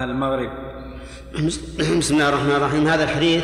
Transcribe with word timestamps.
المغرب. 0.00 0.50
بسم 1.98 2.14
الله 2.14 2.28
الرحمن 2.28 2.50
الرحيم. 2.50 2.88
هذا 2.88 3.04
الحديث 3.04 3.42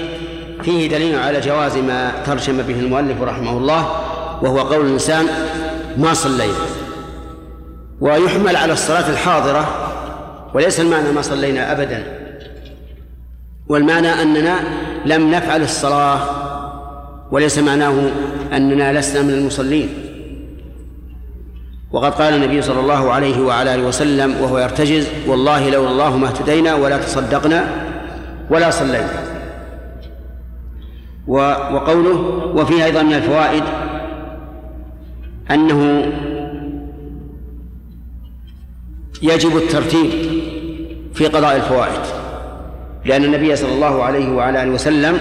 فيه 0.63 0.89
دليل 0.89 1.19
على 1.19 1.41
جواز 1.41 1.77
ما 1.77 2.13
ترجم 2.27 2.63
به 2.63 2.81
المؤلف 2.81 3.23
رحمه 3.23 3.51
الله 3.51 3.83
وهو 4.43 4.61
قول 4.61 4.87
الإنسان 4.87 5.27
ما 5.97 6.15
صلينا 6.15 6.59
ويحمل 8.01 8.57
على 8.57 8.73
الصلاة 8.73 9.11
الحاضرة 9.11 9.93
وليس 10.55 10.81
المعنى 10.81 11.13
ما 11.13 11.23
صلينا 11.23 11.73
أبدا. 11.73 12.05
والمعنى 13.69 14.23
أننا 14.23 14.61
لم 15.07 15.31
نفعل 15.31 15.63
الصلاة 15.63 16.21
وليس 17.31 17.59
معناه 17.59 18.11
أننا 18.53 18.99
لسنا 18.99 19.23
من 19.23 19.35
المصلين. 19.35 19.89
وقد 21.93 22.15
قال 22.15 22.35
النبي 22.35 22.63
صلى 22.63 22.81
الله 22.81 23.13
عليه 23.13 23.41
وعلى 23.41 23.75
آله 23.75 23.83
وسلم 23.83 24.41
وهو 24.41 24.59
يرتجز 24.59 25.09
والله 25.27 25.71
لولا 25.71 25.91
الله 25.91 26.17
ما 26.17 26.27
اهتدينا 26.27 26.75
ولا 26.75 26.99
تصدقنا 26.99 27.65
ولا 28.51 28.71
صلينا. 28.71 29.09
وقوله 31.27 32.19
وفيه 32.55 32.85
أيضا 32.85 33.03
من 33.03 33.13
الفوائد 33.15 33.63
أنه 35.51 36.13
يجب 39.23 39.57
الترتيب 39.57 40.11
في 41.15 41.27
قضاء 41.27 41.57
الفوائد 41.57 42.01
لأن 43.05 43.25
النبي 43.25 43.57
صلى 43.57 43.73
الله 43.73 44.05
عليه 44.05 44.29
وعلى 44.33 44.63
آله 44.63 44.71
وسلم 44.71 45.19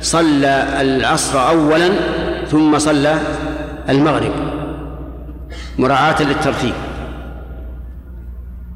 صلى 0.00 0.68
العصر 0.80 1.48
أولا 1.48 1.90
ثم 2.50 2.78
صلى 2.78 3.18
المغرب. 3.88 4.57
مراعاة 5.78 6.22
للترتيب. 6.22 6.74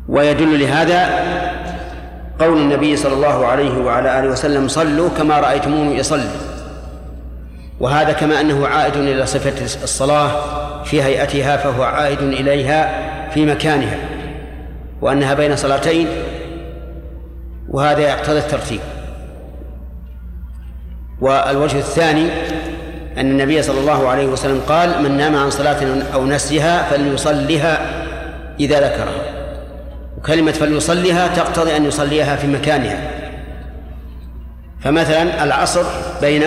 ويدل 0.09 0.61
لهذا 0.61 1.11
قول 2.41 2.59
النبي 2.59 2.97
صلى 2.97 3.15
الله 3.15 3.47
عليه 3.47 3.79
وعلى 3.79 4.19
آله 4.19 4.29
وسلم 4.29 4.69
صلوا 4.69 5.09
كما 5.19 5.41
رأيتموني 5.41 5.99
يصلي. 5.99 6.31
وهذا 7.81 8.13
كما 8.13 8.41
أنه 8.41 8.67
عائد 8.67 8.97
إلى 8.97 9.27
صفة 9.27 9.65
الصلاة 9.83 10.31
في 10.85 11.03
هيئتها 11.03 11.57
فهو 11.57 11.83
عائد 11.83 12.19
إليها 12.19 12.91
في 13.31 13.47
مكانها 13.47 13.99
وأنها 15.01 15.35
بين 15.35 15.57
صلاتين 15.57 16.09
وهذا 17.69 18.01
يقتضي 18.01 18.39
الترتيب. 18.39 18.81
والوجه 21.21 21.79
الثاني 21.79 22.29
أن 23.19 23.31
النبي 23.31 23.63
صلى 23.63 23.81
الله 23.81 24.09
عليه 24.09 24.27
وسلم 24.27 24.61
قال 24.69 25.03
من 25.03 25.17
نام 25.17 25.37
عن 25.37 25.51
صلاة 25.51 26.03
أو 26.15 26.27
نسيها 26.27 26.83
فليصلها 26.83 27.79
إذا 28.61 28.81
ذكرها 28.81 29.23
وكلمة 30.19 30.53
فليصلها 30.53 31.29
تقتضي 31.29 31.77
أن 31.77 31.85
يصليها 31.85 32.37
في 32.37 32.47
مكانها. 32.47 33.11
فمثلا 34.81 35.45
العصر 35.45 35.85
بين 36.21 36.43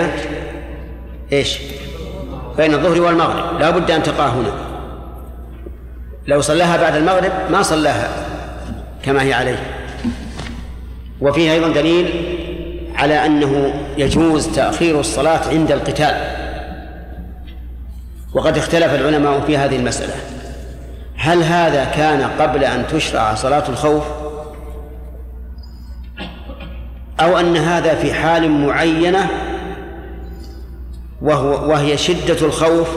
إيش؟ 1.33 1.59
بين 2.58 2.73
الظهر 2.73 3.02
والمغرب. 3.02 3.59
لا 3.59 3.69
بد 3.69 3.91
أن 3.91 4.03
تقع 4.03 4.27
هنا. 4.27 4.52
لو 6.27 6.41
صلاها 6.41 6.77
بعد 6.77 6.95
المغرب 6.95 7.31
ما 7.52 7.61
صلاها 7.61 8.09
كما 9.03 9.23
هي 9.23 9.33
عليه. 9.33 9.59
وفيه 11.21 11.52
أيضا 11.52 11.67
دليل 11.67 12.09
على 12.95 13.25
أنه 13.25 13.73
يجوز 13.97 14.47
تأخير 14.47 14.99
الصلاة 14.99 15.49
عند 15.49 15.71
القتال. 15.71 16.34
وقد 18.36 18.58
اختلف 18.58 18.94
العلماء 18.94 19.39
في 19.39 19.58
هذه 19.58 19.75
المسألة. 19.75 20.14
هل 21.17 21.44
هذا 21.44 21.86
كان 21.86 22.22
قبل 22.22 22.64
أن 22.64 22.88
تشرع 22.88 23.36
صلاة 23.36 23.69
الخوف؟ 23.69 24.03
أو 27.19 27.39
أن 27.39 27.58
هذا 27.58 27.95
في 27.95 28.14
حال 28.14 28.52
معينة 28.52 29.27
وهو 31.21 31.70
وهي 31.70 31.98
شدة 31.98 32.48
الخوف 32.48 32.89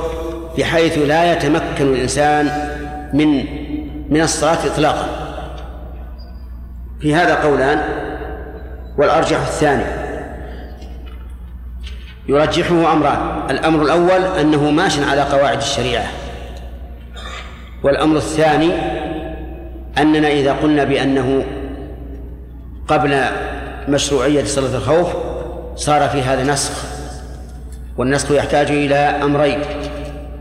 بحيث 0.58 0.98
لا 0.98 1.32
يتمكن 1.32 1.92
الإنسان 1.92 2.50
من 3.14 3.44
من 4.10 4.20
الصلاة 4.20 4.66
إطلاقا. 4.66 5.08
في 7.00 7.14
هذا 7.14 7.34
قولان 7.34 7.80
والأرجح 8.98 9.38
الثاني. 9.38 10.07
يرجحه 12.28 12.92
أمران. 12.92 13.50
الأمر 13.50 13.82
الأول 13.82 14.38
أنه 14.40 14.70
ماش 14.70 14.98
على 14.98 15.22
قواعد 15.22 15.56
الشريعة. 15.56 16.06
والأمر 17.82 18.16
الثاني 18.16 18.70
أننا 19.98 20.28
إذا 20.28 20.52
قلنا 20.52 20.84
بأنه 20.84 21.44
قبل 22.88 23.24
مشروعية 23.88 24.44
صلاة 24.44 24.76
الخوف 24.76 25.08
صار 25.76 26.08
في 26.08 26.22
هذا 26.22 26.52
نسخ 26.52 26.84
والنسخ 27.96 28.30
يحتاج 28.30 28.70
إلى 28.70 28.94
أمرين. 28.94 29.60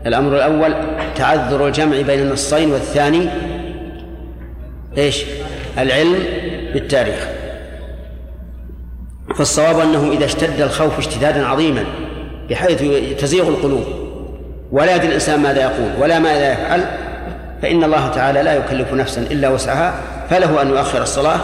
الأمر 0.06 0.36
الأول 0.36 0.74
تعذر 1.16 1.66
الجمع 1.66 2.00
بين 2.00 2.20
النصين 2.20 2.70
والثاني 2.70 3.28
إيش؟ 4.96 5.24
العلم 5.78 6.18
بالتاريخ. 6.74 7.28
فالصواب 9.38 9.78
أنه 9.78 10.12
إذا 10.12 10.24
اشتد 10.24 10.60
الخوف 10.60 10.98
اشتدادا 10.98 11.46
عظيما 11.46 11.84
بحيث 12.50 12.82
تزيغ 13.20 13.48
القلوب. 13.48 13.84
ولا 14.72 14.94
يدري 14.94 15.08
الإنسان 15.08 15.40
ماذا 15.40 15.62
يقول 15.62 16.02
ولا 16.02 16.18
ماذا 16.18 16.52
يفعل 16.52 16.84
فإن 17.62 17.84
الله 17.84 18.08
تعالى 18.08 18.42
لا 18.42 18.54
يكلف 18.54 18.92
نفسا 18.92 19.20
إلا 19.20 19.48
وسعها 19.48 19.94
فله 20.30 20.62
أن 20.62 20.68
يؤخر 20.68 21.02
الصلاة 21.02 21.40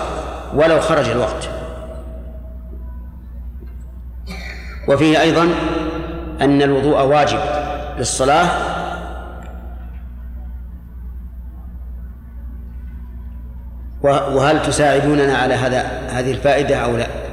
ولو 0.54 0.80
خرج 0.80 1.08
الوقت. 1.08 1.48
وفيه 4.88 5.20
أيضا 5.20 5.48
أن 6.40 6.62
الوضوء 6.62 7.02
واجب 7.02 7.40
للصلاة. 7.98 8.48
وهل 14.02 14.62
تساعدوننا 14.62 15.36
على 15.36 15.54
هذا 15.54 15.80
هذه 16.08 16.30
الفائدة 16.30 16.76
أو 16.76 16.96
لا؟ 16.96 17.23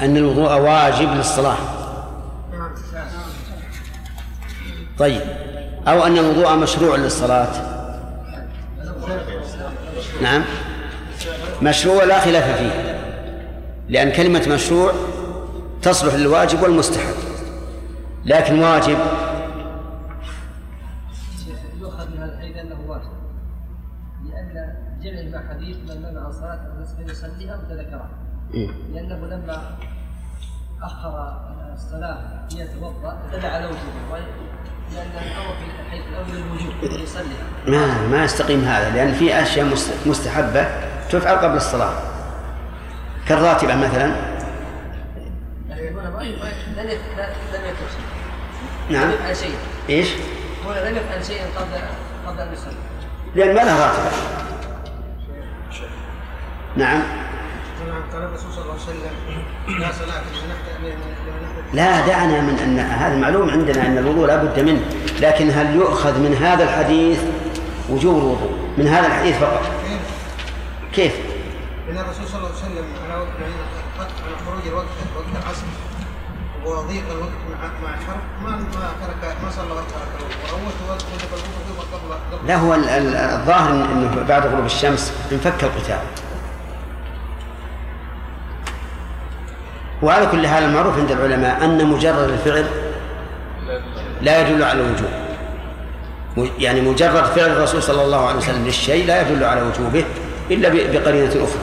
أن 0.00 0.16
الوضوء 0.16 0.60
واجب 0.60 1.08
للصلاة. 1.08 1.56
طيب. 4.98 5.20
أو 5.88 6.06
أن 6.06 6.18
الوضوء 6.18 6.56
مشروع 6.56 6.96
للصلاة. 6.96 7.76
نعم. 10.22 10.44
مشروع 11.62 12.04
لا 12.04 12.20
خلاف 12.20 12.58
فيه. 12.58 12.96
لأن 13.88 14.12
كلمة 14.12 14.48
مشروع 14.48 14.92
تصلح 15.82 16.14
للواجب 16.14 16.62
والمستحب. 16.62 17.14
لكن 18.24 18.58
واجب 18.58 18.98
يؤخذ 21.80 22.08
من 22.10 22.18
هذا 22.18 22.32
الحديث 22.34 22.56
أنه 22.56 22.76
واجب. 22.86 23.16
لأن 24.24 24.74
جمع 25.02 25.38
مع 25.40 25.48
حديث 25.48 25.76
من 25.76 26.02
منع 26.02 26.28
الصلاة 26.28 26.60
الناس 26.74 27.16
يصليها 27.16 27.54
وتذكرها 28.54 28.74
لأنه 28.94 29.26
لما 29.26 29.76
أخر 30.82 31.36
الصلاة 31.74 32.46
ليتوضا 32.52 33.18
دل 33.32 33.46
على 33.46 33.66
وجوبه 33.66 34.18
لأن 34.94 35.10
الأمر 35.10 35.54
في 35.56 35.64
الحديث 35.82 36.06
الأول 36.08 36.36
الوجوب 36.36 36.74
ما 37.66 38.06
ما 38.08 38.24
يستقيم 38.24 38.64
هذا 38.64 38.90
لأن 38.90 39.12
في 39.14 39.42
أشياء 39.42 39.66
مستحبة 40.06 40.66
تفعل 41.10 41.36
قبل 41.36 41.56
الصلاة. 41.56 41.92
كالراتبة 43.28 43.76
مثلا. 43.76 44.36
يعني 48.90 49.00
نعم. 49.00 49.08
لم 49.08 49.14
يفعل 49.14 49.36
شيئا 49.36 49.58
إيش؟ 49.88 50.08
هنا 50.64 50.88
لم 50.88 50.96
يفعل 50.96 51.24
شيئا 51.24 51.46
قبل 51.46 51.80
قبل 52.26 52.40
أن 52.40 52.52
يصلي. 52.52 52.72
لأن 53.34 53.54
ما 53.54 53.60
لها 53.60 53.86
راتبة. 53.86 54.10
نعم. 56.76 57.25
الرسول 57.90 58.52
صلى 58.52 58.62
الله 58.62 58.72
عليه 58.72 58.82
وسلم 58.82 59.80
لا 59.80 59.92
صلاة 59.92 60.22
لا 61.72 62.06
دعنا 62.06 62.40
من 62.40 62.58
أن 62.58 62.78
هذا 62.78 63.16
معلوم 63.16 63.50
عندنا 63.50 63.86
أن 63.86 63.98
الوضوء 63.98 64.26
لا 64.26 64.36
بد 64.36 64.60
منه. 64.60 64.80
لكن 65.20 65.50
هل 65.50 65.74
يؤخذ 65.76 66.18
من 66.18 66.34
هذا 66.42 66.64
الحديث 66.64 67.18
وجوب 67.90 68.16
الوضوء؟ 68.18 68.50
من 68.78 68.88
هذا 68.88 69.06
الحديث 69.06 69.36
فقط. 69.38 69.62
كيف؟ 70.92 71.12
لأن 71.88 71.98
الرسول 71.98 72.26
صلى 72.28 72.36
الله 72.38 72.48
عليه 72.48 72.58
وسلم 72.58 72.84
على 73.04 73.12
يعني 73.40 73.54
خروج 74.46 74.66
الوقت 74.66 74.86
وقت 75.16 75.26
العصر 75.44 75.66
وضيق 76.64 77.02
الوقت 77.10 77.30
مع 77.50 77.88
مع 77.88 77.94
الحرب 77.94 78.20
ما 78.44 78.50
ما 78.50 78.90
ترك 79.06 79.36
ما 79.44 79.50
صلى 79.50 79.72
وقت 79.72 79.84
ترك 79.90 80.08
الوضوء 80.18 80.36
وأول 80.52 80.90
وقت 80.90 81.04
وجب 81.14 81.28
الوضوء 81.32 81.86
قبل 81.92 82.48
لا 82.48 82.56
هو 82.56 82.74
ال- 82.74 82.88
ال- 82.88 83.16
الظاهر 83.16 83.70
أنه 83.70 84.24
بعد 84.28 84.46
غروب 84.46 84.64
الشمس 84.66 85.12
انفك 85.32 85.64
القتال. 85.64 85.98
وعلى 90.02 90.26
كل 90.26 90.46
حال 90.46 90.64
المعروف 90.64 90.98
عند 90.98 91.10
العلماء 91.10 91.64
أن 91.64 91.86
مجرد 91.86 92.30
الفعل 92.30 92.66
لا 94.22 94.40
يدل 94.40 94.62
على 94.62 94.80
الوجوب 94.80 95.08
يعني 96.58 96.80
مجرد 96.80 97.24
فعل 97.24 97.50
الرسول 97.50 97.82
صلى 97.82 98.04
الله 98.04 98.26
عليه 98.26 98.36
وسلم 98.36 98.64
للشيء 98.64 99.06
لا 99.06 99.22
يدل 99.22 99.44
على 99.44 99.62
وجوبه 99.62 100.04
إلا 100.50 100.68
بقرينة 100.68 101.30
أخرى. 101.30 101.62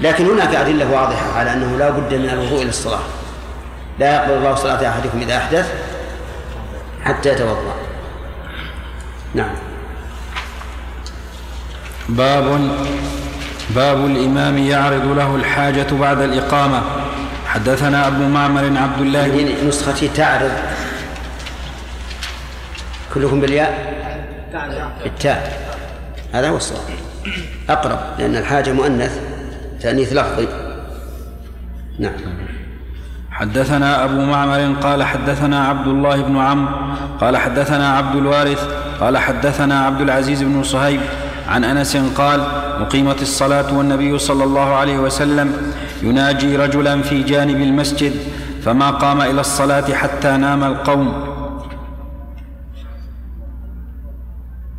لكن 0.00 0.26
هناك 0.26 0.54
أدلة 0.54 0.90
واضحة 0.92 1.38
على 1.38 1.52
أنه 1.52 1.76
لا 1.76 1.90
بد 1.90 2.14
من 2.14 2.30
الوضوء 2.30 2.64
للصلاة 2.64 3.00
لا 3.98 4.14
يقبل 4.14 4.32
الله 4.32 4.54
صلاة 4.54 4.88
أحدكم 4.88 5.20
إذا 5.20 5.36
أحدث 5.36 5.72
حتى 7.04 7.28
يتوضأ. 7.28 7.74
نعم. 9.34 9.54
باب 12.08 12.60
باب 13.70 14.06
الإمام 14.06 14.58
يعرض 14.58 15.06
له 15.16 15.36
الحاجة 15.36 15.86
بعد 16.00 16.20
الإقامة. 16.20 16.82
حدثنا 17.56 18.06
أبو 18.06 18.24
معمر 18.24 18.64
عبد 18.76 19.00
الله 19.00 19.28
بن 19.28 19.68
نسختي 19.68 20.08
تعرض 20.08 20.50
كلكم 23.14 23.40
بالياء؟ 23.40 23.94
التاء 25.06 25.68
هذا 26.32 26.48
هو 26.48 26.56
الصواب. 26.56 26.80
أقرب 27.68 27.98
لأن 28.18 28.36
الحاجة 28.36 28.72
مؤنث 28.72 29.20
تأنيث 29.80 30.12
لفظي. 30.12 30.48
نعم. 31.98 32.12
حدثنا 33.30 34.04
أبو 34.04 34.20
معمر 34.20 34.76
قال 34.82 35.02
حدثنا 35.02 35.68
عبد 35.68 35.86
الله 35.86 36.22
بن 36.22 36.38
عمرو 36.38 36.74
قال 37.20 37.36
حدثنا 37.36 37.96
عبد 37.96 38.16
الوارث 38.16 38.68
قال 39.00 39.18
حدثنا 39.18 39.86
عبد 39.86 40.00
العزيز 40.00 40.42
بن 40.42 40.62
صهيب 40.62 41.00
عن 41.48 41.64
أنس 41.64 41.96
قال 41.96 42.40
اقيمت 42.80 43.22
الصلاة 43.22 43.78
والنبي 43.78 44.18
صلى 44.18 44.44
الله 44.44 44.74
عليه 44.74 44.98
وسلم 44.98 45.72
يناجي 46.02 46.56
رجلا 46.56 47.02
في 47.02 47.22
جانب 47.22 47.56
المسجد 47.56 48.12
فما 48.62 48.90
قام 48.90 49.20
إلى 49.20 49.40
الصلاة 49.40 49.94
حتى 49.94 50.36
نام 50.36 50.64
القوم. 50.64 51.36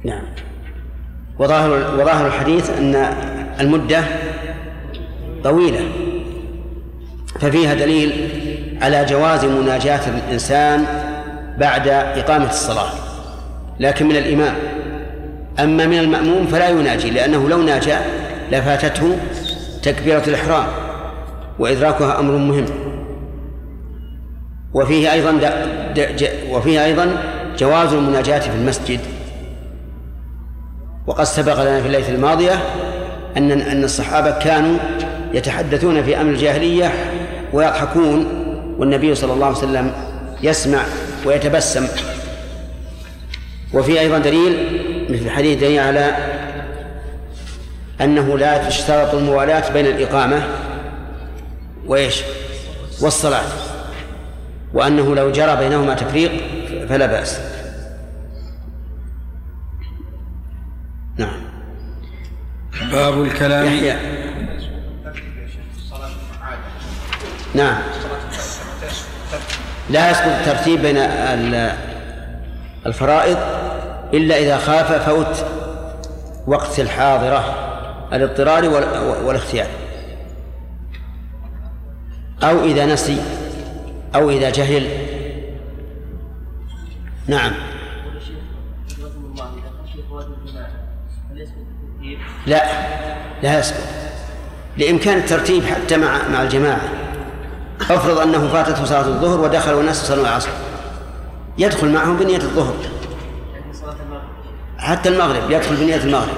نعم. 0.06 0.24
وظاهر 1.40 2.00
وظاهر 2.02 2.28
الحديث 2.28 2.70
أن 2.70 2.96
المدة 3.60 4.04
طويلة 5.44 5.80
ففيها 7.40 7.74
دليل 7.74 8.30
على 8.82 9.06
جواز 9.06 9.46
مناجاة 9.46 10.02
الإنسان 10.10 10.86
بعد 11.58 11.88
إقامة 11.88 12.50
الصلاة 12.50 12.90
لكن 13.80 14.06
من 14.06 14.16
الإمام. 14.16 14.56
أما 15.60 15.86
من 15.86 16.00
المأموم 16.00 16.48
فلا 16.48 16.70
يناجي 16.70 17.10
لأنه 17.10 17.50
لو 17.50 17.62
ناجى 17.62 17.96
لفاتته 18.52 19.18
تكبيرة 19.84 20.24
الإحرام. 20.28 20.87
وإدراكها 21.60 22.20
أمر 22.20 22.34
مهم. 22.38 22.66
وفيه 24.74 25.14
أيضا 25.14 25.40
وفيه 26.50 26.86
أيضا 26.86 27.18
جواز 27.58 27.94
المناجاة 27.94 28.40
في 28.40 28.56
المسجد. 28.56 29.00
وقد 31.08 31.24
سبق 31.24 31.62
لنا 31.62 31.82
في 31.82 31.88
الليلة 31.88 32.10
الماضية 32.10 32.54
أن 33.38 33.52
أن 33.52 33.84
الصحابة 33.84 34.32
كانوا 34.32 34.78
يتحدثون 35.34 36.04
في 36.04 36.22
أمر 36.22 36.32
الجاهلية 36.32 36.92
ويضحكون 37.54 38.28
والنبي 38.78 39.16
صلى 39.16 39.34
الله 39.34 39.46
عليه 39.46 39.58
وسلم 39.58 39.92
يسمع 40.44 40.82
ويتبسم. 41.26 41.88
وفي 43.74 44.00
أيضا 44.00 44.18
دليل 44.18 44.82
مثل 45.10 45.26
الحديث 45.26 45.60
دليل 45.60 45.80
على 45.80 46.16
أنه 48.02 48.38
لا 48.38 48.68
تشترط 48.68 49.16
الموالاة 49.16 49.74
بين 49.74 49.86
الإقامة 49.86 50.42
وإيش؟ 51.88 52.24
والصلاة. 53.02 53.44
وأنه 54.74 55.16
لو 55.16 55.32
جرى 55.32 55.56
بينهما 55.56 55.94
تفريق 55.94 56.32
فلا 56.90 57.06
بأس. 57.06 57.40
نعم. 61.18 61.42
باب 62.92 63.24
الكلام. 63.24 63.66
يحيى. 63.66 63.96
نعم. 67.54 67.82
لا 69.90 70.12
يسقط 70.12 70.28
الترتيب 70.28 70.82
بين 70.82 70.98
الفرائض 72.86 73.38
إلا 74.14 74.38
إذا 74.38 74.58
خاف 74.58 75.10
فوت 75.10 75.46
وقت 76.48 76.80
الحاضرة 76.80 77.56
الاضطرار 78.14 78.70
والاختيار. 79.26 79.68
أو 82.44 82.64
إذا 82.64 82.86
نسي 82.86 83.22
أو 84.16 84.30
إذا 84.30 84.50
جهل. 84.50 84.88
نعم. 87.28 87.52
لا 92.48 92.64
لا 93.44 93.60
يسقط 93.60 93.84
لإمكان 94.78 95.18
الترتيب 95.18 95.64
حتى 95.64 95.98
مع 95.98 96.28
مع 96.28 96.42
الجماعة. 96.42 96.82
افرض 97.82 98.18
أنه 98.20 98.48
فاتته 98.48 98.86
صلاة 98.86 99.08
الظهر 99.08 99.42
ودخل 99.42 99.74
والناس 99.74 100.08
صلوا 100.08 100.24
العصر. 100.24 100.50
يدخل 101.58 101.94
معهم 101.94 102.18
بنية 102.18 102.38
الظهر. 102.38 102.76
حتى 104.78 105.10
المغرب 105.10 105.52
يدخل 105.52 105.76
بنية 105.76 106.04
المغرب. 106.04 106.38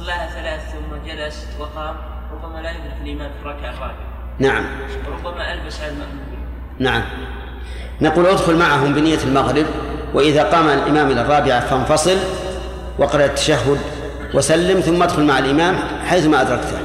صلاها 0.00 0.28
ثلاث 0.30 0.60
ثم 0.72 1.10
جلس 1.10 1.46
وقام 1.60 1.96
ربما 2.32 2.58
لا 2.62 2.70
يدرك 2.70 2.96
الإمام 3.04 3.30
في 3.30 3.48
الركعة 3.48 3.70
الرابعة 3.70 3.96
نعم. 4.38 4.64
وربما 5.06 5.52
ألبس 5.52 5.80
على 5.80 5.92
المأمومين 5.92 6.38
نعم. 6.78 7.02
نقول 8.00 8.26
ادخل 8.26 8.56
معهم 8.56 8.94
بنية 8.94 9.18
المغرب 9.24 9.66
وإذا 10.14 10.42
قام 10.42 10.68
الإمام 10.68 11.10
إلى 11.10 11.20
الرابعة 11.20 11.60
فانفصل 11.60 12.16
وقرأ 12.98 13.24
التشهد 13.24 13.78
وسلم 14.34 14.80
ثم 14.80 15.02
ادخل 15.02 15.24
مع 15.24 15.38
الإمام 15.38 15.76
حيثما 16.06 16.40
أدركته. 16.40 16.78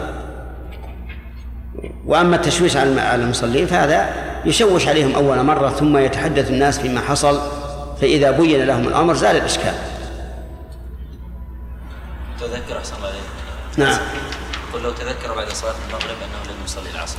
وأما 2.06 2.36
التشويش 2.36 2.78
على 2.78 3.16
المصلين 3.16 3.66
فهذا 3.66 4.10
يشوش 4.46 4.88
عليهم 4.88 5.16
أول 5.16 5.44
مرة 5.44 5.70
ثم 5.70 5.98
يتحدث 5.98 6.50
الناس 6.50 6.80
فيما 6.80 7.02
حصل 7.02 7.40
فإذا 8.02 8.32
بين 8.32 8.64
لهم 8.64 8.88
الأمر 8.88 9.14
زال 9.14 9.36
الإشكال. 9.36 9.91
تذكر 12.48 12.78
أحسن 12.78 12.96
الله 12.96 13.08
عليك 13.08 13.22
نعم. 13.78 14.00
قل 14.74 14.82
لو 14.82 14.92
تذكر 14.92 15.36
بعد 15.36 15.50
صلاة 15.50 15.74
المغرب 15.88 16.18
أنه 16.18 16.54
لم 16.54 16.64
يصلي 16.66 16.90
العصر. 16.96 17.18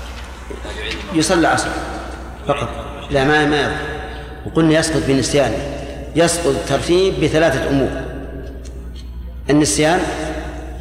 لا 0.65 0.81
يعيد 0.81 0.93
المغرب. 0.93 1.17
يصلي 1.17 1.41
العصر 1.41 1.69
فقط. 2.49 2.69
لا 3.11 3.25
ما 3.25 3.47
ما 3.47 3.77
وقلنا 4.47 4.79
يسقط 4.79 5.03
بنسيانه 5.09 5.79
يسقط 6.17 6.47
الترتيب 6.47 7.21
بثلاثة 7.21 7.69
أمور. 7.69 7.91
النسيان 9.51 10.01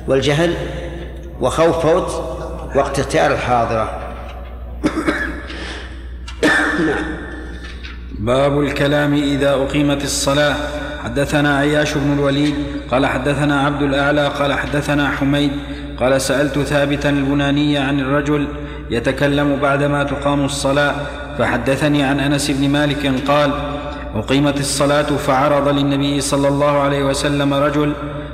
والجهل 0.08 0.56
وخوف 1.42 1.80
فوت 1.80 2.12
وقت 2.76 3.00
اختيار 3.00 3.34
الحاضرة. 3.34 4.00
نعم. 6.88 7.18
باب 8.20 8.60
الكلام 8.60 9.14
إذا 9.14 9.54
أقيمت 9.54 10.04
الصلاة. 10.04 10.56
حدثنا 11.04 11.58
عياش 11.58 11.94
بن 11.94 12.14
الوليد 12.14 12.56
قال 12.92 13.06
حدثنا 13.06 13.62
عبد 13.62 13.82
الأعلى 13.82 14.28
قال 14.28 14.54
حدثنا 14.54 15.10
حميد 15.10 15.52
قال 16.00 16.22
سألت 16.22 16.60
ثابتا 16.60 17.10
البناني 17.10 17.78
عن 17.78 18.00
الرجل 18.00 18.48
يتكلم 18.90 19.60
بعدما 19.62 20.04
تقام 20.04 20.46
الصلاة 20.46 20.96
فحدثني 21.38 22.04
عن 22.04 22.20
أنس 22.20 22.52
بن 22.52 22.70
مالك 22.70 23.12
قال 23.28 23.52
أقيمت 24.16 24.60
الصلاة 24.60 25.04
فعرض 25.04 25.68
للنبي 25.68 26.22
صلى 26.22 26.48
الله 26.48 26.80
عليه 26.80 27.04
وسلم 27.04 27.54
رجل 27.54 27.94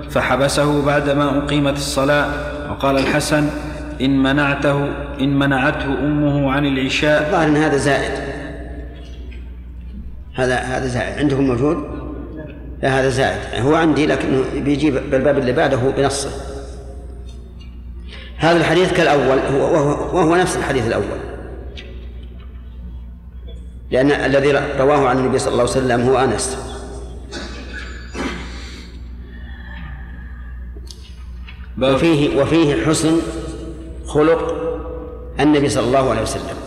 فحبسه 0.09 0.86
بعدما 0.86 1.38
أقيمت 1.38 1.77
الصلاة 1.77 2.27
وقال 2.69 2.97
الحسن 2.97 3.50
إن 4.01 4.24
منعته 4.24 4.89
إن 5.21 5.39
منعته 5.39 5.86
أمه 5.86 6.51
عن 6.51 6.65
العشاء. 6.65 7.27
الظاهر 7.27 7.47
أن 7.47 7.55
هذا 7.57 7.77
زائد. 7.77 8.12
هذا 10.36 10.55
هذا 10.55 10.88
زائد. 10.88 11.19
عندكم 11.19 11.43
موجود؟ 11.43 12.06
لا 12.81 13.00
هذا 13.00 13.10
زائد. 13.10 13.65
هو 13.65 13.75
عندي 13.75 14.05
لكنه 14.05 14.43
بيجيب 14.55 14.93
بالباب 14.93 15.38
اللي 15.38 15.51
بعده 15.51 15.77
بنصه 15.77 16.29
هذا 18.38 18.57
الحديث 18.57 18.93
كالأول 18.93 19.38
وهو, 19.38 20.17
وهو 20.17 20.36
نفس 20.36 20.57
الحديث 20.57 20.88
الأول. 20.88 21.17
لأن 23.91 24.12
الذي 24.12 24.51
رواه 24.79 25.07
عن 25.07 25.17
النبي 25.17 25.39
صلى 25.39 25.51
الله 25.51 25.62
عليه 25.62 25.72
وسلم 25.72 26.01
هو 26.01 26.17
أنس. 26.17 26.57
وفيه 31.81 32.41
وفيه 32.41 32.86
حسن 32.86 33.22
خلق 34.05 34.55
النبي 35.39 35.69
صلى 35.69 35.88
الله 35.88 36.10
عليه 36.10 36.22
وسلم. 36.22 36.57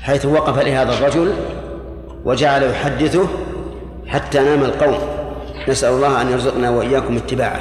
حيث 0.00 0.26
وقف 0.26 0.58
لهذا 0.58 0.98
الرجل 0.98 1.34
وجعل 2.24 2.62
يحدثه 2.62 3.28
حتى 4.06 4.38
نام 4.38 4.62
القوم. 4.62 4.98
نسأل 5.68 5.92
الله 5.92 6.22
أن 6.22 6.30
يرزقنا 6.30 6.70
وإياكم 6.70 7.16
اتباعه. 7.16 7.60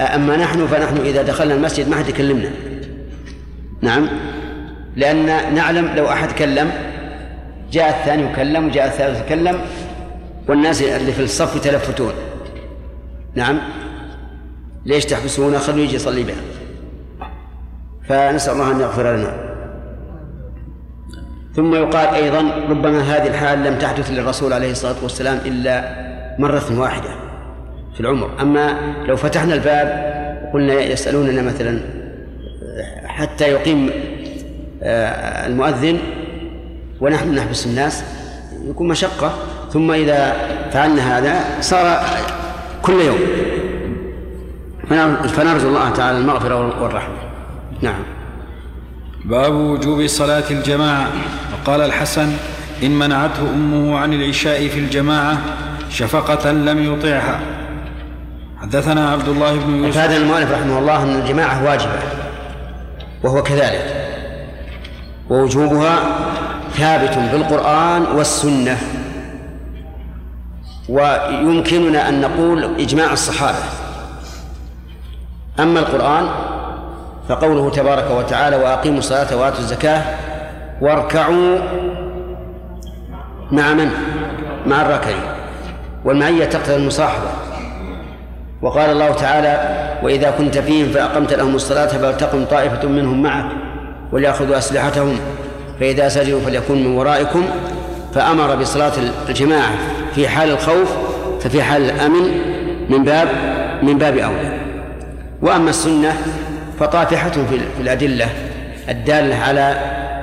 أما 0.00 0.36
نحن 0.36 0.66
فنحن 0.66 0.96
إذا 0.96 1.22
دخلنا 1.22 1.54
المسجد 1.54 1.88
ما 1.88 1.96
حد 1.96 2.08
يكلمنا. 2.08 2.50
نعم. 3.82 4.08
لأن 4.96 5.54
نعلم 5.54 5.94
لو 5.96 6.08
أحد 6.08 6.32
كلم 6.32 6.72
جاء 7.72 7.88
الثاني 7.88 8.32
يكلم 8.32 8.66
وجاء 8.66 8.86
الثالث 8.86 9.20
يتكلم 9.20 9.60
والناس 10.48 10.82
اللي 10.82 11.12
في 11.12 11.22
الصف 11.22 11.56
يتلفتون. 11.56 12.12
نعم. 13.34 13.58
ليش 14.86 15.04
تحبسونه 15.04 15.58
خلوه 15.58 15.80
يجي 15.80 15.96
يصلي 15.96 16.22
بنا 16.22 16.42
فنسأل 18.08 18.52
الله 18.52 18.70
أن 18.70 18.80
يغفر 18.80 19.16
لنا. 19.16 19.49
ثم 21.56 21.74
يقال 21.74 22.14
أيضا 22.14 22.40
ربما 22.68 23.00
هذه 23.00 23.26
الحال 23.26 23.64
لم 23.64 23.78
تحدث 23.78 24.10
للرسول 24.10 24.52
عليه 24.52 24.70
الصلاة 24.70 24.94
والسلام 25.02 25.38
إلا 25.46 25.84
مرة 26.38 26.78
واحدة 26.78 27.10
في 27.94 28.00
العمر. 28.00 28.30
أما 28.40 28.94
لو 29.06 29.16
فتحنا 29.16 29.54
الباب 29.54 30.10
وقلنا 30.44 30.74
يسألوننا 30.74 31.42
مثلا 31.42 31.80
حتى 33.04 33.44
يقيم 33.44 33.90
آه، 34.82 35.46
المؤذن 35.46 35.98
ونحن 37.00 37.34
نحبس 37.34 37.66
الناس 37.66 38.04
يكون 38.68 38.88
مشقة. 38.88 39.34
ثم 39.72 39.90
إذا 39.90 40.36
فعلنا 40.70 41.18
هذا 41.18 41.60
صار 41.60 42.00
كل 42.82 42.92
يوم. 42.92 43.18
فنرجو 45.28 45.68
الله 45.68 45.90
تعالى 45.90 46.18
المغفرة 46.18 46.82
والرحمة. 46.82 47.14
نعم. 47.82 48.19
باب 49.24 49.54
وجوب 49.54 50.06
صلاة 50.06 50.44
الجماعة. 50.50 51.08
وقال 51.52 51.80
الحسن 51.80 52.32
إن 52.82 52.98
منعته 52.98 53.42
أمه 53.42 53.98
عن 53.98 54.12
العشاء 54.12 54.68
في 54.68 54.78
الجماعة 54.78 55.38
شفقة 55.90 56.52
لم 56.52 56.94
يطعها. 56.94 57.40
حدثنا 58.62 59.10
عبد 59.10 59.28
الله 59.28 59.56
بن 59.56 59.84
يوسف. 59.84 59.98
هذا 59.98 60.16
المؤلف 60.16 60.52
رحمه 60.52 60.78
الله 60.78 61.02
أن 61.02 61.20
الجماعة 61.20 61.64
واجبة 61.64 61.98
وهو 63.22 63.42
كذلك. 63.42 64.10
ووجوبها 65.30 65.98
ثابت 66.74 67.32
بالقرآن 67.32 68.02
والسنة. 68.02 68.78
ويمكننا 70.88 72.08
أن 72.08 72.20
نقول 72.20 72.80
إجماع 72.80 73.12
الصحابة. 73.12 73.64
أما 75.60 75.80
القرآن 75.80 76.28
فقوله 77.30 77.70
تبارك 77.70 78.10
وتعالى 78.10 78.56
وأقيموا 78.56 78.98
الصلاة 78.98 79.36
وآتوا 79.36 79.58
الزكاة 79.58 80.02
واركعوا 80.80 81.58
مع 83.52 83.72
من؟ 83.72 83.90
مع 84.66 84.82
الراكعين. 84.82 85.22
والمعية 86.04 86.44
تقتضي 86.44 86.76
المصاحبة. 86.76 87.30
وقال 88.62 88.90
الله 88.90 89.10
تعالى 89.10 89.80
وإذا 90.02 90.30
كنت 90.30 90.58
فيهم 90.58 90.88
فأقمت 90.88 91.34
لهم 91.34 91.54
الصلاة 91.54 91.86
فلتقم 91.86 92.44
طائفة 92.44 92.88
منهم 92.88 93.22
معك 93.22 93.50
وليأخذوا 94.12 94.58
أسلحتهم. 94.58 95.16
فإذا 95.80 96.08
سجدوا 96.08 96.40
فليكن 96.40 96.84
من 96.84 96.96
ورائكم. 96.96 97.44
فأمر 98.14 98.56
بصلاة 98.56 98.92
الجماعة 99.28 99.72
في 100.14 100.28
حال 100.28 100.50
الخوف 100.50 100.96
ففي 101.40 101.62
حال 101.62 101.90
الأمن 101.90 102.30
من 102.88 103.04
باب 103.04 103.28
من 103.82 103.98
باب 103.98 104.16
أولى. 104.16 104.60
وأما 105.42 105.70
السنة 105.70 106.16
فطافحة 106.80 107.30
في 107.30 107.60
الأدلة 107.80 108.28
الدالة 108.88 109.36
على 109.36 109.76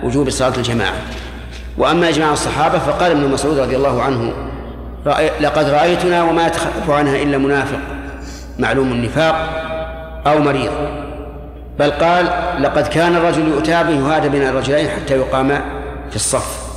وجوب 0.04 0.30
صلاة 0.30 0.54
الجماعة 0.58 0.94
وأما 1.78 2.10
إجماع 2.10 2.34
الصحابة 2.34 2.80
فقال 2.80 3.12
ابن 3.12 3.28
مسعود 3.28 3.60
رضي 3.60 3.76
الله 3.76 4.02
عنه 4.02 4.34
لقد 5.40 5.70
رأيتنا 5.70 6.24
وما 6.24 6.48
يتخلف 6.48 6.90
عنها 6.90 7.16
إلا 7.16 7.38
منافق 7.38 7.80
معلوم 8.60 8.92
النفاق 8.92 9.36
أو 10.28 10.40
مريض. 10.40 10.72
بل 11.80 11.92
قال 11.92 12.26
لقد 12.60 12.88
كان 12.88 13.16
الرجل 13.16 13.48
يؤتى 13.48 13.84
به 13.84 13.90
يهاد 13.90 14.32
بين 14.32 14.44
الرجلين 14.44 14.90
حتى 14.90 15.14
يقام 15.14 15.48
في 16.10 16.16
الصف. 16.16 16.68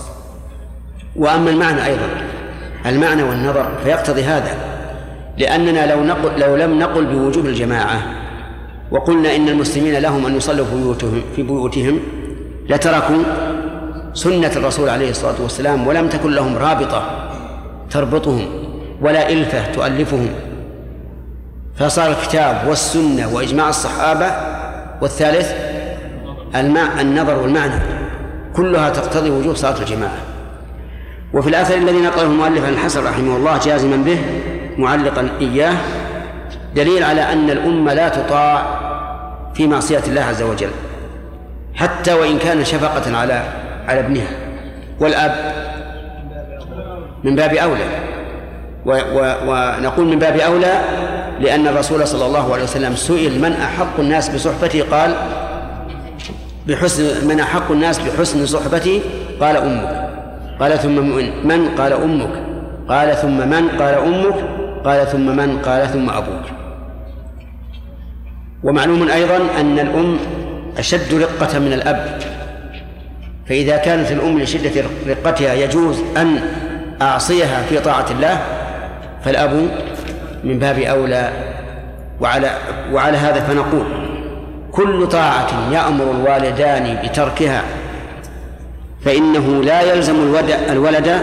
وأما 1.17 1.51
المعنى 1.51 1.87
أيضا 1.87 2.09
المعنى 2.87 3.23
والنظر 3.23 3.67
فيقتضي 3.85 4.23
هذا 4.25 4.55
لأننا 5.39 5.93
لو 5.93 6.05
نقل 6.05 6.41
لو 6.41 6.57
لم 6.57 6.79
نقل 6.79 7.05
بوجوب 7.07 7.47
الجماعة 7.47 8.20
وقلنا 8.91 9.37
إن 9.37 9.49
المسلمين 9.49 9.95
لهم 9.95 10.27
أن 10.27 10.37
يصلوا 10.37 10.67
في 10.67 10.75
بيوتهم 10.75 11.23
في 11.37 11.43
بيوتهم 11.43 12.01
لتركوا 12.69 13.23
سنة 14.15 14.53
الرسول 14.57 14.89
عليه 14.89 15.11
الصلاة 15.11 15.43
والسلام 15.43 15.87
ولم 15.87 16.09
تكن 16.09 16.31
لهم 16.31 16.57
رابطة 16.57 17.29
تربطهم 17.91 18.47
ولا 19.01 19.29
إلفة 19.29 19.73
تؤلفهم. 19.73 20.29
فصار 21.77 22.11
الكتاب 22.11 22.69
والسنة 22.69 23.35
وإجماع 23.35 23.69
الصحابة 23.69 24.31
والثالث 25.03 25.53
الماء 26.55 27.01
النظر 27.01 27.39
والمعنى. 27.39 27.83
كلها 28.57 28.91
تقتضي 28.91 29.31
وجوب 29.31 29.57
صلاة 29.57 29.81
الجماعة. 29.81 30.19
وفي 31.35 31.49
الأثر 31.49 31.75
الذي 31.75 32.01
نقله 32.01 32.23
المؤلف 32.23 32.65
عن 32.65 32.73
الحسن 32.73 33.05
رحمه 33.05 33.37
الله 33.37 33.59
جازما 33.59 33.97
به 33.97 34.19
معلقا 34.79 35.29
إياه 35.41 35.75
دليل 36.75 37.03
على 37.03 37.33
أن 37.33 37.51
الأمة 37.51 37.95
لا 37.95 38.09
تطاع 38.09 38.80
في 39.55 39.67
معصية 39.67 40.03
الله 40.07 40.23
عز 40.23 40.43
وجل. 40.43 40.71
حتى 41.75 42.13
وإن 42.13 42.39
كان 42.39 42.65
شفقة 42.65 43.17
على 43.17 43.43
على 43.89 44.01
ابنها. 44.01 44.29
والأب 45.01 45.35
من 47.25 47.37
باب 47.37 47.55
أولى. 47.55 47.85
و 48.87 48.91
و 48.93 49.35
ونقول 49.47 50.07
من 50.07 50.19
باب 50.19 50.37
أولى 50.37 50.81
لأن 51.41 51.67
الرسول 51.69 52.07
صلى 52.07 52.27
الله 52.27 52.53
عليه 52.53 52.63
وسلم 52.63 52.97
سئل 52.97 53.41
من 53.41 53.53
أحق 53.53 54.01
الناس 54.01 54.29
بصحبتي؟ 54.29 54.81
قال 54.83 55.15
بحسن 56.69 57.29
من 57.29 57.41
أحق 57.41 57.71
الناس 57.71 57.99
بحسن 57.99 58.47
صحبتي؟ 58.47 59.01
قال 59.41 59.57
أمك. 59.57 60.11
قال 60.61 60.79
ثم 60.79 60.97
من, 61.45 61.69
قال 61.79 61.93
أمك. 61.93 62.43
قال 62.89 63.17
ثم 63.17 63.49
من؟ 63.49 63.69
قال 63.69 63.95
أمك. 63.95 64.35
قال 64.85 65.07
ثم 65.07 65.37
من؟ 65.37 65.59
قال 65.59 65.89
ثم 65.93 66.11
أبوك. 66.11 66.60
ومعلوم 68.63 69.11
أيضا 69.11 69.37
أن 69.61 69.79
الأم 69.79 70.19
أشد 70.79 71.15
رقة 71.15 71.59
من 71.59 71.73
الأب. 71.73 72.19
فإذا 73.47 73.77
كانت 73.77 74.13
الأم 74.13 74.39
لشدة 74.39 74.85
رقتها 75.09 75.55
يجوز 75.55 76.01
أن 76.17 76.41
أعصيها 77.03 77.63
في 77.63 77.79
طاعة 77.79 78.07
الله 78.11 78.43
فالأب 79.25 79.69
من 80.45 80.59
باب 80.59 80.79
أولى. 80.79 81.33
وعلى 82.21 82.51
وعلى 82.93 83.17
هذا 83.17 83.41
فنقول 83.41 83.85
كل 84.73 85.07
طاعة 85.07 85.73
يأمر 85.73 86.11
الوالدان 86.11 86.99
بتركها 87.05 87.63
فإنه 89.05 89.63
لا 89.63 89.83
يلزم 89.83 90.15
الولد 90.71 91.23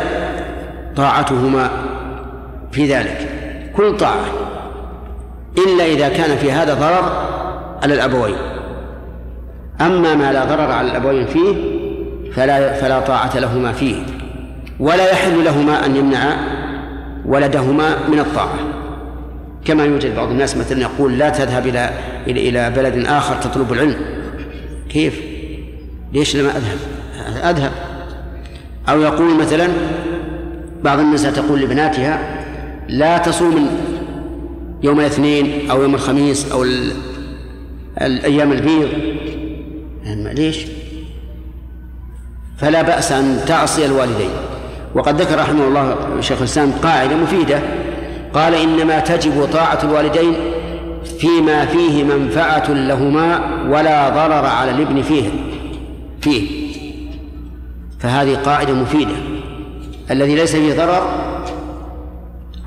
طاعتهما 0.96 1.70
في 2.72 2.94
ذلك. 2.94 3.30
كل 3.76 3.98
طاعة 3.98 4.26
إلا 5.58 5.86
إذا 5.86 6.10
كان 6.10 6.38
في 6.38 6.52
هذا 6.52 6.74
ضرر 6.74 7.28
على 7.84 7.94
الأبوين 7.94 8.36
أما 9.82 10.16
ما 10.16 10.34
لا 10.34 10.46
ضرر 10.46 10.72
على 10.72 10.92
الأبوين 10.92 11.26
فيه 11.26 11.56
فلا 12.34 12.74
فلا 12.74 13.00
طاعة 13.00 13.40
لهما 13.40 13.72
فيه 13.72 13.96
ولا 14.80 15.12
يحل 15.12 15.46
لهما 15.46 15.86
أن 15.86 15.96
يمنع 15.96 16.36
ولدهما 17.26 17.96
من 18.08 18.20
الطاعة 18.20 18.60
كما 19.66 19.86
يوجد 19.86 20.16
بعض 20.16 20.30
الناس 20.30 20.58
مثلا 20.58 20.82
يقول 20.82 21.18
لا 21.18 21.30
تذهب 21.30 21.68
إلى 21.68 21.90
إلى 22.28 22.70
بلد 22.70 23.06
آخر 23.06 23.36
تطلب 23.36 23.74
العلم 23.74 23.96
كيف؟ 24.90 25.22
ليش 26.14 26.36
لما 26.36 26.50
أذهب؟ 26.50 26.78
أذهب 27.50 27.72
أو 28.90 29.02
يقول 29.02 29.36
مثلا 29.36 29.68
بعض 30.84 31.00
النساء 31.00 31.32
تقول 31.32 31.62
لبناتها 31.62 32.20
لا 32.88 33.18
تصوم 33.18 33.70
يوم 34.84 35.00
الاثنين 35.00 35.72
أو 35.72 35.82
يوم 35.82 35.96
الخميس 35.96 36.52
أو 36.52 36.66
الأيام 38.02 38.52
البيض. 38.52 38.90
ليش؟ 40.06 40.58
فلا 42.58 42.82
بأس 42.82 43.12
أن 43.12 43.40
تعصي 43.48 43.86
الوالدين. 43.86 44.30
وقد 44.96 45.22
ذكر 45.22 45.40
رحمه 45.40 45.68
الله 45.68 45.96
شيخ 46.22 46.38
الإسلام 46.38 46.72
قاعدة 46.72 47.16
مفيدة. 47.16 47.62
قال 48.34 48.54
إنما 48.54 49.00
تجب 49.00 49.46
طاعة 49.54 49.80
الوالدين 49.84 50.34
فيما 51.20 51.66
فيه 51.66 52.04
منفعة 52.04 52.72
لهما 52.72 53.40
ولا 53.70 54.10
ضرر 54.10 54.46
على 54.46 54.72
الابن 54.72 55.02
فيه 55.02 55.30
فيه. 56.22 56.68
فهذه 58.00 58.36
قاعدة 58.36 58.74
مفيدة. 58.74 59.16
الذي 60.12 60.36
ليس 60.36 60.56
فيه 60.56 60.74
ضرر 60.74 61.08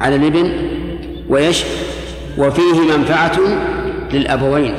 على 0.01 0.17
الابن 0.17 0.53
ويش 1.29 1.65
وفيه 2.39 2.81
منفعة 2.97 3.39
للأبوين. 4.13 4.75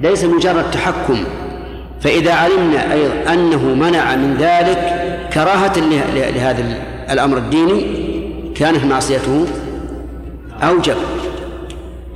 ليس 0.00 0.24
مجرد 0.24 0.70
تحكم. 0.70 1.24
فإذا 2.00 2.32
علمنا 2.32 2.92
أيضا 2.92 3.32
أنه 3.32 3.74
منع 3.74 4.16
من 4.16 4.36
ذلك 4.38 5.00
كراهة 5.32 5.78
لهذا 6.14 6.64
الأمر 7.10 7.38
الديني 7.38 7.86
كانت 8.54 8.84
معصيته 8.84 9.46
أوجب. 10.62 10.96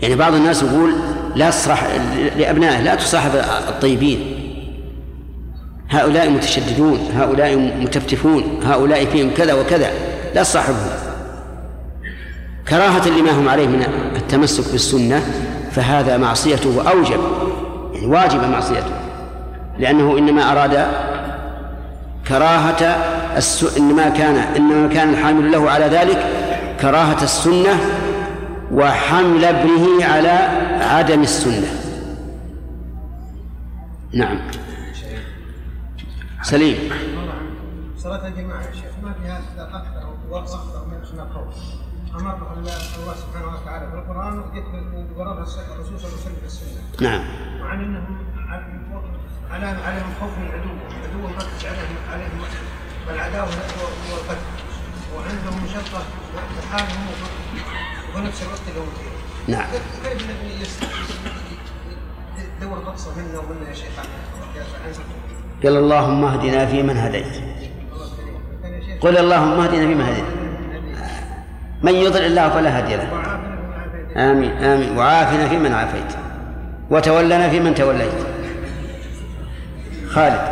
يعني 0.02 0.14
بعض 0.14 0.34
الناس 0.34 0.62
يقول 0.62 0.92
لا 1.36 1.50
تصرح 1.50 1.86
لأبنائه 2.38 2.82
لا 2.82 2.94
تصاحب 2.94 3.30
الطيبين. 3.68 4.18
هؤلاء 5.90 6.30
متشددون 6.30 6.98
هؤلاء 7.16 7.56
متفتفون 7.56 8.60
هؤلاء 8.64 9.04
فيهم 9.04 9.30
كذا 9.36 9.54
وكذا 9.54 9.90
لا 10.34 10.42
تصاحبهم. 10.42 11.03
كراهة 12.68 13.08
لما 13.08 13.30
هم 13.30 13.48
عليه 13.48 13.66
من 13.66 13.82
التمسك 14.16 14.72
بالسنة 14.72 15.20
فهذا 15.70 16.16
معصيته 16.16 16.90
أوجب 16.90 17.20
يعني 17.92 18.06
واجب 18.06 18.44
معصيته 18.44 18.94
لأنه 19.78 20.18
إنما 20.18 20.52
أراد 20.52 20.86
كراهة 22.28 22.82
الس... 23.36 23.76
إنما 23.78 24.08
كان 24.08 24.36
إنما 24.36 24.88
كان 24.94 25.08
الحامل 25.10 25.52
له 25.52 25.70
على 25.70 25.84
ذلك 25.84 26.26
كراهة 26.80 27.22
السنة 27.22 27.80
وحمل 28.72 29.44
ابنه 29.44 30.04
على 30.04 30.28
عدم 30.84 31.22
السنة. 31.22 31.66
نعم. 34.12 34.38
سليم. 36.42 36.76
صلاة 37.98 38.28
الجماعة 38.28 38.60
يا 38.62 38.72
شيخ 38.72 38.92
ما 39.02 39.12
فيها 39.22 39.42
أكثر 40.32 40.86
من 40.86 41.04
أمر 42.20 42.52
الله 42.56 43.14
سبحانه 43.14 43.48
وتعالى 43.54 43.90
في 43.90 43.94
القرآن 43.96 44.38
وقررها 44.38 45.32
الرسول 45.32 46.00
صلى 46.00 46.08
الله 46.08 46.20
عليه 46.20 46.22
وسلم 46.22 46.36
في 46.40 46.46
السنة 46.46 46.80
نعم. 47.00 47.24
وعن 47.60 47.80
أنهم 47.80 48.18
على 49.50 49.66
عليهم 49.66 50.14
خوف 50.20 50.38
من 50.38 50.48
عدو. 50.48 50.70
عدو 51.04 51.28
مركز 51.28 51.66
عليهم 51.66 51.96
عليهم 52.12 52.40
العداوة 53.10 53.48
والقتل 54.12 54.46
وعندهم 55.16 55.64
مشقة 55.64 56.02
حالهم 56.72 57.06
ونفس 58.16 58.42
الوقت 58.42 58.60
لهم 58.76 58.88
نعم. 59.48 59.66
كيف 60.04 60.30
يدور 62.58 62.78
بقصة 62.78 63.10
منا 63.16 63.38
ومنا 63.38 63.68
يا 63.68 63.74
شيخ 63.74 63.92
قال 65.62 65.76
اللهم 65.76 66.24
اهدنا 66.24 66.66
فيمن 66.66 66.96
هديت. 66.96 67.32
قل 69.00 69.16
اللهم 69.18 69.60
اهدنا 69.60 69.86
فيمن 69.86 70.00
هديت. 70.00 70.43
من 71.84 71.94
يضل 71.94 72.24
الله 72.24 72.48
فلا 72.48 72.78
هادي 72.78 72.96
له. 72.96 73.08
آمين 74.16 74.50
آمين. 74.50 74.98
وعافنا 74.98 75.48
فيمن 75.48 75.72
عافيت. 75.72 76.12
وتولنا 76.90 77.48
فيمن 77.48 77.74
توليت. 77.74 78.18
خالد. 80.08 80.44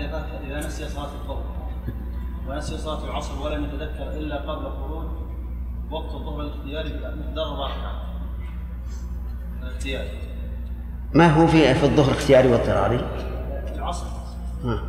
إذا 0.00 0.26
إذا 0.46 0.58
نسي 0.58 0.88
صلاة 0.88 1.12
الظهر 1.22 1.44
ونسي 2.48 2.78
صلاة 2.78 3.04
العصر 3.04 3.42
ولم 3.42 3.64
يتذكر 3.64 4.10
إلا 4.20 4.36
قبل 4.36 4.64
خروج 4.70 5.06
وقت 5.90 6.14
الظهر 6.14 6.40
الاختياري 6.40 6.90
أربع 7.38 7.66
ركعات 7.66 8.02
الاختياري. 9.62 10.18
ما 11.14 11.26
هو 11.26 11.46
في 11.46 11.74
في 11.74 11.84
الظهر 11.84 12.12
اختياري 12.12 12.48
واضطراري؟ 12.48 13.00
العصر. 13.76 14.06
ها. 14.64 14.82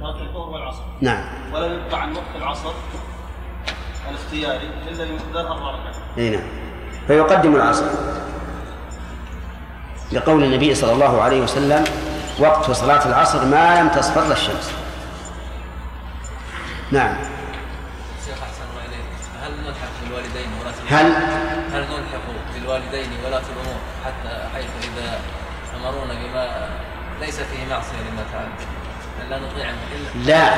صلاة 0.00 0.22
الظهر 0.22 0.50
والعصر. 0.50 0.82
نعم. 1.00 1.24
ولم 1.54 1.72
يبقى 1.72 2.02
عن 2.02 2.12
وقت 2.12 2.36
العصر. 2.36 2.72
الاختياري 4.10 4.70
إلا 4.88 5.04
بمقدار 5.04 5.52
أربع 5.52 5.70
ركعات. 5.70 5.94
إي 6.18 6.30
نعم. 6.30 6.42
فيقدم 7.06 7.56
العصر 7.56 7.84
لقول 10.12 10.44
النبي 10.44 10.74
صلى 10.74 10.92
الله 10.92 11.22
عليه 11.22 11.40
وسلم 11.40 11.84
وقت 12.38 12.70
صلاة 12.70 13.06
العصر 13.06 13.44
ما 13.44 13.80
لم 13.80 13.88
تصفر 13.88 14.32
الشمس. 14.32 14.72
نعم. 16.92 17.16
شيخ 18.26 18.34
أحسن 18.42 18.64
الله 18.70 18.84
إليك. 18.88 19.06
هل 19.42 19.52
نلحق 19.66 19.88
بالوالدين 20.02 20.48
ولاة 20.60 20.74
الأمور؟ 20.82 21.00
هل؟ 21.00 21.06
هل 21.74 21.82
نلحق 21.82 22.54
بالوالدين 22.54 23.10
ولاة 23.26 23.42
الأمور 23.52 23.80
حتى 24.04 24.48
حيث 24.54 24.66
إذا 24.82 25.20
امرونا 25.76 26.14
بما 26.14 26.68
ليس 27.20 27.40
فيه 27.40 27.74
معصية 27.74 27.96
لله 28.12 28.24
تعالى 28.32 28.48
هل 29.20 29.30
لا 29.30 29.38
نطيعهم 29.38 29.76
الا 30.16 30.26
لا. 30.26 30.54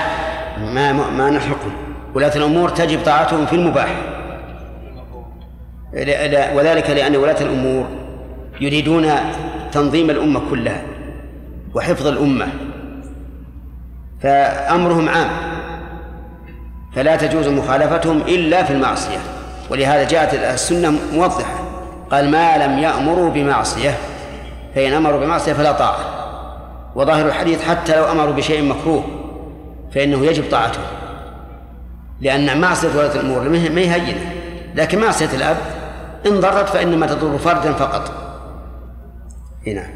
ما 0.58 0.92
ما 0.92 1.30
نلحقهم 1.30 1.93
ولاة 2.14 2.36
الأمور 2.36 2.68
تجب 2.68 3.04
طاعتهم 3.04 3.46
في 3.46 3.52
المباح. 3.56 3.94
وذلك 6.54 6.90
لأن 6.90 7.16
ولاة 7.16 7.40
الأمور 7.40 7.86
يريدون 8.60 9.10
تنظيم 9.72 10.10
الأمة 10.10 10.40
كلها 10.50 10.82
وحفظ 11.74 12.06
الأمة. 12.06 12.46
فأمرهم 14.22 15.08
عام. 15.08 15.28
فلا 16.94 17.16
تجوز 17.16 17.48
مخالفتهم 17.48 18.20
إلا 18.20 18.62
في 18.62 18.72
المعصية. 18.72 19.18
ولهذا 19.70 20.04
جاءت 20.04 20.34
السنة 20.34 20.92
موضحة. 21.12 21.64
قال 22.10 22.30
ما 22.30 22.66
لم 22.66 22.78
يأمروا 22.78 23.30
بمعصية 23.30 23.94
فإن 24.74 24.92
أمروا 24.92 25.20
بمعصية 25.20 25.52
فلا 25.52 25.72
طاعة. 25.72 25.98
وظاهر 26.94 27.26
الحديث 27.26 27.62
حتى 27.62 27.96
لو 27.96 28.04
أمروا 28.04 28.34
بشيء 28.34 28.62
مكروه 28.62 29.04
فإنه 29.94 30.26
يجب 30.26 30.44
طاعته. 30.50 30.80
لأن 32.20 32.60
معصية 32.60 32.88
ولاة 32.88 33.14
الأمور 33.14 33.48
ما 33.48 33.58
هي 33.58 33.92
هينة. 33.92 34.32
لكن 34.74 35.00
معصية 35.00 35.30
الأب 35.34 35.56
إن 36.26 36.40
ضرت 36.40 36.68
فإنما 36.68 37.06
تضر 37.06 37.38
فردا 37.38 37.72
فقط. 37.72 38.12
هنا 39.66 39.86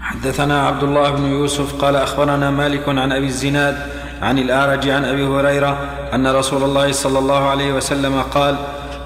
حدثنا 0.00 0.66
عبد 0.66 0.82
الله 0.82 1.10
بن 1.10 1.24
يوسف 1.24 1.82
قال 1.82 1.96
أخبرنا 1.96 2.50
مالك 2.50 2.88
عن 2.88 3.12
أبي 3.12 3.26
الزناد 3.26 3.76
عن 4.22 4.38
الأعرج 4.38 4.88
عن 4.88 5.04
أبي 5.04 5.26
هريرة 5.26 5.78
أن 6.14 6.26
رسول 6.26 6.62
الله 6.62 6.92
صلى 6.92 7.18
الله 7.18 7.48
عليه 7.48 7.72
وسلم 7.72 8.22
قال 8.22 8.56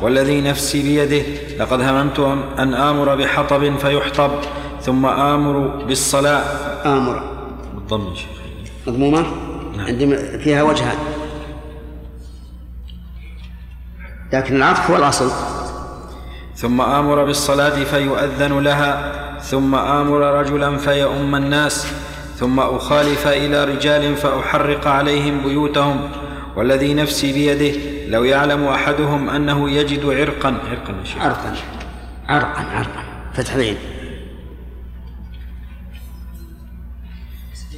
والذي 0.02 0.40
نفسي 0.40 0.82
بيده 0.82 1.26
لقد 1.58 1.80
هممت 1.80 2.20
أن 2.58 2.74
آمر 2.74 3.14
بحطب 3.14 3.76
فيحطب 3.78 4.30
ثم 4.80 5.06
آمر 5.06 5.58
بالصلاة. 5.84 6.42
آمر. 6.84 7.22
بالضم 7.74 8.08
يا 8.10 8.14
شيخ. 8.14 8.28
مضمومة؟ 8.86 9.20
نعم. 9.76 9.86
عندما 9.86 10.38
فيها 10.38 10.62
وجهان. 10.62 10.96
لكن 14.32 14.56
العطف 14.56 14.90
هو 14.90 14.96
الأصل. 14.96 15.30
ثم 16.56 16.80
آمر 16.80 17.24
بالصلاة 17.24 17.84
فيؤذن 17.84 18.58
لها 18.58 19.12
ثم 19.40 19.74
آمر 19.74 20.20
رجلا 20.20 20.76
فيؤم 20.76 21.34
الناس 21.34 21.86
ثم 22.36 22.60
أخالف 22.60 23.26
إلى 23.26 23.64
رجال 23.64 24.16
فأحرق 24.16 24.86
عليهم 24.86 25.42
بيوتهم 25.42 26.10
والذي 26.56 26.94
نفسي 26.94 27.32
بيده 27.32 27.78
لو 28.08 28.24
يعلم 28.24 28.64
أحدهم 28.64 29.30
أنه 29.30 29.70
يجد 29.70 30.06
عرقا. 30.06 30.48
عرقا 30.48 30.94
عرقا 31.20 31.54
عرقا 32.28 32.62
عرقا. 32.62 33.04
فتح 33.34 33.54
العين. 33.54 33.76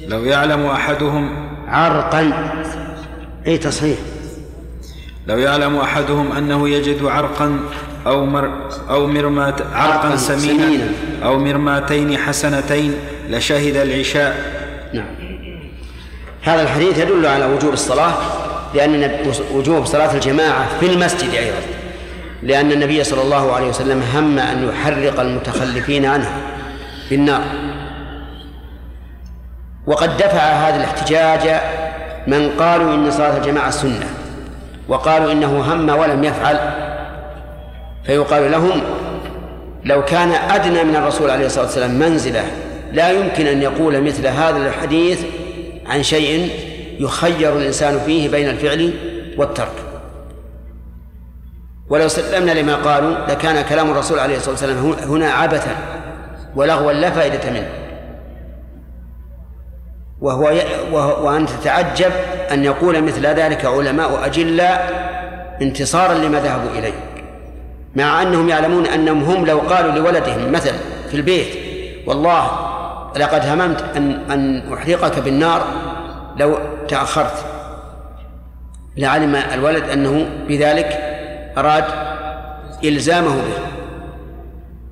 لو 0.07 0.23
يعلم 0.23 0.65
أحدهم 0.65 1.49
عرقا. 1.67 2.53
أي 3.47 3.57
تصحيح؟ 3.57 3.97
لو 5.27 5.37
يعلم 5.37 5.77
أحدهم 5.77 6.31
أنه 6.31 6.69
يجد 6.69 7.05
عرقا 7.05 7.59
أو 8.07 8.25
مر 8.25 8.51
أو 8.89 9.07
مرمات 9.07 9.61
عرقا 9.73 10.15
سمينا 10.15 10.63
سمينا. 10.63 10.87
أو 11.23 11.39
مرماتين 11.39 12.17
حسنتين 12.17 12.93
لشهد 13.29 13.75
العشاء. 13.75 14.35
نعم. 14.93 15.05
هذا 16.41 16.61
الحديث 16.61 16.99
يدل 16.99 17.25
على 17.25 17.45
وجوب 17.45 17.73
الصلاة 17.73 18.13
لأن 18.73 19.11
وجوب 19.53 19.85
صلاة 19.85 20.15
الجماعة 20.15 20.79
في 20.79 20.85
المسجد 20.85 21.33
أيضا. 21.33 21.61
لأن 22.43 22.71
النبي 22.71 23.03
صلى 23.03 23.21
الله 23.21 23.53
عليه 23.53 23.67
وسلم 23.67 24.03
هم 24.15 24.39
أن 24.39 24.69
يحرق 24.69 25.19
المتخلفين 25.19 26.05
عنه 26.05 26.31
بالنار. 27.09 27.43
وقد 29.87 30.17
دفع 30.17 30.39
هذا 30.39 30.75
الاحتجاج 30.75 31.61
من 32.27 32.49
قالوا 32.59 32.93
إن 32.93 33.11
صلاة 33.11 33.37
الجماعة 33.37 33.69
سنة. 33.69 34.20
وقالوا 34.87 35.31
إنه 35.31 35.73
هم 35.73 35.89
ولم 35.89 36.23
يفعل. 36.23 36.59
فيقال 38.03 38.51
لهم 38.51 38.81
لو 39.85 40.05
كان 40.05 40.31
أدنى 40.31 40.83
من 40.83 40.95
الرسول 40.95 41.29
عليه 41.29 41.45
الصلاة 41.45 41.65
والسلام 41.65 41.99
منزلة 41.99 42.43
لا 42.91 43.11
يمكن 43.11 43.47
أن 43.47 43.61
يقول 43.61 44.01
مثل 44.01 44.27
هذا 44.27 44.57
الحديث 44.57 45.25
عن 45.85 46.03
شيء 46.03 46.49
يخير 46.99 47.57
الإنسان 47.57 47.99
فيه 47.99 48.29
بين 48.29 48.49
الفعل 48.49 48.93
والترك. 49.37 49.73
ولو 51.89 52.07
سلمنا 52.07 52.51
لما 52.51 52.75
قالوا 52.75 53.15
لكان 53.29 53.61
كلام 53.61 53.91
الرسول 53.91 54.19
عليه 54.19 54.37
الصلاة 54.37 54.51
والسلام 54.51 54.77
هنا 55.11 55.31
عبثا 55.31 55.75
ولغوا 56.55 56.91
لا 56.91 57.11
فائدة 57.11 57.51
منه. 57.51 57.69
وهو 60.21 60.53
وأن 61.25 61.45
تتعجب 61.45 62.11
أن 62.51 62.63
يقول 62.63 63.03
مثل 63.03 63.25
ذلك 63.25 63.65
علماء 63.65 64.25
أجلاء 64.25 65.11
انتصارا 65.61 66.13
لما 66.13 66.39
ذهبوا 66.39 66.79
إليه 66.79 66.93
مع 67.95 68.21
أنهم 68.21 68.49
يعلمون 68.49 68.85
أنهم 68.85 69.23
هم 69.23 69.45
لو 69.45 69.59
قالوا 69.59 69.91
لولدهم 69.91 70.51
مثلا 70.51 70.77
في 71.09 71.17
البيت 71.17 71.47
والله 72.07 72.71
لقد 73.17 73.45
هممت 73.45 73.83
أن 73.95 74.31
أن 74.31 74.73
أحرقك 74.73 75.19
بالنار 75.19 75.65
لو 76.37 76.57
تأخرت. 76.87 77.45
لعلم 78.97 79.35
الولد 79.35 79.89
أنه 79.89 80.29
بذلك 80.47 80.99
أراد 81.57 81.85
إلزامه 82.83 83.35
به 83.35 83.63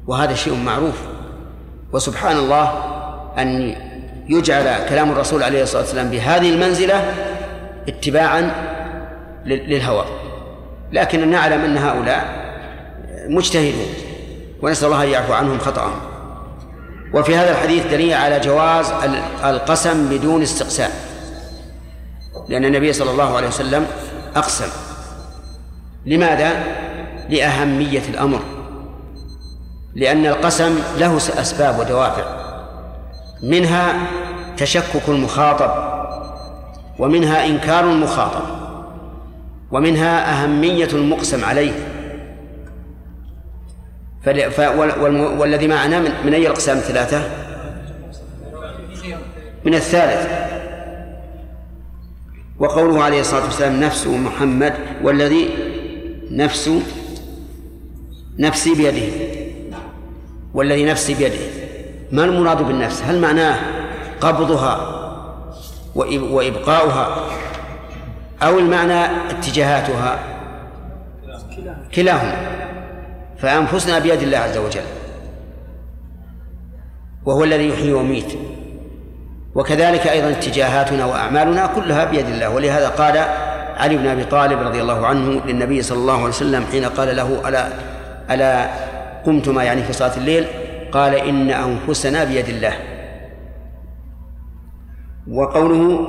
وهذا 0.07 0.33
شيء 0.33 0.55
معروف. 0.55 0.95
وسبحان 1.93 2.37
الله 2.37 2.83
أن 3.37 3.75
يجعل 4.29 4.89
كلام 4.89 5.11
الرسول 5.11 5.43
عليه 5.43 5.63
الصلاة 5.63 5.81
والسلام 5.81 6.09
بهذه 6.09 6.49
المنزلة 6.49 7.13
اتباعا 7.89 8.51
للهوى. 9.45 10.05
لكن 10.91 11.31
نعلم 11.31 11.61
أن 11.61 11.77
هؤلاء 11.77 12.49
مجتهدون 13.29 13.93
ونسأل 14.61 14.87
الله 14.87 15.03
أن 15.03 15.09
يعفو 15.09 15.33
عنهم 15.33 15.59
خطأهم. 15.59 15.99
وفي 17.13 17.35
هذا 17.35 17.51
الحديث 17.51 17.85
دليل 17.85 18.13
على 18.13 18.39
جواز 18.39 18.91
القسم 19.43 20.09
بدون 20.09 20.41
استقسام. 20.41 20.91
لأن 22.49 22.65
النبي 22.65 22.93
صلى 22.93 23.11
الله 23.11 23.37
عليه 23.37 23.47
وسلم 23.47 23.87
أقسم. 24.35 24.69
لماذا؟ 26.05 26.63
لأهمية 27.29 28.01
الأمر. 28.09 28.39
لأن 29.95 30.25
القسم 30.25 30.79
له 30.97 31.17
أسباب 31.17 31.79
ودوافع. 31.79 32.23
منها 33.43 33.93
تشكك 34.57 35.09
المخاطب. 35.09 35.88
ومنها 36.99 37.45
إنكار 37.45 37.91
المخاطب 37.91 38.43
ومنها 39.71 40.43
أهمية 40.43 40.89
المقسم 40.93 41.45
عليه. 41.45 41.71
والذي 45.39 45.67
معنا 45.67 45.99
من, 45.99 46.11
من 46.25 46.33
أي 46.33 46.41
الأقسام؟ 46.41 46.77
الثلاثة؟ 46.77 47.21
من 49.65 49.73
الثالث. 49.73 50.49
وقوله 52.59 53.03
عليه 53.03 53.21
الصلاة 53.21 53.45
والسلام 53.45 53.79
نفس 53.79 54.07
محمد 54.07 54.73
والذي 55.03 55.49
نفس 56.31 56.71
نفسي 58.39 58.75
بيده. 58.75 59.13
والذي 60.53 60.85
نفسي 60.85 61.13
بيده. 61.13 61.45
ما 62.11 62.25
المراد 62.25 62.61
بالنفس؟ 62.61 63.01
هل 63.01 63.21
معناه 63.21 63.59
قبضها 64.21 64.98
وإبقاؤها 65.95 67.25
أو 68.43 68.59
المعنى 68.59 69.05
اتجاهاتها 69.05 70.19
كلاهما 71.95 72.35
فأنفسنا 73.37 73.99
بيد 73.99 74.21
الله 74.21 74.37
عز 74.37 74.57
وجل 74.57 74.81
وهو 77.25 77.43
الذي 77.43 77.69
يحيي 77.69 77.93
ويميت 77.93 78.33
وكذلك 79.55 80.07
أيضا 80.07 80.29
اتجاهاتنا 80.29 81.05
وأعمالنا 81.05 81.67
كلها 81.75 82.05
بيد 82.05 82.25
الله 82.25 82.49
ولهذا 82.49 82.89
قال 82.89 83.17
علي 83.77 83.97
بن 83.97 84.07
أبي 84.07 84.23
طالب 84.23 84.59
رضي 84.59 84.81
الله 84.81 85.07
عنه 85.07 85.41
للنبي 85.45 85.81
صلى 85.81 85.97
الله 85.97 86.13
عليه 86.13 86.23
وسلم 86.23 86.65
حين 86.71 86.85
قال 86.85 87.15
له 87.15 87.49
ألا 87.49 87.67
ألا 88.31 88.69
قمتما 89.25 89.63
يعني 89.63 89.83
في 89.83 89.93
صلاة 89.93 90.17
الليل 90.17 90.45
قال 90.91 91.15
إن 91.15 91.49
أنفسنا 91.49 92.23
بيد 92.23 92.49
الله 92.49 92.73
وقوله 95.31 96.07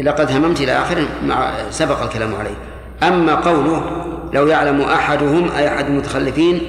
لقد 0.00 0.30
هممت 0.30 0.60
إلى 0.60 0.72
آخره 0.72 1.06
مع 1.24 1.52
سبق 1.70 2.02
الكلام 2.02 2.34
عليه. 2.34 2.54
أما 3.02 3.34
قوله 3.34 3.82
لو 4.32 4.46
يعلم 4.46 4.80
أحدهم 4.80 5.50
أي 5.50 5.68
أحد 5.68 5.86
المتخلفين 5.86 6.60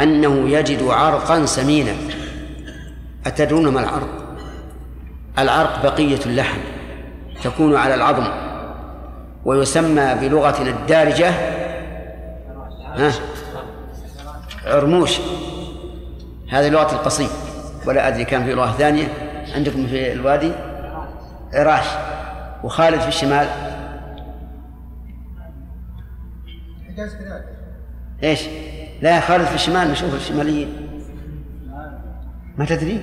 أنه 0.00 0.48
يجد 0.48 0.88
عرقا 0.88 1.46
سمينا. 1.46 1.92
أتدرون 3.26 3.68
ما 3.68 3.80
العرق؟ 3.80 4.08
العرق 5.38 5.82
بقية 5.82 6.20
اللحم 6.26 6.58
تكون 7.44 7.76
على 7.76 7.94
العظم 7.94 8.26
ويسمى 9.44 10.14
بلغتنا 10.20 10.70
الدارجة 10.70 11.30
ها؟ 12.94 13.12
عرموش. 14.66 15.18
هذه 16.50 16.68
لغة 16.68 16.92
القصيم 16.92 17.28
ولا 17.86 18.08
أدري 18.08 18.24
كان 18.24 18.44
في 18.44 18.54
لغة 18.54 18.74
ثانية. 18.78 19.08
عندكم 19.54 19.86
في 19.86 20.12
الوادي؟ 20.12 20.52
عراش 21.52 21.86
وخالد 22.64 23.00
في 23.00 23.08
الشمال 23.08 23.48
إيش؟ 28.22 28.48
لا 29.02 29.20
خالد 29.20 29.44
في 29.44 29.54
الشمال 29.54 29.90
نشوف 29.90 30.14
الشماليين 30.14 30.88
ما 32.58 32.64
تدري؟ 32.64 33.00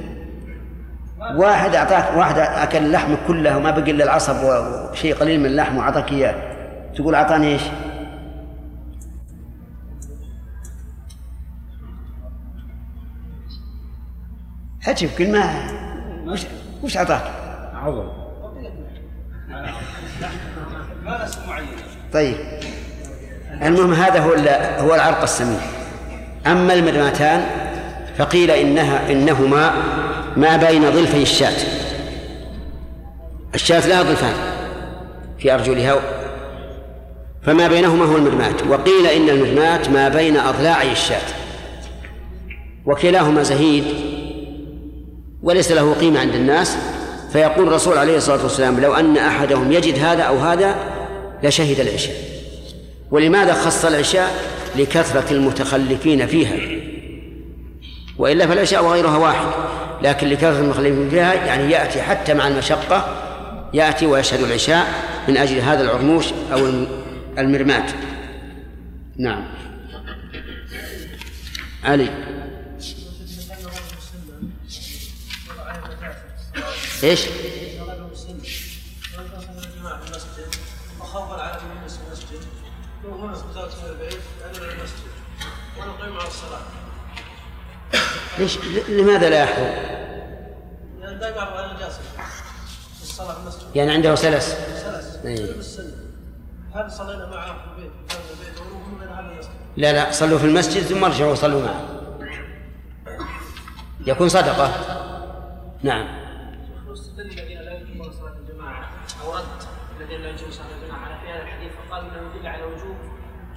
واحد 1.20 1.76
أعطاك 1.76 2.18
واحد 2.18 2.38
أكل 2.38 2.78
اللحم 2.78 3.16
كله 3.28 3.58
وما 3.58 3.72
بقي 3.72 3.92
إلا 3.92 4.04
العصب 4.04 4.36
وشيء 4.44 5.16
قليل 5.16 5.40
من 5.40 5.46
اللحم 5.46 5.78
وأعطاك 5.78 6.12
إياه 6.12 6.56
تقول 6.96 7.16
أعطاني 7.16 7.48
إيش؟ 7.48 7.62
حجب 14.82 15.10
كل 15.18 15.32
ما 15.32 15.68
وش 16.28 16.46
وش 16.84 16.98
أعطاك؟ 16.98 17.46
طيب. 22.13 22.36
المهم 23.63 23.94
هذا 23.94 24.20
هو 24.20 24.34
هو 24.88 24.96
العرق 24.96 25.22
السمين 25.22 25.60
أما 26.48 26.74
المرماتان 26.74 27.46
فقيل 28.18 28.52
إنها 28.52 29.12
إنهما 29.12 29.74
ما 30.38 30.58
بين 30.58 30.89
ضلفي 30.89 31.22
الشاة. 31.22 31.65
الشاة 33.56 33.88
لها 33.88 34.04
ضلفان 34.04 34.34
في 35.39 35.54
أرجلها 35.54 35.96
فما 37.44 37.68
بينهما 37.68 38.06
هو 38.06 38.15
المرمات 38.18 38.68
وقيل 38.68 39.08
إن 39.08 39.30
المرمات 39.30 39.89
ما 39.89 40.10
بين 40.10 40.38
أضلاعي 40.38 40.91
الشاة. 40.91 41.28
وكلاهما 42.86 43.44
زهيد 43.44 43.84
وليس 45.44 45.72
له 45.72 45.94
قيمة 45.94 46.20
عند 46.20 46.36
الناس. 46.36 46.78
فيقول 47.36 47.68
الرسول 47.68 47.98
عليه 47.98 48.18
الصلاة 48.18 48.44
والسلام 48.44 48.80
لو 48.80 48.94
أن 48.94 49.18
أحدهم 49.18 49.72
يجد 49.72 50.00
هذا 50.00 50.24
أو 50.24 50.38
هذا 50.38 50.76
لشهد 51.43 51.80
العشاء. 51.80 52.15
ولماذا 53.12 53.54
خص 53.54 53.86
العشاء 53.86 54.32
لكثرة 54.76 55.34
المتخلفين 55.34 56.28
فيها؟ 56.28 56.58
وإلا 58.17 58.48
فالعشاء 58.48 58.86
وغيرها 58.86 59.17
واحد 59.17 59.48
لكن 60.02 60.28
لكثرة 60.28 60.60
المتخلفين 60.60 61.10
فيها 61.10 61.34
يعني 61.34 61.71
يأتي 61.71 62.02
حتى 62.02 62.34
مع 62.34 62.48
المشقة 62.48 63.21
يأتي 63.74 64.06
ويشهد 64.06 64.39
العشاء 64.39 64.86
من 65.28 65.38
أجل 65.38 65.60
هذا 65.60 65.82
العرموش 65.82 66.26
أو 66.54 66.86
المرمات. 67.38 67.91
نعم. 69.17 69.45
علي. 71.84 72.10
إيش؟ 77.04 77.21
الصلاة 86.28 86.60
ليش؟ 88.38 88.58
لماذا 88.90 89.30
لا 89.30 89.44
يحضر؟ 89.44 89.96
لأن 91.00 91.20
دائما 91.20 91.66
أنا 91.66 91.80
جالس 91.80 92.00
في 92.98 93.04
الصلاة 93.04 93.34
في 93.34 93.40
المسجد 93.40 93.76
يعني 93.76 93.92
عنده 93.92 94.16
سلس. 94.16 94.46
سلس 94.46 95.20
أيه. 95.26 95.56
هل 96.76 96.92
صلينا 96.92 97.30
معه 97.30 97.46
في 97.46 97.68
البيت؟ 97.78 97.92
لا 99.78 99.94
لا 99.94 100.12
صلوا 100.12 100.40
في 100.40 100.46
المسجد 100.46 100.84
ثم 100.84 101.04
ارجعوا 101.04 101.32
وصلوا 101.32 101.62
معه. 101.62 101.82
يكون 104.08 104.30
صدقة. 104.30 104.72
نعم. 105.84 106.08
الذين 107.20 107.62
لا 107.62 107.72
رد 109.26 109.46
الذين 110.02 110.22
يجوزون 110.26 110.52
صلاة 110.52 110.68
الجماعة. 110.82 111.06
على 111.06 111.16
في 111.22 111.32
هذا 111.32 111.42
الحديث 111.42 111.72
فقال 111.90 112.06
يدل 112.36 112.48
على 112.48 112.64
وجوب 112.64 112.96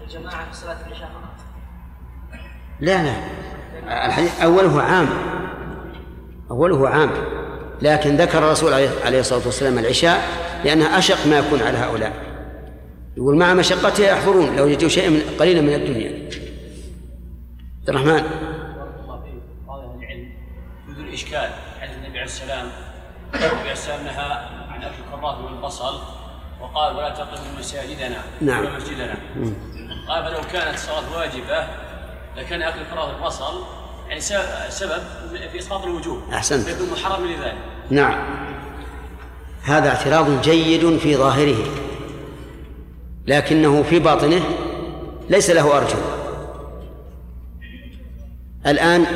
الجماعة 0.03 0.51
في 0.51 0.57
صلاة 0.57 0.87
العشاء 0.87 1.09
فقط. 1.09 1.28
لا 2.81 3.03
لا. 3.03 3.15
الحديث 4.07 4.41
أوله 4.41 4.83
عام. 4.83 5.09
أوله 6.51 6.89
عام. 6.89 7.11
لكن 7.83 8.17
ذكر 8.17 8.39
الرسول 8.39 8.73
عليه 9.05 9.21
الصلاة 9.21 9.45
والسلام 9.45 9.79
العشاء 9.79 10.29
لأنها 10.65 10.99
أشق 10.99 11.27
ما 11.27 11.39
يكون 11.39 11.63
على 11.63 11.79
هؤلاء. 11.79 12.13
يقول 13.17 13.37
مع 13.37 13.55
مشقتها 13.55 14.07
يحضرون 14.07 14.57
لو 14.57 14.67
يجدوا 14.67 14.89
شيئا 14.89 15.09
من 15.11 15.23
قليلا 15.41 15.61
من 15.61 15.75
الدنيا. 15.75 16.29
عبد 17.79 17.89
الرحمن. 17.89 18.25
اشكال 21.13 21.51
حديث 21.81 21.97
النبي 21.97 22.19
عليه 22.19 22.23
السلام. 22.23 22.67
النبي 23.35 23.47
عليه 23.47 24.03
نهى 24.05 24.33
عن 24.69 24.83
أكل 24.83 24.95
الكرات 25.07 25.39
والبصل 25.39 26.01
وقال 26.61 26.97
ولا 26.97 27.11
تقربوا 27.11 27.59
مساجدنا 27.59 28.17
نعم. 28.41 28.61
ولا 28.61 28.77
مسجدنا. 28.77 29.15
قال 30.09 30.25
فلو 30.25 30.41
كانت 30.53 30.75
الصلاة 30.75 31.17
واجبة 31.17 31.67
لكان 32.39 32.63
اكل 32.63 32.81
الكرات 32.81 33.15
والبصل 33.15 33.63
يعني 34.09 34.21
سبب 34.71 35.03
في 35.53 35.59
إسقاط 35.59 35.85
الوجوب 35.85 36.23
أحسنت. 36.33 36.69
فيكون 36.69 36.91
محرم 36.91 37.27
لذلك. 37.27 37.59
نعم. 37.91 38.49
هذا 39.63 39.89
اعتراض 39.89 40.41
جيد 40.41 40.99
في 40.99 41.17
ظاهره. 41.17 41.65
لكنه 43.27 43.83
في 43.83 43.99
باطنه 43.99 44.41
ليس 45.31 45.51
له 45.51 45.77
ارجل 45.77 45.99
الآن 48.67 49.07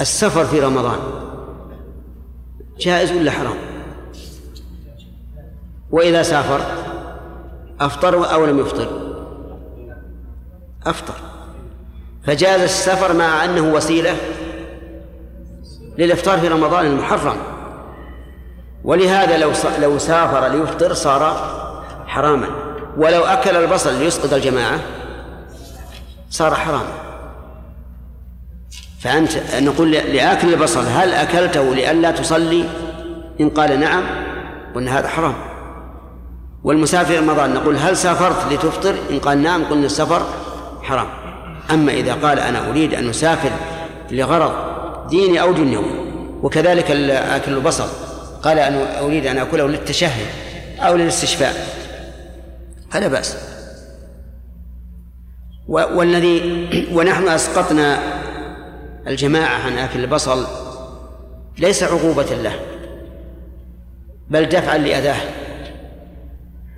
السفر 0.00 0.44
في 0.44 0.60
رمضان 0.60 0.98
جائز 2.78 3.12
ولا 3.12 3.30
حرام؟ 3.30 3.56
وإذا 5.90 6.22
سافر 6.22 6.60
أفطر 7.80 8.32
أو 8.34 8.46
لم 8.46 8.58
يفطر؟ 8.58 8.88
أفطر. 10.86 11.27
فجاز 12.26 12.60
السفر 12.60 13.12
مع 13.12 13.44
أنه 13.44 13.72
وسيلة 13.72 14.16
للإفطار 15.98 16.38
في 16.38 16.48
رمضان 16.48 16.86
المحرم. 16.86 17.36
ولهذا 18.84 19.38
لو 19.38 19.52
لو 19.80 19.98
سافر 19.98 20.48
ليفطر 20.48 20.94
صار 20.94 21.50
حراما. 22.06 22.48
ولو 22.96 23.24
أكل 23.24 23.56
البصل 23.56 23.94
ليسقط 23.94 24.32
الجماعة 24.32 24.80
صار 26.30 26.54
حراما. 26.54 26.92
فأنت 29.00 29.30
نقول 29.54 29.92
لآكل 29.92 30.54
البصل 30.54 30.86
هل 30.86 31.12
أكلته 31.12 31.74
لئلا 31.74 32.10
تصلي؟ 32.10 32.64
إن 33.40 33.50
قال 33.50 33.80
نعم 33.80 34.02
قلنا 34.74 34.98
هذا 34.98 35.08
حرام. 35.08 35.34
والمسافر 36.64 37.18
رمضان 37.18 37.54
نقول 37.54 37.76
هل 37.76 37.96
سافرت 37.96 38.52
لتفطر؟ 38.52 38.94
إن 39.10 39.18
قال 39.18 39.42
نعم 39.42 39.64
قلنا 39.64 39.86
السفر 39.86 40.22
حرام. 40.82 41.06
أما 41.70 41.92
إذا 41.92 42.14
قال 42.14 42.38
أنا 42.38 42.70
أريد 42.70 42.94
أن 42.94 43.08
أسافر 43.08 43.50
لغرض 44.10 44.52
ديني 45.08 45.40
أو 45.40 45.52
دنيوي 45.52 46.08
وكذلك 46.42 46.90
آكل 47.10 47.52
البصل 47.52 47.88
قال 48.42 48.58
أنا 48.58 49.00
أريد 49.00 49.26
أن 49.26 49.38
أكله 49.38 49.68
للتشهي 49.68 50.26
أو 50.80 50.96
للاستشفاء 50.96 51.54
فلا 52.90 53.08
بأس. 53.08 53.36
والذي 55.68 56.88
ونحن 56.92 57.28
أسقطنا 57.28 57.98
الجماعة 59.06 59.58
عن 59.66 59.78
آكل 59.78 60.00
البصل 60.00 60.46
ليس 61.58 61.82
عقوبة 61.82 62.34
له 62.42 62.54
بل 64.30 64.46
دفعا 64.46 64.78
لأذاه. 64.78 65.20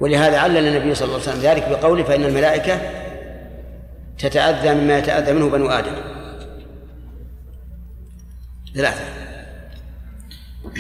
ولهذا 0.00 0.38
علل 0.38 0.56
النبي 0.56 0.94
صلى 0.94 1.06
الله 1.06 1.20
عليه 1.20 1.30
وسلم 1.30 1.42
ذلك 1.42 1.68
بقوله 1.68 2.02
فإن 2.02 2.24
الملائكة 2.24 2.80
تتأذى 4.20 4.74
مما 4.74 4.98
يتأذى 4.98 5.32
منه 5.32 5.48
بنو 5.48 5.68
آدم. 5.68 5.92
ثلاثة. 8.74 9.04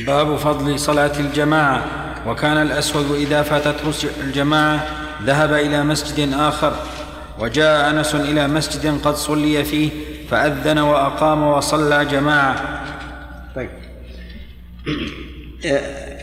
باب 0.06 0.36
فضل 0.36 0.78
صلاة 0.78 1.20
الجماعة. 1.20 1.84
وكان 2.26 2.56
الأسود 2.56 3.10
إذا 3.10 3.42
فاتته 3.42 3.92
الجماعة 4.20 4.86
ذهب 5.22 5.52
إلى 5.52 5.82
مسجد 5.82 6.32
آخر 6.32 6.72
وجاء 7.38 7.90
أنس 7.90 8.14
إلى 8.14 8.48
مسجد 8.48 9.00
قد 9.04 9.14
صلي 9.14 9.64
فيه 9.64 9.90
فأذن 10.30 10.78
وأقام 10.78 11.42
وصلى 11.42 12.04
جماعة. 12.04 12.84
طيب. 13.56 13.70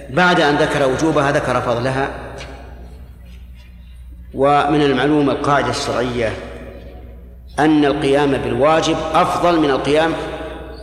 بعد 0.09 0.41
أن 0.41 0.55
ذكر 0.55 0.89
وجوبها 0.89 1.31
ذكر 1.31 1.61
فضلها. 1.61 2.09
ومن 4.33 4.81
المعلوم 4.81 5.29
القاعدة 5.29 5.69
الشرعية 5.69 6.33
أن 7.59 7.85
القيام 7.85 8.31
بالواجب 8.31 8.95
أفضل 9.13 9.59
من 9.59 9.69
القيام 9.69 10.13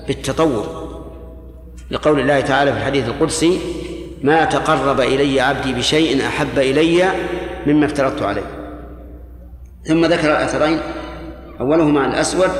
بالتطوع. 0.07 0.85
لقول 1.91 2.21
الله 2.21 2.41
تعالى 2.41 2.73
في 2.73 2.79
الحديث 2.79 3.09
القدسي 3.09 3.59
ما 4.23 4.45
تقرب 4.45 5.01
إلي 5.01 5.41
عبدي 5.41 5.73
بشيء 5.73 6.27
أحب 6.27 6.59
إلي 6.59 7.09
مما 7.67 7.87
افترضت 7.87 8.23
عليه. 8.23 8.47
ثم 9.85 10.05
ذكر 10.05 10.31
الأثرين 10.31 10.81
أولهما 11.61 12.07
الأسود 12.07 12.51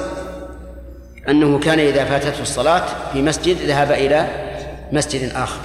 أنه 1.29 1.59
كان 1.59 1.79
إذا 1.79 2.05
فاتته 2.05 2.43
الصلاة 2.43 2.85
في 3.13 3.23
مسجد 3.23 3.57
ذهب 3.57 3.93
إلى 3.93 4.27
مسجد 4.93 5.33
آخر. 5.35 5.61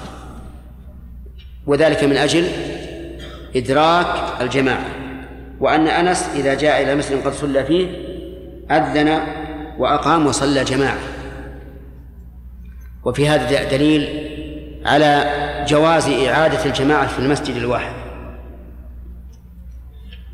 وذلك 1.68 2.04
من 2.04 2.18
أجل 2.18 2.48
إدراك 3.56 4.42
الجماعة. 4.42 4.86
وأن 5.60 5.88
أنس 5.88 6.30
إذا 6.36 6.54
جاء 6.54 6.84
إلى 6.84 6.96
مسجد 6.96 7.26
قد 7.26 7.34
صلى 7.34 7.64
فيه 7.64 8.09
أذن 8.72 9.20
وأقام 9.78 10.28
وصلى 10.28 10.64
جماعة. 10.64 10.98
وفي 13.06 13.30
هذا 13.30 13.70
دليل 13.70 14.30
على 14.86 15.26
جواز 15.68 16.10
إعادة 16.10 16.66
الجماعة 16.66 17.08
في 17.08 17.20
المسجد 17.20 17.56
الواحد. 17.56 17.94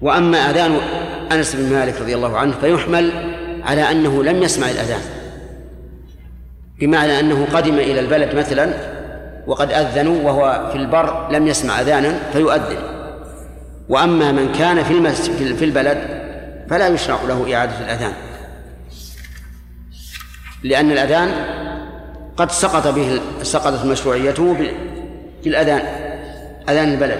وأما 0.01 0.37
أذان 0.37 0.77
أنس 1.31 1.55
بن 1.55 1.73
مالك 1.73 2.01
رضي 2.01 2.15
الله 2.15 2.37
عنه 2.37 2.53
فيحمل 2.61 3.11
على 3.63 3.91
أنه 3.91 4.23
لم 4.23 4.43
يسمع 4.43 4.69
الأذان. 4.69 5.01
بمعنى 6.79 7.19
أنه 7.19 7.47
قدم 7.53 7.73
إلى 7.73 7.99
البلد 7.99 8.35
مثلا 8.35 8.73
وقد 9.47 9.71
أذنوا 9.71 10.21
وهو 10.23 10.69
في 10.71 10.77
البر 10.77 11.31
لم 11.31 11.47
يسمع 11.47 11.81
أذانا 11.81 12.19
فيؤذن. 12.33 12.77
وأما 13.89 14.31
من 14.31 14.51
كان 14.51 14.83
في 14.83 14.93
المسجد 14.93 15.55
في 15.55 15.65
البلد 15.65 15.97
فلا 16.69 16.87
يشرع 16.87 17.21
له 17.27 17.55
إعادة 17.55 17.79
الأذان. 17.85 18.13
لأن 20.65 20.91
الأذان 20.91 21.31
قد 22.37 22.51
سقط 22.51 22.87
به 22.87 23.21
سقطت 23.41 23.85
مشروعيته 23.85 24.57
بالأذان 25.43 25.81
أذان 26.69 26.93
البلد. 26.93 27.19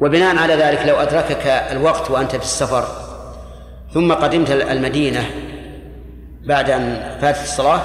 وبناء 0.00 0.36
على 0.36 0.54
ذلك 0.54 0.86
لو 0.86 0.94
أدركك 0.94 1.46
الوقت 1.46 2.10
وأنت 2.10 2.36
في 2.36 2.42
السفر 2.42 2.84
ثم 3.94 4.12
قدمت 4.12 4.50
المدينة 4.50 5.24
بعد 6.46 6.70
أن 6.70 7.16
فاتت 7.20 7.42
الصلاة 7.42 7.82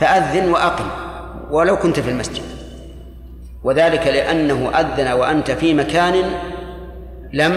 فأذن 0.00 0.50
وأقم 0.50 0.86
ولو 1.50 1.76
كنت 1.76 2.00
في 2.00 2.10
المسجد. 2.10 2.42
وذلك 3.64 4.06
لأنه 4.06 4.70
أذن 4.70 5.12
وأنت 5.12 5.50
في 5.50 5.74
مكان 5.74 6.14
لم 7.32 7.56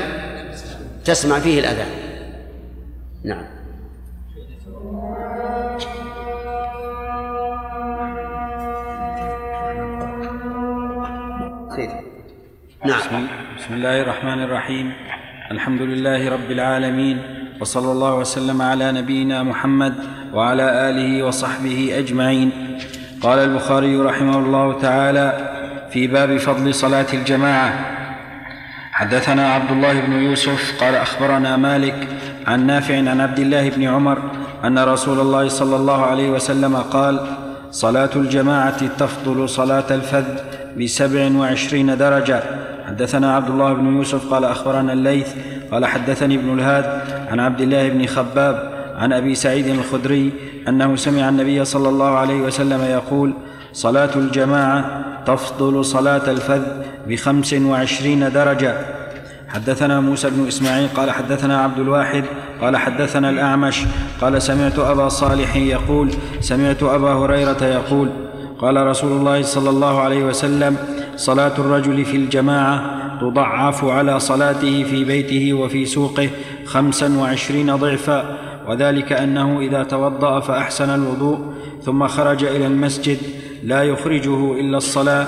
تسمع 1.05 1.39
فيه 1.39 1.59
الأذان. 1.59 1.87
نعم. 3.23 3.56
نعم. 11.77 13.27
بسم 13.57 13.73
الله 13.73 14.01
الرحمن 14.01 14.43
الرحيم. 14.43 14.93
الحمد 15.51 15.81
لله 15.81 16.29
رب 16.29 16.51
العالمين 16.51 17.17
وصلى 17.61 17.91
الله 17.91 18.15
وسلم 18.15 18.61
على 18.61 18.91
نبينا 18.91 19.43
محمد 19.43 19.93
وعلى 20.33 20.89
آله 20.89 21.23
وصحبه 21.23 21.93
أجمعين. 21.97 22.51
قال 23.21 23.39
البخاري 23.39 23.97
رحمه 23.97 24.37
الله 24.39 24.79
تعالى 24.79 25.27
في 25.93 26.07
باب 26.07 26.37
فضل 26.37 26.73
صلاة 26.73 27.13
الجماعة 27.13 27.69
حدثنا 28.91 29.53
عبد 29.53 29.71
الله 29.71 29.99
بن 29.99 30.13
يوسف 30.13 30.81
قال 30.81 30.95
أخبرنا 30.95 31.57
مالك 31.57 32.07
عن 32.47 32.67
نافع 32.67 32.97
عن 32.97 33.21
عبد 33.21 33.39
الله 33.39 33.69
بن 33.69 33.83
عمر 33.83 34.17
أن 34.63 34.79
رسول 34.79 35.19
الله 35.19 35.47
صلى 35.47 35.75
الله 35.75 36.05
عليه 36.05 36.29
وسلم 36.29 36.75
قال 36.75 37.19
صلاة 37.71 38.09
الجماعة 38.15 38.87
تفضل 38.87 39.49
صلاة 39.49 39.85
الفذ 39.91 40.57
بسبع 40.79 41.31
وعشرين 41.35 41.97
درجة. 41.97 42.43
حدثنا 42.87 43.35
عبد 43.35 43.49
الله 43.49 43.73
بن 43.73 43.95
يوسف 43.97 44.33
قال 44.33 44.45
أخبرنا 44.45 44.93
الليث 44.93 45.27
قال 45.71 45.85
حدثني 45.85 46.35
ابن 46.35 46.53
الهاد 46.53 46.85
عن 47.31 47.39
عبد 47.39 47.61
الله 47.61 47.89
بن 47.89 48.05
خباب 48.05 48.71
عن 48.97 49.13
أبي 49.13 49.35
سعيد 49.35 49.67
الخدري 49.67 50.31
أنه 50.67 50.95
سمع 50.95 51.29
النبي 51.29 51.65
صلى 51.65 51.89
الله 51.89 52.17
عليه 52.17 52.41
وسلم 52.41 52.81
يقول 52.81 53.33
صلاة 53.73 54.09
الجماعة 54.15 55.05
تفضل 55.25 55.85
صلاة 55.85 56.31
الفذ 56.31 56.61
بخمس 57.07 57.53
وعشرين 57.53 58.31
درجة. 58.31 58.73
حدثنا 59.47 59.99
موسى 59.99 60.29
بن 60.29 60.47
إسماعيل 60.47 60.87
قال 60.87 61.11
حدثنا 61.11 61.61
عبد 61.61 61.79
الواحد 61.79 62.23
قال 62.61 62.77
حدثنا 62.77 63.29
الأعمش 63.29 63.85
قال 64.21 64.41
سمعت 64.41 64.79
أبا 64.79 65.09
صالح 65.09 65.55
يقول 65.55 66.11
سمعت 66.39 66.83
أبا 66.83 67.13
هريرة 67.13 67.63
يقول 67.63 68.09
قال 68.59 68.87
رسول 68.87 69.11
الله 69.11 69.41
صلى 69.41 69.69
الله 69.69 69.99
عليه 69.99 70.23
وسلم 70.23 70.75
صلاة 71.15 71.53
الرجل 71.57 72.05
في 72.05 72.17
الجماعة 72.17 72.97
تضعف 73.21 73.85
على 73.85 74.19
صلاته 74.19 74.83
في 74.83 75.03
بيته 75.03 75.53
وفي 75.53 75.85
سوقه 75.85 76.29
خمسا 76.65 77.17
وعشرين 77.17 77.75
ضعفا 77.75 78.37
وذلك 78.67 79.13
أنه 79.13 79.59
إذا 79.59 79.83
توضأ 79.83 80.39
فأحسن 80.39 80.89
الوضوء 80.89 81.39
ثم 81.83 82.07
خرج 82.07 82.43
إلى 82.43 82.67
المسجد 82.67 83.17
لا 83.63 83.83
يخرجه 83.83 84.53
إلا 84.53 84.77
الصلاة 84.77 85.27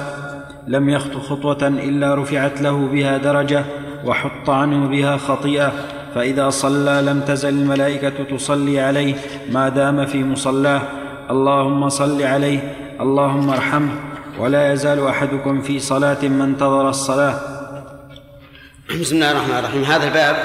لم 0.67 0.89
يخط 0.89 1.11
خطوة 1.17 1.67
إلا 1.67 2.15
رفعت 2.15 2.61
له 2.61 2.87
بها 2.87 3.17
درجة 3.17 3.63
وحط 4.05 4.49
عنه 4.49 4.87
بها 4.87 5.17
خطيئة 5.17 5.71
فإذا 6.15 6.49
صلى 6.49 7.01
لم 7.05 7.21
تزل 7.21 7.49
الملائكة 7.49 8.23
تصلي 8.23 8.79
عليه 8.79 9.15
ما 9.51 9.69
دام 9.69 10.05
في 10.05 10.23
مصلاه 10.23 10.81
اللهم 11.29 11.89
صل 11.89 12.23
عليه 12.23 12.88
اللهم 13.01 13.49
ارحمه 13.49 13.91
ولا 14.39 14.73
يزال 14.73 15.07
أحدكم 15.07 15.61
في 15.61 15.79
صلاة 15.79 16.23
ما 16.23 16.43
انتظر 16.43 16.89
الصلاة. 16.89 17.39
بسم 19.01 19.15
الله 19.15 19.31
الرحمن 19.31 19.57
الرحيم. 19.57 19.83
هذا 19.83 20.03
الباب 20.03 20.35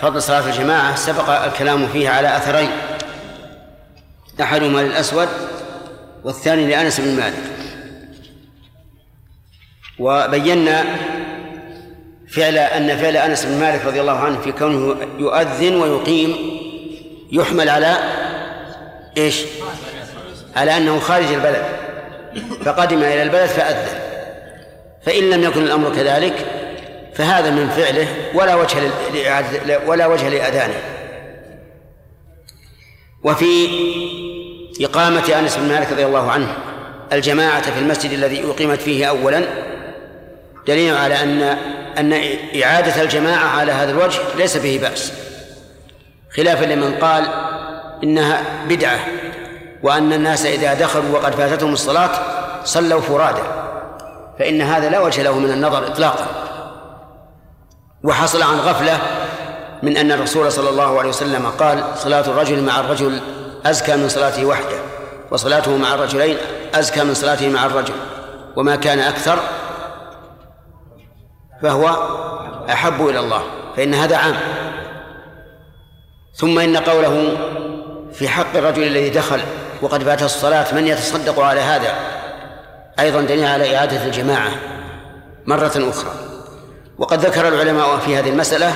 فضل 0.00 0.22
صلاة 0.22 0.46
الجماعة 0.46 0.94
سبق 0.94 1.30
الكلام 1.30 1.86
فيه 1.86 2.08
على 2.08 2.36
أثرين. 2.36 2.70
أحدهما 4.40 4.80
للأسود 4.80 5.28
والثاني 6.24 6.66
لأنس 6.66 7.00
بن 7.00 7.16
مالك. 7.16 7.42
وبينا 9.98 10.84
فعل 12.28 12.58
أن 12.58 12.96
فعل 12.96 13.16
أنس 13.16 13.44
بن 13.44 13.60
مالك 13.60 13.84
رضي 13.86 14.00
الله 14.00 14.18
عنه 14.18 14.40
في 14.40 14.52
كونه 14.52 14.96
يؤذن 15.18 15.74
ويقيم 15.74 16.36
يحمل 17.32 17.68
على 17.68 17.96
إيش؟ 19.16 19.42
على 20.56 20.76
أنه 20.76 20.98
خارج 20.98 21.32
البلد. 21.32 21.85
فقدم 22.64 22.98
إلى 22.98 23.22
البلد 23.22 23.46
فأذن. 23.46 23.98
فإن 25.06 25.30
لم 25.30 25.42
يكن 25.42 25.62
الأمر 25.62 25.94
كذلك 25.94 26.46
فهذا 27.14 27.50
من 27.50 27.68
فعله 27.68 28.08
ولا 28.34 28.54
وجه 28.54 28.78
ولا 29.86 30.06
وجه 30.06 30.28
لأذانه. 30.28 30.80
وفي 33.24 33.68
إقامة 34.80 35.38
أنس 35.38 35.56
بن 35.56 35.68
مالك 35.68 35.92
رضي 35.92 36.06
الله 36.06 36.30
عنه 36.30 36.56
الجماعة 37.12 37.62
في 37.62 37.78
المسجد 37.78 38.10
الذي 38.10 38.44
أقيمت 38.50 38.80
فيه 38.80 39.06
أولا 39.06 39.44
دليل 40.66 40.94
على 40.94 41.22
أن 41.22 41.42
أن 41.98 42.12
إعادة 42.62 43.02
الجماعة 43.02 43.46
على 43.46 43.72
هذا 43.72 43.90
الوجه 43.90 44.18
ليس 44.38 44.56
فيه 44.56 44.80
بأس. 44.80 45.12
خلافا 46.36 46.64
لمن 46.64 46.94
قال 46.94 47.24
إنها 48.04 48.42
بدعة. 48.68 48.98
وأن 49.82 50.12
الناس 50.12 50.46
إذا 50.46 50.74
دخلوا 50.74 51.18
وقد 51.18 51.34
فاتتهم 51.34 51.72
الصلاة 51.72 52.10
صلوا 52.64 53.00
فرادى 53.00 53.42
فإن 54.38 54.62
هذا 54.62 54.88
لا 54.88 55.00
وجه 55.00 55.22
له 55.22 55.38
من 55.38 55.50
النظر 55.50 55.86
إطلاقا. 55.86 56.26
وحصل 58.04 58.42
عن 58.42 58.58
غفلة 58.58 58.98
من 59.82 59.96
أن 59.96 60.12
الرسول 60.12 60.52
صلى 60.52 60.70
الله 60.70 60.98
عليه 60.98 61.08
وسلم 61.08 61.46
قال 61.46 61.84
صلاة 61.96 62.20
الرجل 62.20 62.62
مع 62.62 62.80
الرجل 62.80 63.20
أزكى 63.66 63.96
من 63.96 64.08
صلاته 64.08 64.44
وحده 64.44 64.78
وصلاته 65.30 65.76
مع 65.76 65.94
الرجلين 65.94 66.36
أزكى 66.74 67.04
من 67.04 67.14
صلاته 67.14 67.48
مع 67.48 67.66
الرجل 67.66 67.94
وما 68.56 68.76
كان 68.76 68.98
أكثر 68.98 69.38
فهو 71.62 71.96
أحب 72.70 73.08
إلى 73.08 73.20
الله 73.20 73.42
فإن 73.76 73.94
هذا 73.94 74.16
عام. 74.16 74.36
ثم 76.34 76.58
إن 76.58 76.76
قوله 76.76 77.36
في 78.12 78.28
حق 78.28 78.56
الرجل 78.56 78.82
الذي 78.82 79.10
دخل 79.10 79.40
وقد 79.82 80.02
فات 80.02 80.22
الصلاة 80.22 80.74
من 80.74 80.86
يتصدق 80.86 81.40
على 81.40 81.60
هذا؟ 81.60 81.94
أيضا 83.00 83.20
دليل 83.20 83.44
على 83.44 83.76
إعادة 83.76 84.04
الجماعة 84.04 84.50
مرة 85.46 85.72
أخرى. 85.76 86.10
وقد 86.98 87.26
ذكر 87.26 87.48
العلماء 87.48 87.96
في 87.96 88.16
هذه 88.16 88.28
المسألة 88.28 88.74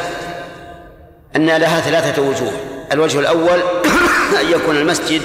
أن 1.37 1.47
لها 1.47 1.81
ثلاثة 1.81 2.23
وجوه. 2.23 2.53
الوجه 2.93 3.19
الأول 3.19 3.61
أن 4.41 4.51
يكون 4.51 4.77
المسجد 4.77 5.23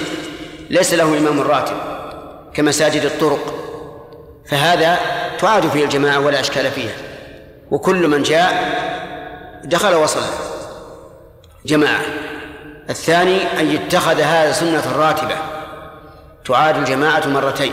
ليس 0.70 0.94
له 0.94 1.18
إمام 1.18 1.40
راتب 1.40 1.76
كمساجد 2.54 3.04
الطرق 3.04 3.54
فهذا 4.50 4.98
تعاد 5.38 5.68
فيه 5.68 5.84
الجماعة 5.84 6.20
ولا 6.20 6.40
أشكال 6.40 6.70
فيها. 6.70 6.94
وكل 7.70 8.08
من 8.08 8.22
جاء 8.22 8.76
دخل 9.64 9.94
وصلى. 9.94 10.26
جماعة. 11.66 12.02
الثاني 12.90 13.60
أن 13.60 13.70
يتخذ 13.70 14.20
هذا 14.20 14.52
سنة 14.52 14.96
راتبة 14.96 15.55
تعاد 16.46 16.76
الجماعة 16.76 17.26
مرتين 17.26 17.72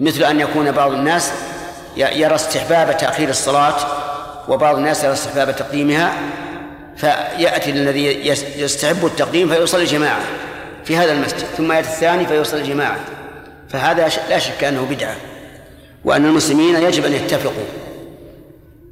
مثل 0.00 0.24
أن 0.24 0.40
يكون 0.40 0.72
بعض 0.72 0.92
الناس 0.92 1.32
يرى 1.96 2.34
استحباب 2.34 2.96
تأخير 2.96 3.28
الصلاة 3.28 3.76
وبعض 4.48 4.76
الناس 4.76 5.04
يرى 5.04 5.12
استحباب 5.12 5.56
تقديمها 5.56 6.12
فيأتي 6.96 7.70
الذي 7.70 8.28
يستحب 8.56 9.06
التقديم 9.06 9.48
فيصلي 9.48 9.84
جماعة 9.84 10.20
في 10.84 10.96
هذا 10.96 11.12
المسجد 11.12 11.44
ثم 11.56 11.72
يأتي 11.72 11.88
الثاني 11.88 12.26
فيصلي 12.26 12.62
جماعة 12.62 12.96
فهذا 13.68 14.08
لا 14.28 14.38
شك 14.38 14.64
أنه 14.64 14.86
بدعة 14.90 15.16
وأن 16.04 16.26
المسلمين 16.26 16.82
يجب 16.82 17.04
أن 17.04 17.12
يتفقوا. 17.12 17.64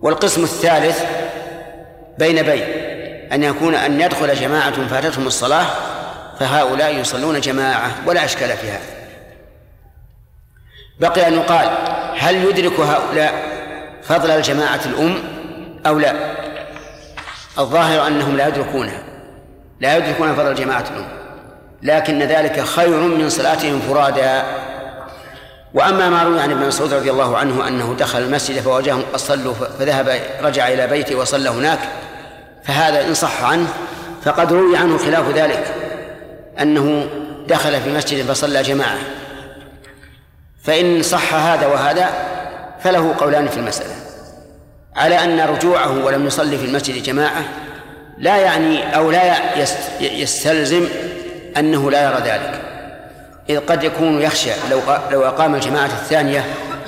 والقسم 0.03 0.43
الثالث 0.43 1.05
بين 2.19 2.43
بين 2.43 2.65
أن 3.33 3.43
يكون 3.43 3.75
أن 3.75 4.01
يدخل 4.01 4.35
جماعة 4.35 4.87
فاتتهم 4.89 5.27
الصلاة 5.27 5.67
فهؤلاء 6.40 6.97
يصلون 6.97 7.40
جماعة 7.40 7.90
ولا 8.07 8.25
أشكال 8.25 8.57
في 8.57 8.71
هذا. 8.71 9.03
بقي 11.01 11.29
أن 11.29 11.35
يقال 11.35 11.71
هل 12.18 12.45
يدرك 12.45 12.81
هؤلاء 12.81 13.53
فضل 14.03 14.31
الجماعة 14.31 14.81
الأم 14.87 15.23
أو 15.87 15.99
لا؟ 15.99 16.14
الظاهر 17.59 18.07
أنهم 18.07 18.37
لا 18.37 18.49
يدركونها 18.49 19.03
لا 19.81 19.97
يدركون 19.97 20.35
فضل 20.35 20.55
جماعة 20.55 20.85
الأم 20.90 21.09
لكن 21.83 22.23
ذلك 22.23 22.61
خير 22.61 22.99
من 23.01 23.29
صلاتهم 23.29 23.81
فرادا 23.81 24.45
وأما 25.75 26.11
ما 26.11 26.23
روي 26.23 26.40
عن 26.40 26.51
ابن 26.51 26.66
مسعود 26.66 26.95
رضي 26.95 27.11
الله 27.11 27.38
عنه 27.38 27.68
أنه 27.68 27.97
دخل 27.99 28.18
المسجد 28.18 28.61
فوجههم 28.61 29.03
قد 29.12 29.18
صلوا 29.18 29.55
فذهب 29.55 30.21
رجع 30.42 30.68
إلى 30.68 30.87
بيته 30.87 31.16
وصلى 31.16 31.49
هناك 31.49 31.79
فهذا 32.64 33.07
إن 33.07 33.14
صح 33.14 33.45
عنه 33.45 33.68
فقد 34.25 34.53
روي 34.53 34.77
عنه 34.77 34.99
خلاف 34.99 35.29
ذلك. 35.29 35.82
أنه 36.61 37.07
دخل 37.49 37.81
في 37.81 37.91
مسجد 37.91 38.27
فصلى 38.27 38.62
جماعة. 38.62 38.99
فإن 40.62 41.03
صح 41.03 41.35
هذا 41.35 41.67
وهذا 41.67 42.11
فله 42.83 43.15
قولان 43.19 43.49
في 43.49 43.57
المسألة. 43.57 43.95
على 44.97 45.25
أن 45.25 45.41
رجوعه 45.41 46.05
ولم 46.05 46.27
يصلي 46.27 46.59
في 46.59 46.65
المسجد 46.65 47.03
جماعة 47.03 47.45
لا 48.19 48.37
يعني 48.37 48.97
أو 48.97 49.11
لا 49.11 49.35
يستلزم 50.01 50.88
أنه 51.57 51.91
لا 51.91 52.05
يرى 52.05 52.19
ذلك. 52.31 52.62
إذ 53.51 53.59
قد 53.59 53.85
يكون 53.85 54.23
يخشى 54.23 54.51
لو 54.71 54.81
لو 55.11 55.25
أقام 55.25 55.55
الجماعة 55.55 55.87
الثانية 55.87 56.45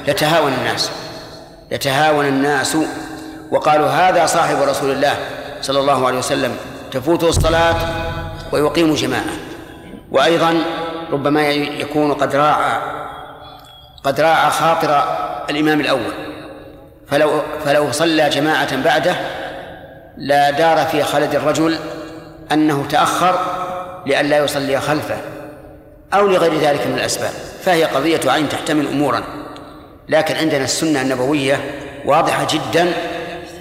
لتهاون 0.09 0.53
الناس. 0.53 0.91
يتهاون 1.71 2.27
الناس 2.27 2.77
وقالوا 3.51 3.89
هذا 3.89 4.27
صاحب 4.27 4.57
رسول 4.63 4.91
الله 4.91 5.15
صلى 5.63 5.81
الله 5.81 6.07
عليه 6.07 6.19
وسلم. 6.19 6.57
تفوته 6.93 7.29
الصلاة 7.29 7.77
ويقيم 8.53 8.95
جماعة. 8.95 9.33
وأيضا 10.15 10.63
ربما 11.13 11.49
يكون 11.51 12.15
قد 12.15 12.37
راعى 12.37 12.79
قد 14.05 14.21
راعى 14.21 14.51
خاطر 14.51 15.05
الإمام 15.51 15.81
الأول. 15.81 16.13
فلو 17.09 17.43
فلو 17.65 17.93
صلى 17.93 18.29
جماعة 18.29 18.77
بعده 18.77 19.17
لا 20.17 20.51
دار 20.51 20.87
في 20.87 21.03
خلد 21.03 21.35
الرجل 21.35 21.79
أنه 22.53 22.87
تأخر 22.91 23.39
لئلا 24.07 24.39
يصلي 24.39 24.81
خلفه 24.81 25.17
أو 26.15 26.27
لغير 26.29 26.59
ذلك 26.59 26.87
من 26.87 26.95
الأسباب. 26.95 27.33
فهي 27.63 27.85
قضية 27.85 28.21
عين 28.27 28.49
تحتمل 28.49 28.87
أمورا. 28.87 29.23
لكن 30.09 30.35
عندنا 30.37 30.65
السنة 30.65 31.03
النبوية 31.03 31.61
واضحة 32.05 32.47
جدا 32.51 32.93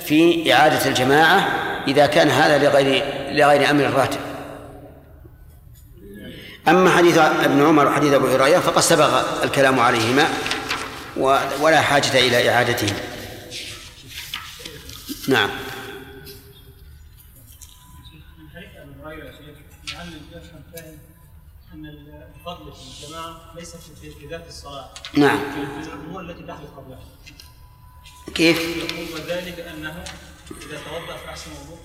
في 0.05 0.53
إعادة 0.53 0.85
الجماعة 0.85 1.47
إذا 1.87 2.05
كان 2.05 2.29
هذا 2.29 2.57
لغير 2.57 3.03
لغير 3.31 3.69
أمر 3.69 3.85
الراتب. 3.85 4.19
أما 6.67 6.97
حديث 6.97 7.17
ابن 7.17 7.65
عمر 7.65 7.87
وحديث 7.87 8.13
أبو 8.13 8.27
هريرة 8.27 8.59
فقد 8.59 8.81
سبق 8.81 9.43
الكلام 9.43 9.79
عليهما 9.79 10.29
ولا 11.61 11.81
حاجة 11.81 12.19
إلى 12.19 12.49
إعادتهما 12.49 12.99
نعم. 15.27 15.49
الفضل 22.35 22.73
في 22.73 23.05
الجماعه 23.05 23.53
ليس 23.55 23.75
في 23.75 24.27
ذات 24.29 24.47
الصلاه 24.47 24.89
نعم. 25.13 25.39
في 25.81 25.87
الأمور 25.87 26.21
التي 26.21 26.43
تحدث 26.43 26.69
قبلها 26.77 26.99
كيف؟ 28.35 28.59
أنه 29.59 30.03
إذا 30.51 30.79
توضأ 30.89 31.17
في 31.17 31.29
احسن 31.29 31.51
وضوء 31.51 31.79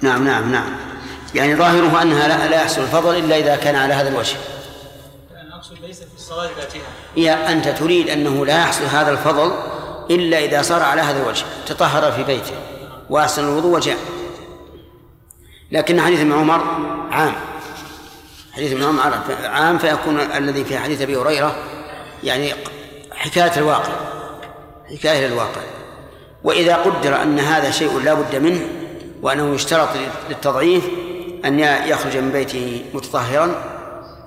نعم 0.00 0.24
نعم 0.24 0.52
نعم. 0.52 0.76
يعني 1.34 1.56
ظاهره 1.56 2.02
أنها 2.02 2.28
لا, 2.28 2.48
لا 2.48 2.62
يحصل 2.62 2.82
الفضل 2.82 3.16
إلا 3.16 3.38
إذا 3.38 3.56
كان 3.56 3.74
على 3.74 3.94
هذا 3.94 4.08
الوجه. 4.08 4.36
أقصد 5.52 5.80
ليس 5.82 5.98
في 5.98 6.14
الصلاة 6.16 6.50
ذاتها. 6.56 6.80
هي 7.16 7.32
أنت 7.32 7.68
تريد 7.68 8.08
أنه 8.08 8.46
لا 8.46 8.58
يحصل 8.58 8.84
هذا 8.84 9.10
الفضل 9.10 9.52
إلا 10.10 10.38
إذا 10.38 10.62
صار 10.62 10.82
على 10.82 11.00
هذا 11.00 11.22
الوجه. 11.22 11.44
تطهر 11.66 12.12
في 12.12 12.24
بيته. 12.24 12.54
وأحسن 13.10 13.44
الوضوء 13.44 13.76
وجاء. 13.76 13.98
لكن 15.72 16.00
حديث 16.00 16.20
ابن 16.20 16.32
عمر 16.32 16.62
عام. 17.10 17.34
حديث 18.52 18.72
ابن 18.72 18.84
عمر 18.84 19.18
عام 19.44 19.78
فيكون 19.78 20.20
الذي 20.20 20.64
في 20.64 20.78
حديث 20.78 21.02
أبي 21.02 21.16
هريرة 21.16 21.56
يعني 22.24 22.52
حكاية 23.12 23.56
الواقع. 23.56 23.92
حكاية 24.90 25.26
الواقع 25.26 25.60
وإذا 26.44 26.76
قدر 26.76 27.22
أن 27.22 27.38
هذا 27.38 27.70
شيء 27.70 27.98
لا 27.98 28.14
بد 28.14 28.36
منه 28.36 28.85
وأنه 29.22 29.54
يشترط 29.54 29.88
للتضعيف 30.28 30.84
أن 31.44 31.58
يخرج 31.58 32.16
من 32.16 32.32
بيته 32.32 32.84
متطهرا 32.94 33.76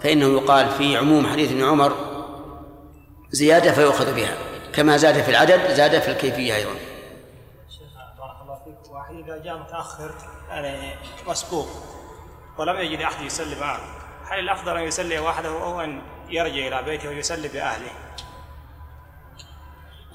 فإنه 0.02 0.26
يقال 0.26 0.70
في 0.70 0.98
عموم 0.98 1.28
حديث 1.28 1.52
ابن 1.52 1.64
عمر 1.64 1.96
زيادة 3.32 3.72
فيؤخذ 3.72 4.16
بها 4.16 4.38
كما 4.74 4.98
زاد 4.98 5.22
في 5.24 5.32
العدد 5.32 5.74
زاد 5.74 6.00
في 6.00 6.12
الكيفية 6.12 6.56
أيضا 6.56 6.72
شيخ 7.70 7.90
بارك 8.18 8.36
الله 8.42 8.56
فيك 8.66 8.94
واحد 8.94 9.16
إذا 9.16 9.44
جاء 9.44 9.58
متأخر 9.58 10.12
يعني 10.50 10.96
مسبوق 11.28 11.68
ولم 12.58 12.76
يجد 12.76 13.02
أحد 13.02 13.26
يصلي 13.26 13.56
معه 13.62 13.80
هل 14.30 14.40
الأفضل 14.40 14.78
أن 14.78 14.84
يصلي 14.84 15.20
وحده 15.20 15.50
أو 15.50 15.82
أن 15.82 16.02
يرجع 16.30 16.68
إلى 16.68 16.84
بيته 16.84 17.10
ويصلي 17.10 17.48
بأهله؟ 17.48 17.92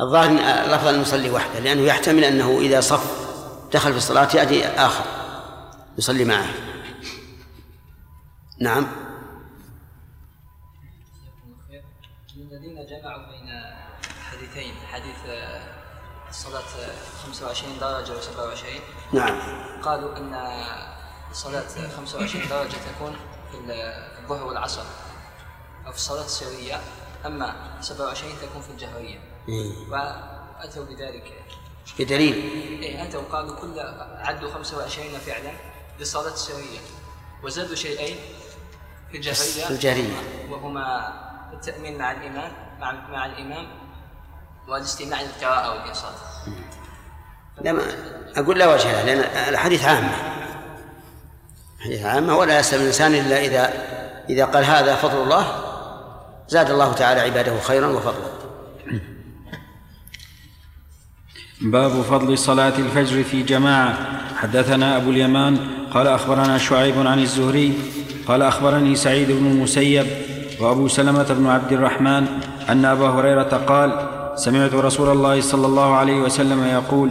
الظاهر 0.00 0.26
أن 0.26 0.38
الأفضل 0.38 0.94
أن 0.94 1.00
يصلي 1.00 1.30
وحده 1.30 1.60
لأنه 1.60 1.82
يحتمل 1.82 2.24
أنه 2.24 2.58
إذا 2.58 2.80
صف 2.80 3.33
دخل 3.74 3.90
في 3.92 3.98
الصلاة 3.98 4.28
يأتي 4.36 4.66
آخر 4.66 5.04
يصلي 5.98 6.24
معه. 6.24 6.46
نعم. 8.60 8.86
الذين 12.36 12.86
جمعوا 12.86 13.26
بين 13.26 13.48
الحديثين 14.18 14.74
حديث 14.92 15.16
الصلاة 16.28 16.62
25 17.24 17.78
درجة 17.78 18.12
و27 18.12 18.64
نعم. 19.14 19.40
قالوا 19.82 20.16
أن 20.18 20.62
صلاة 21.32 21.88
25 21.96 22.48
درجة 22.48 22.76
تكون 22.94 23.16
في 23.50 23.58
الظهر 24.22 24.46
والعصر 24.46 24.84
أو 25.86 25.92
في 25.92 25.98
الصلاة 25.98 26.24
السرية 26.24 26.80
أما 27.26 27.78
27 27.80 28.32
تكون 28.42 28.62
في 28.62 28.70
الجهرية. 28.70 29.18
وأتوا 29.90 30.84
بذلك. 30.84 31.43
بدليل 31.98 32.34
إيه 32.82 33.04
أتوا 33.04 33.22
قالوا 33.32 33.56
كل 33.56 33.80
عدوا 34.18 34.50
25 34.50 35.18
فعلا 35.26 35.52
للصلاة 35.98 36.32
السرية 36.32 36.80
وزادوا 37.42 37.74
شيئين 37.74 38.16
في 39.10 39.16
الجهرية 39.16 39.64
في 39.64 39.70
الجهرية. 39.70 40.16
وهما 40.50 41.12
التأمين 41.52 41.98
مع 41.98 42.12
الإمام 42.12 42.52
مع, 42.80 42.92
مع 42.92 43.26
الإمام 43.26 43.66
والاستماع 44.68 45.20
للقراءة 45.22 45.70
والإنصات 45.70 46.14
لا 47.60 47.72
ما 47.72 47.82
أقول 48.36 48.58
لا 48.58 48.74
وجه 48.74 48.92
له 48.92 49.02
لأن 49.02 49.48
الحديث 49.48 49.84
عامة. 49.84 50.12
حديث 51.80 52.04
عامة 52.04 52.36
ولا 52.38 52.58
يسلم 52.58 52.80
الإنسان 52.80 53.14
إلا 53.14 53.40
إذا 53.40 53.72
إذا 54.28 54.44
قال 54.44 54.64
هذا 54.64 54.94
فضل 54.94 55.22
الله 55.22 55.64
زاد 56.48 56.70
الله 56.70 56.92
تعالى 56.92 57.20
عباده 57.20 57.60
خيرا 57.60 57.86
وفضلا. 57.86 58.43
باب 61.64 61.90
فضل 61.90 62.38
صلاة 62.38 62.72
الفجر 62.78 63.22
في 63.22 63.42
جماعة. 63.42 63.98
حدثنا 64.36 64.96
أبو 64.96 65.10
اليمان 65.10 65.56
قال 65.94 66.06
أخبرنا 66.06 66.58
شعيب 66.58 66.94
عن 67.06 67.18
الزهري 67.18 67.72
قال 68.28 68.42
أخبرني 68.42 68.94
سعيد 68.94 69.32
بن 69.32 69.46
المسيب 69.46 70.06
وأبو 70.60 70.88
سلمة 70.88 71.26
بن 71.38 71.46
عبد 71.46 71.72
الرحمن 71.72 72.26
أن 72.68 72.84
أبا 72.84 73.08
هريرة 73.08 73.62
قال 73.68 73.92
سمعت 74.34 74.74
رسول 74.74 75.08
الله 75.08 75.40
صلى 75.40 75.66
الله 75.66 75.94
عليه 75.94 76.20
وسلم 76.20 76.64
يقول 76.64 77.10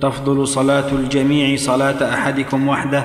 تفضل 0.00 0.48
صلاة 0.48 0.92
الجميع 0.92 1.56
صلاة 1.56 2.14
أحدكم 2.14 2.68
وحده 2.68 3.04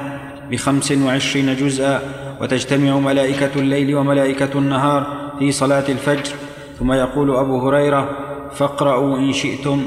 بخمس 0.51 0.91
وعشرين 0.91 1.55
جزءا 1.55 2.01
وتجتمع 2.41 2.99
ملائكة 2.99 3.51
الليل 3.55 3.95
وملائكة 3.95 4.49
النهار 4.55 5.07
في 5.39 5.51
صلاة 5.51 5.85
الفجر. 5.89 6.33
ثم 6.79 6.91
يقول 6.91 7.35
أبو 7.35 7.69
هريرة 7.69 8.09
فاقرأوا 8.55 9.17
إن 9.17 9.33
شئتم. 9.33 9.83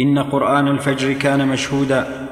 إن 0.00 0.18
قرآن 0.18 0.68
الفجر 0.68 1.12
كان 1.12 1.48
مشهودا. 1.48 2.28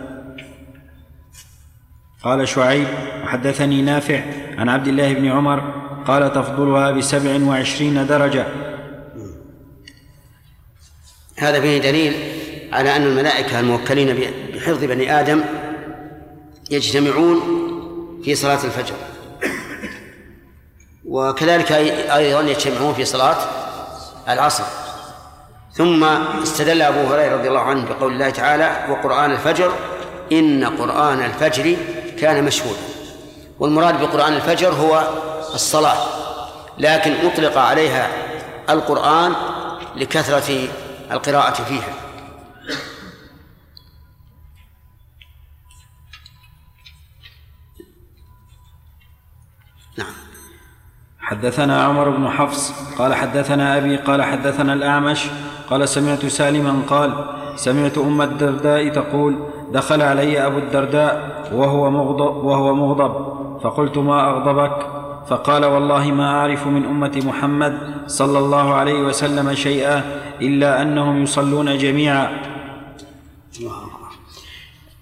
قال 2.23 2.49
شعيب 2.49 2.87
وحدثني 3.25 3.83
نافع 3.83 4.23
عن 4.59 4.69
عبد 4.69 4.89
الله 4.89 5.13
بن 5.15 5.29
عمر 5.29 5.61
قال 6.07 6.33
تفضلها 6.33 6.91
بسبع 6.91 7.45
وعشرين 7.45 8.07
درجة. 8.07 8.47
هذا 11.39 11.61
فيه 11.61 11.79
دليل 11.79 12.15
على 12.73 12.97
أن 12.97 13.03
الملائكة 13.03 13.61
الموكلين 13.61 14.31
بحفظ 14.55 14.85
بني 14.85 15.21
آدم 15.21 15.41
يجتمعون 16.71 17.41
في 18.25 18.35
صلاة 18.35 18.65
الفجر. 18.65 18.95
وكذلك 21.05 21.73
أيضا 21.73 22.41
يجتمعون 22.41 22.95
في 22.95 23.05
صلاة 23.05 23.37
العصر. 24.29 24.65
ثم 25.73 26.05
استدل 26.43 26.83
أبو 26.83 27.15
هريرة 27.15 27.37
رضي 27.37 27.49
الله 27.49 27.61
عنه 27.61 27.85
بقول 27.89 28.13
الله 28.13 28.31
تعالى 28.31 28.87
وقرآن 28.91 29.31
الفجر 29.31 29.73
إن 30.33 30.65
قرآن 30.65 31.23
الفجر 31.23 31.77
كان 32.21 32.45
مشهودا. 32.45 32.81
والمراد 33.59 34.01
بقرآن 34.01 34.33
الفجر 34.33 34.73
هو 34.73 35.09
الصلاة 35.55 35.97
لكن 36.79 37.13
أطلق 37.27 37.59
عليها 37.59 38.09
القرآن 38.71 39.33
لكثرة 39.97 40.69
القراءة 41.13 41.63
فيها. 41.63 41.95
نعم. 49.99 50.13
حدثنا 51.21 51.85
عمر 51.85 52.11
بن 52.11 52.31
حفص 52.31 52.73
قال 52.99 53.15
حدثنا 53.15 53.77
أبي 53.77 53.97
قال 53.97 54.23
حدثنا 54.23 54.73
الأعمش 54.73 55.27
قال 55.71 55.89
سمعت 55.89 56.27
سالما 56.27 56.83
قال 56.89 57.25
سمعت 57.57 57.99
أم 57.99 58.23
الدرداء 58.23 58.89
تقول 58.89 59.37
دخل 59.73 60.03
علي 60.03 60.47
أبو 60.47 60.59
الدرداء 60.59 61.45
وهو 61.53 61.91
مغضب, 61.91 62.45
وهو 62.45 62.75
مغضب. 62.75 63.39
فقلت 63.63 63.99
ما 63.99 64.31
أغضبك؟ 64.31 64.87
فقال 65.29 65.65
والله 65.65 66.05
ما 66.11 66.41
أعرف 66.41 66.67
من 66.67 66.85
أمة 66.85 67.23
محمد 67.25 67.79
صلى 68.07 68.39
الله 68.39 68.75
عليه 68.75 69.01
وسلم 69.01 69.55
شيئا 69.55 70.03
إلا 70.41 70.83
أنهم 70.83 71.23
يصلون 71.23 71.79
جميعا. 71.79 72.43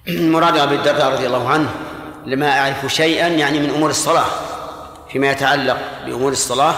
المراد 0.08 0.56
أبي 0.56 0.74
الدرداء 0.74 1.12
رضي 1.12 1.26
الله 1.26 1.48
عنه 1.48 1.68
لما 2.26 2.58
أعرف 2.58 2.86
شيئا 2.86 3.28
يعني 3.28 3.60
من 3.60 3.70
أمور 3.70 3.90
الصلاة 3.90 4.24
فيما 5.12 5.30
يتعلق 5.30 5.76
بأمور 6.06 6.32
الصلاة 6.32 6.74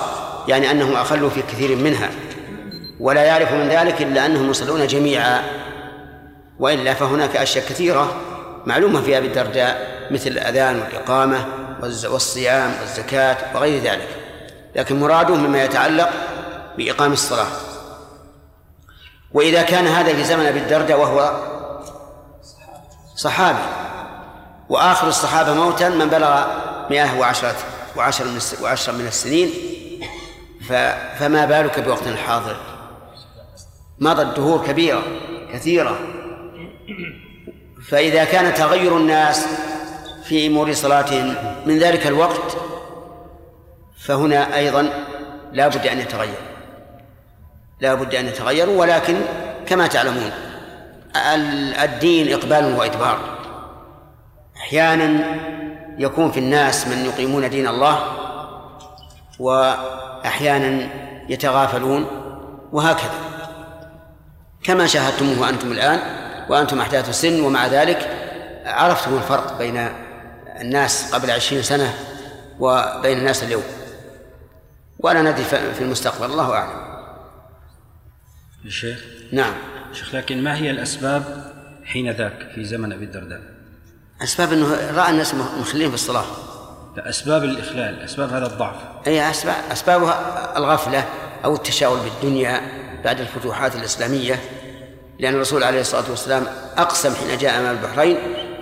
يعني 0.48 0.70
أنهم 0.70 0.92
أخلوا 0.92 1.30
في 1.30 1.42
كثير 1.42 1.76
منها. 1.76 2.10
ولا 3.00 3.22
يعرف 3.22 3.52
من 3.52 3.68
ذلك 3.68 4.02
إلا 4.02 4.26
أنهم 4.26 4.50
يصلون 4.50 4.86
جميعا. 4.86 5.42
وإلا 6.58 6.94
فهناك 6.94 7.36
أشياء 7.36 7.64
كثيرة 7.64 8.16
معلومة 8.66 9.00
في 9.00 9.18
أبي 9.18 9.26
الدرداء 9.26 10.06
مثل 10.10 10.30
الأذان 10.30 10.78
والإقامة 10.80 11.46
والصيام 11.82 12.72
والزكاة 12.80 13.36
وغير 13.54 13.82
ذلك. 13.82 14.08
لكن 14.76 15.00
مراده 15.00 15.34
مما 15.34 15.64
يتعلق 15.64 16.10
بإقام 16.78 17.12
الصلاة. 17.12 17.46
وإذا 19.32 19.62
كان 19.62 19.86
هذا 19.86 20.12
في 20.14 20.24
زمن 20.24 20.46
أبي 20.46 20.58
الدرداء 20.58 21.00
وهو 21.00 21.32
صحابي. 23.16 23.58
وآخر 24.68 25.08
الصحابة 25.08 25.54
موتا 25.54 25.88
من 25.88 26.08
بلغ 26.08 26.44
مئة 26.90 27.18
وعشرة 27.18 27.56
وعشر 28.62 28.92
من 28.92 29.06
السنين 29.06 29.50
فما 31.18 31.44
بالك 31.44 31.80
بوقت 31.80 32.06
الحاضر 32.06 32.56
مضت 34.00 34.36
دهور 34.36 34.66
كبيرة 34.66 35.02
كثيرة. 35.52 35.98
فإذا 37.88 38.24
كان 38.24 38.54
تغير 38.54 38.96
الناس 38.96 39.46
في 40.24 40.46
أمور 40.46 40.72
صلاتهم 40.72 41.34
من 41.66 41.78
ذلك 41.78 42.06
الوقت 42.06 42.56
فهنا 43.98 44.56
أيضا 44.56 44.88
لا 45.52 45.68
بد 45.68 45.86
أن 45.86 45.98
يتغير. 45.98 46.38
لا 47.80 47.94
بد 47.94 48.14
أن 48.14 48.26
يتغيروا 48.26 48.80
ولكن 48.80 49.16
كما 49.66 49.86
تعلمون 49.86 50.30
الدين 51.82 52.32
إقبال 52.32 52.74
وإدبار. 52.78 53.18
أحيانا 54.56 55.38
يكون 55.98 56.30
في 56.30 56.40
الناس 56.40 56.88
من 56.88 57.04
يقيمون 57.04 57.50
دين 57.50 57.68
الله 57.68 57.98
وأحيانا 59.38 60.88
يتغافلون 61.28 62.06
وهكذا. 62.72 63.27
كما 64.68 64.86
شاهدتموه 64.86 65.48
أنتم 65.48 65.72
الآن 65.72 66.00
وأنتم 66.48 66.80
أحداث 66.80 67.08
السن 67.08 67.40
ومع 67.40 67.66
ذلك 67.66 68.10
عرفتم 68.66 69.16
الفرق 69.16 69.58
بين 69.58 69.88
الناس 70.60 71.14
قبل 71.14 71.30
عشرين 71.30 71.62
سنة 71.62 71.94
وبين 72.58 73.18
الناس 73.18 73.42
اليوم. 73.42 73.62
ولا 74.98 75.22
ندري 75.22 75.44
في 75.44 75.80
المستقبل 75.80 76.24
الله 76.24 76.52
أعلم. 76.52 77.00
الشيخ؟ 78.64 79.04
نعم. 79.32 79.52
شيخ 79.92 80.14
لكن 80.14 80.44
ما 80.44 80.56
هي 80.56 80.70
الأسباب 80.70 81.52
حين 81.84 82.10
ذاك 82.10 82.50
في 82.54 82.64
زمن 82.64 82.92
أبي 82.92 83.04
الدرداء؟ 83.04 83.40
أسباب 84.22 84.52
أنه 84.52 84.90
رأى 84.96 85.10
الناس 85.10 85.34
مخلين 85.34 85.88
في 85.88 85.94
الصلاة. 85.94 86.26
لا 86.96 87.08
أسباب 87.08 87.44
الإخلال 87.44 88.00
أسباب 88.00 88.32
هذا 88.32 88.46
الضعف. 88.46 88.76
أي 89.06 89.30
أسباب 89.30 89.56
أسبابها 89.72 90.56
الغفلة 90.56 91.04
أو 91.44 91.54
التشاؤل 91.54 91.98
بالدنيا 92.00 92.60
بعد 93.04 93.20
الفتوحات 93.20 93.76
الإسلامية. 93.76 94.40
لأن 95.18 95.34
الرسول 95.34 95.64
عليه 95.64 95.80
الصلاة 95.80 96.10
والسلام 96.10 96.46
أقسم 96.76 97.14
حين 97.14 97.38
جاء 97.38 97.58
أمام 97.58 97.76
البحرين 97.76 98.18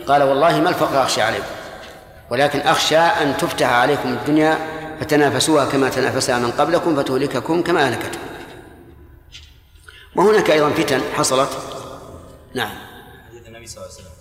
قال 0.09 0.23
والله 0.23 0.61
ما 0.61 0.69
الفقر 0.69 1.03
أخشى 1.03 1.23
عليكم 1.23 1.45
ولكن 2.31 2.61
أخشى 2.61 2.99
أن 2.99 3.37
تفتح 3.37 3.69
عليكم 3.69 4.09
الدنيا 4.09 4.59
فتنافسوها 5.01 5.65
كما 5.65 5.89
تنافسها 5.89 6.39
من 6.39 6.51
قبلكم 6.51 6.97
فتهلككم 6.97 7.63
كما 7.63 7.87
أهلكتهم 7.87 8.23
وهناك 10.17 10.51
أيضا 10.51 10.71
فتن 10.71 11.01
حصلت. 11.17 11.51
نعم. 12.55 12.71
حديث 13.29 13.47
النبي 13.47 13.67
صلى 13.67 13.85
الله 13.85 13.95
عليه 13.95 14.01
وسلم. 14.01 14.17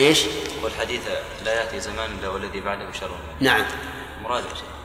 إيش؟ 0.00 0.24
والحديث 0.62 1.00
لا 1.44 1.54
يأتي 1.54 1.80
زمان 1.80 2.10
إلا 2.20 2.28
والذي 2.28 2.60
بعده 2.60 2.92
شر. 2.92 3.10
نعم. 3.40 3.64
مراد 4.22 4.42
شيخ 4.42 4.79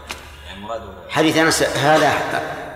حديث 1.09 1.37
أنس 1.37 1.63
هذا 1.63 2.13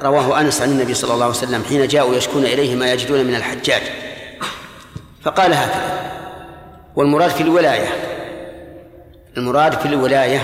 رواه 0.03 0.41
أنس 0.41 0.61
عن 0.61 0.69
النبي 0.69 0.93
صلى 0.93 1.13
الله 1.13 1.25
عليه 1.25 1.35
وسلم 1.35 1.63
حين 1.63 1.87
جاءوا 1.87 2.15
يشكون 2.15 2.43
إليه 2.43 2.75
ما 2.75 2.93
يجدون 2.93 3.25
من 3.25 3.35
الحجاج. 3.35 3.81
فقال 5.23 5.53
هكذا 5.53 6.11
والمراد 6.95 7.29
في 7.29 7.43
الولاية 7.43 7.87
المراد 9.37 9.79
في 9.79 9.85
الولاية 9.85 10.41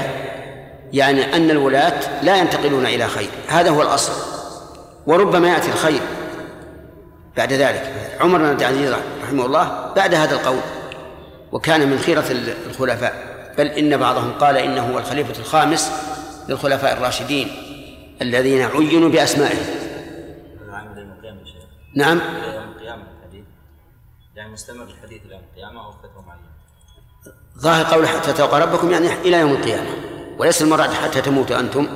يعني 0.94 1.36
أن 1.36 1.52
الولاة 1.52 2.24
لا 2.24 2.38
ينتقلون 2.38 2.86
إلى 2.86 3.08
خير 3.08 3.30
هذا 3.48 3.70
هو 3.70 3.82
الأصل 3.82 4.12
وربما 5.08 5.48
يأتي 5.48 5.68
الخير 5.68 6.02
بعد 7.38 7.54
ذلك. 7.54 7.94
عمر 8.22 8.38
بن 8.38 8.46
عبد 8.46 8.62
العزيز 8.62 8.94
رحمه 9.24 9.46
الله 9.46 9.94
بعد 9.96 10.14
هذا 10.14 10.36
القول 10.36 10.60
وكان 11.52 11.90
من 11.90 12.00
خيرة 12.00 12.26
الخلفاء 12.70 13.14
بل 13.58 13.68
إن 13.68 13.98
بعضهم 13.98 14.32
قال 14.32 14.58
إنه 14.58 14.94
هو 14.94 14.98
الخليفة 14.98 15.40
الخامس 15.40 15.92
للخلفاء 16.50 16.98
الراشدين 16.98 17.48
الذين 18.22 18.62
عينوا 18.62 19.10
بأسمائهم. 19.10 19.86
نعم 21.96 22.18
القيامة 22.18 23.04
الحديث. 23.04 23.46
يعني 24.36 24.54
مستمر 24.54 24.84
الحديث 24.84 25.22
إلى 25.26 25.34
يوم 25.34 25.44
القيامة 25.52 25.86
أو 25.86 25.92
فترة 25.92 26.24
معينة؟ 26.28 26.56
ظاهر 27.58 27.86
قول 27.86 28.08
حتى 28.08 28.34
تلقى 28.34 28.62
ربكم 28.62 28.92
يعني 28.92 29.14
إلى 29.14 29.38
يوم 29.38 29.52
القيامة. 29.52 29.90
وليس 30.38 30.62
المراد 30.62 30.90
حتى 30.94 31.22
تموتوا 31.22 31.60
أنتم. 31.60 31.88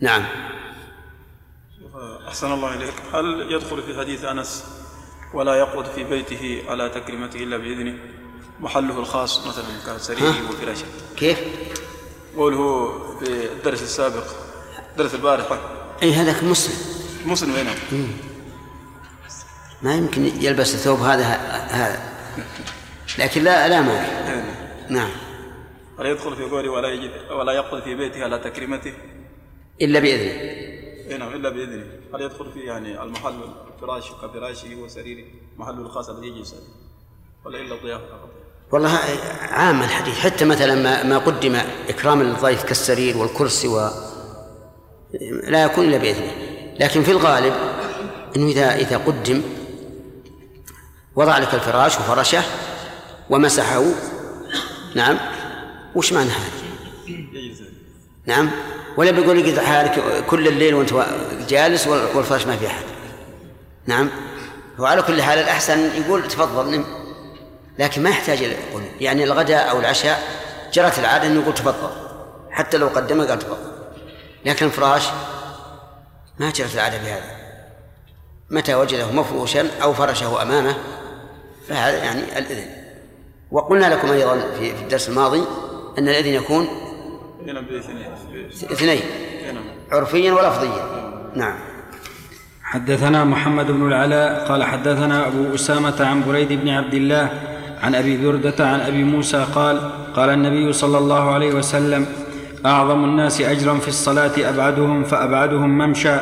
نعم. 0.00 0.24
أحسن 2.28 2.52
الله 2.52 2.74
إليك. 2.74 2.94
هل 3.12 3.52
يدخل 3.52 3.82
في 3.82 3.98
حديث 3.98 4.24
أنس 4.24 4.64
ولا 5.34 5.54
يقعد 5.54 5.84
في 5.84 6.04
بيته 6.04 6.62
على 6.68 6.88
تكريمته 6.88 7.36
إلا 7.36 7.56
بإذنه؟ 7.56 7.98
محله 8.60 8.98
الخاص 8.98 9.46
مثلا 9.46 9.96
كسريره 9.96 10.50
وفراشه. 10.50 10.86
كيف؟ 11.16 11.38
قوله 12.36 12.92
في 13.18 13.52
الدرس 13.52 13.82
السابق 13.82 14.24
درس 14.98 15.14
البارحة 15.14 15.58
أي 16.02 16.12
هذاك 16.12 16.44
مسلم. 16.44 17.00
مسلم 17.26 17.50
هنا 17.50 17.74
ما 19.82 19.94
يمكن 19.94 20.24
يلبس 20.24 20.74
الثوب 20.74 20.98
هذا 20.98 21.24
هذا 21.70 22.10
لكن 23.18 23.42
لا 23.44 23.68
لا 23.68 23.80
مانع. 23.80 24.44
نعم. 24.88 25.10
هل 25.98 26.06
يدخل 26.06 26.36
في 26.36 26.42
قوله 26.42 26.70
ولا 26.70 26.88
يجد 26.88 27.10
ولا 27.30 27.52
يقعد 27.52 27.82
في 27.82 27.94
بيته 27.94 28.24
على 28.24 28.38
تكريمته؟ 28.38 28.92
إلا 29.82 30.00
بإذنه. 30.00 30.30
أي 31.10 31.18
نعم 31.18 31.34
إلا 31.34 31.48
بإذنه. 31.48 31.86
هل 32.14 32.22
يدخل 32.22 32.52
في 32.52 32.60
يعني 32.60 33.02
المحل 33.02 33.40
الفراش 33.74 34.10
كفراشه 34.12 34.74
وسريره 34.74 35.24
محله 35.58 35.78
الخاص 35.78 36.08
الذي 36.08 36.26
يجلس 36.26 36.54
ولا 37.44 37.60
إلا 37.60 37.74
الضيافة 37.74 38.06
فقط. 38.06 38.30
والله 38.72 38.98
عام 39.40 39.82
الحديث. 39.82 40.18
حتى 40.18 40.44
مثلا 40.44 41.02
ما 41.02 41.18
قدم 41.18 41.56
إكراما 41.88 42.22
للضيف 42.22 42.62
كالسرير 42.62 43.16
والكرسي 43.16 43.68
و 43.68 43.90
لا 45.44 45.62
يكون 45.62 45.84
إلا 45.84 45.98
بإذنه. 45.98 46.32
لكن 46.80 47.02
في 47.02 47.10
الغالب 47.10 47.54
أنه 48.36 48.48
إذا 48.48 48.74
إذا 48.74 48.96
قدم 48.96 49.42
وضع 51.16 51.38
لك 51.38 51.54
الفراش 51.54 51.98
وفرشه 51.98 52.42
ومسحه 53.30 53.84
نعم 54.94 55.18
وش 55.94 56.12
معنى 56.12 56.30
هذا؟ 56.30 56.60
نعم 58.26 58.50
ولا 58.96 59.10
بيقول 59.10 59.38
لك 59.38 59.60
حالك 59.60 60.24
كل 60.26 60.48
الليل 60.48 60.74
وأنت 60.74 61.06
جالس 61.48 61.86
والفراش 61.86 62.46
ما 62.46 62.56
في 62.56 62.66
احد 62.66 62.84
نعم 63.86 64.10
هو 64.80 64.86
على 64.86 65.02
كل 65.02 65.22
حال 65.22 65.38
الأحسن 65.38 65.90
يقول 66.02 66.28
تفضل 66.28 66.70
نم 66.70 66.84
لكن 67.80 68.02
ما 68.02 68.10
يحتاج 68.10 68.38
إلى 68.38 68.52
يقول. 68.52 68.82
يعني 69.00 69.24
الغداء 69.24 69.70
أو 69.70 69.80
العشاء 69.80 70.22
جرت 70.72 70.98
العادة 70.98 71.26
إنه 71.26 71.40
يقول 71.40 71.54
تفضل. 71.54 71.90
حتى 72.50 72.76
لو 72.78 72.88
قدمه 72.88 73.26
قال 73.26 73.38
تفضل. 73.38 73.72
لكن 74.44 74.66
الفراش 74.66 75.08
ما 76.38 76.50
جرت 76.50 76.74
العادة 76.74 76.98
بهذا. 76.98 77.36
متى 78.50 78.74
وجده 78.74 79.12
مفروشا 79.12 79.68
أو 79.82 79.92
فرشه 79.92 80.42
أمامه 80.42 80.76
فهذا 81.68 82.04
يعني 82.04 82.38
الإذن. 82.38 82.66
وقلنا 83.50 83.94
لكم 83.94 84.10
أيضا 84.10 84.40
في 84.58 84.70
الدرس 84.70 85.08
الماضي 85.08 85.42
أن 85.98 86.08
الإذن 86.08 86.34
يكون 86.34 86.68
اثنين. 88.72 89.02
عرفيا 89.92 90.32
ولفظيا. 90.32 90.84
نعم. 91.34 91.58
حدثنا 92.62 93.24
محمد 93.24 93.66
بن 93.66 93.86
العلاء 93.88 94.48
قال 94.48 94.64
حدثنا 94.64 95.26
أبو 95.26 95.54
أسامة 95.54 96.06
عن 96.06 96.24
بريد 96.24 96.52
بن 96.52 96.68
عبد 96.68 96.94
الله 96.94 97.59
عن 97.82 97.94
أبي 97.94 98.26
بردة 98.26 98.68
عن 98.68 98.80
أبي 98.80 99.04
موسى 99.04 99.46
قال 99.54 99.90
قال 100.16 100.30
النبي 100.30 100.72
صلى 100.72 100.98
الله 100.98 101.30
عليه 101.30 101.54
وسلم 101.54 102.06
أعظم 102.66 103.04
الناس 103.04 103.40
أجرا 103.40 103.78
في 103.78 103.88
الصلاة 103.88 104.32
أبعدهم 104.38 105.04
فأبعدهم 105.04 105.78
ممشى 105.78 106.16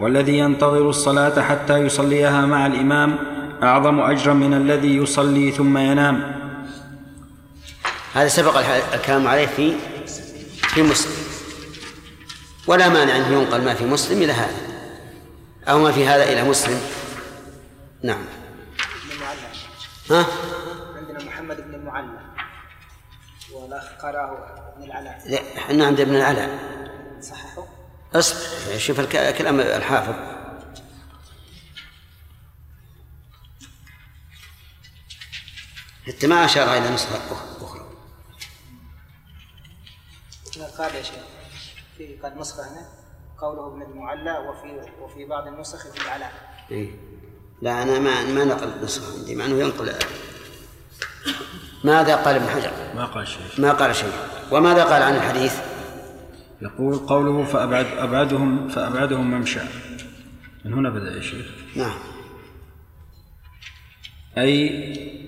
والذي 0.00 0.38
ينتظر 0.38 0.88
الصلاة 0.90 1.42
حتى 1.42 1.78
يصليها 1.78 2.46
مع 2.46 2.66
الإمام 2.66 3.18
أعظم 3.62 4.00
أجرا 4.00 4.34
من 4.34 4.54
الذي 4.54 4.96
يصلي 4.96 5.50
ثم 5.50 5.78
ينام. 5.78 6.34
هذا 8.14 8.28
سبق 8.28 8.56
الكلام 8.94 9.26
عليه 9.26 9.46
في 9.46 9.72
في 10.56 10.82
مسلم. 10.82 11.12
ولا 12.66 12.88
مانع 12.88 13.16
أن 13.16 13.32
ينقل 13.32 13.64
ما 13.64 13.74
في 13.74 13.84
مسلم 13.84 14.22
إلى 14.22 14.32
هذا 14.32 14.56
أو 15.68 15.78
ما 15.78 15.92
في 15.92 16.06
هذا 16.06 16.32
إلى 16.32 16.48
مسلم. 16.48 16.80
نعم. 18.02 18.24
ها؟ 20.10 20.26
والاخ 23.74 23.92
قراه 24.02 24.72
ابن 24.76 24.82
العلاء. 24.84 25.22
لا 25.26 25.58
إحنا 25.58 25.86
عند 25.86 26.00
ابن 26.00 26.14
العلاء. 26.14 26.58
صححه 27.20 27.66
أصبر 28.14 28.78
شوف 28.78 29.00
الك- 29.00 29.34
كلام 29.38 29.60
الحافظ. 29.60 30.14
حتى 36.06 36.26
ما 36.26 36.44
أشار 36.44 36.72
إلى 36.78 36.90
نسخة 36.94 37.18
أخ- 37.28 37.62
أخرى. 37.62 37.84
قال 40.78 40.94
يا 40.94 41.02
شيخ. 41.02 41.14
في 41.98 42.16
قد 42.16 42.36
نسخة 42.36 42.62
هنا. 42.72 42.88
قوله 43.38 43.66
ابن 43.66 43.82
المعلى 43.82 44.32
وفي 44.38 44.90
وفي 45.00 45.24
بعض 45.24 45.46
النسخ 45.46 45.86
ابن 45.86 46.00
العلاء. 46.00 46.32
إيه. 46.70 46.90
لا 47.62 47.82
أنا 47.82 47.98
ما 47.98 48.22
ما 48.24 48.44
نقل 48.44 48.84
نسخة 48.84 49.18
عندي 49.18 49.34
مع 49.34 49.44
أنه 49.44 49.58
ينقل 49.60 49.94
ماذا 51.84 52.16
قال 52.16 52.36
ابن 52.36 52.46
حجر؟ 52.46 52.70
ما 52.96 53.04
قال 53.04 53.28
شيء 53.28 53.42
ما 53.58 53.72
قال 53.72 53.96
شيء 53.96 54.12
وماذا 54.50 54.84
قال 54.84 55.02
عن 55.02 55.16
الحديث؟ 55.16 55.60
يقول 56.62 56.94
قوله 56.94 57.44
فأبعد 57.44 57.86
أبعدهم 57.98 58.68
فأبعدهم 58.68 59.30
ممشى. 59.30 59.60
من 60.64 60.72
هنا 60.72 60.90
بدأ 60.90 61.16
يا 61.16 61.20
شيخ. 61.20 61.46
نعم. 61.76 61.94
أي 64.38 64.68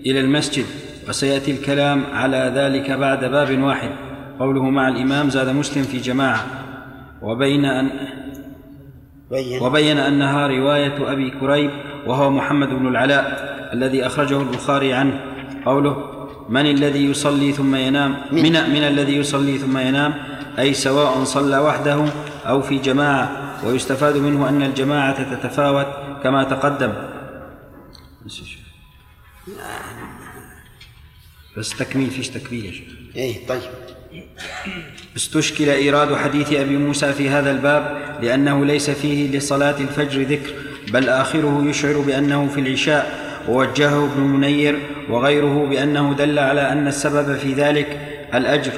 إلى 0.07 0.21
المسجد 0.21 0.67
وسيأتي 1.09 1.51
الكلام 1.51 2.05
على 2.13 2.53
ذلك 2.55 2.91
بعد 2.91 3.25
باب 3.25 3.59
واحد. 3.59 3.91
قوله 4.39 4.63
مع 4.63 4.89
الإمام 4.89 5.31
زاد 5.31 5.49
مسلم 5.49 5.83
في 5.83 5.99
جماعة. 5.99 6.47
وبين 7.23 7.65
أن 7.65 7.91
بين. 9.31 9.63
وبين 9.63 9.99
أنها 9.99 10.47
رواية 10.47 11.13
أبي 11.13 11.31
كريب 11.31 11.71
وهو 12.07 12.31
محمد 12.31 12.69
بن 12.69 12.89
العلاء 12.89 13.25
الذي 13.73 14.07
أخرجه 14.07 14.43
البخاري 14.43 14.93
عنه. 14.93 15.21
قوله 15.65 16.16
من 16.49 16.66
الذي 16.66 17.05
يصلي 17.05 17.53
ثم 17.53 17.74
ينام؟ 17.74 18.16
من, 18.32 18.53
من 18.53 18.82
الذي 18.82 19.16
يصلي 19.16 19.59
ثم 19.59 19.78
ينام؟ 19.78 20.14
أي 20.59 20.74
سواء 20.74 21.24
صلى 21.24 21.59
وحده 21.59 22.05
أو 22.47 22.62
في 22.62 22.78
جماعة. 22.78 23.47
ويستفاد 23.64 24.16
منه 24.16 24.49
أن 24.49 24.62
الجماعة 24.62 25.34
تتفاوت 25.34 25.86
كما 26.22 26.44
تقدم. 26.44 26.92
بس 31.57 31.70
تكميل 31.70 32.11
فيش 32.11 32.28
تكميل 32.28 32.64
يا 32.64 32.72
شيخ. 32.72 32.88
إيه 33.16 33.47
طيب. 33.47 33.61
استشكل 35.16 35.68
إيراد 35.68 36.14
حديث 36.14 36.53
أبي 36.53 36.76
موسى 36.76 37.12
في 37.12 37.28
هذا 37.28 37.51
الباب 37.51 38.16
لأنه 38.22 38.64
ليس 38.64 38.90
فيه 38.90 39.38
لصلاة 39.38 39.80
الفجر 39.80 40.22
ذكر 40.22 40.51
بل 40.92 41.09
آخره 41.09 41.64
يشعر 41.66 42.01
بأنه 42.01 42.49
في 42.49 42.61
العشاء. 42.61 43.26
ووجهه 43.49 44.05
ابن 44.05 44.22
منير 44.22 44.78
وغيره 45.11 45.66
بأنه 45.70 46.14
دل 46.14 46.38
على 46.38 46.72
أن 46.72 46.86
السبب 46.88 47.36
في 47.36 47.53
ذلك 47.55 47.99
الأجر 48.34 48.72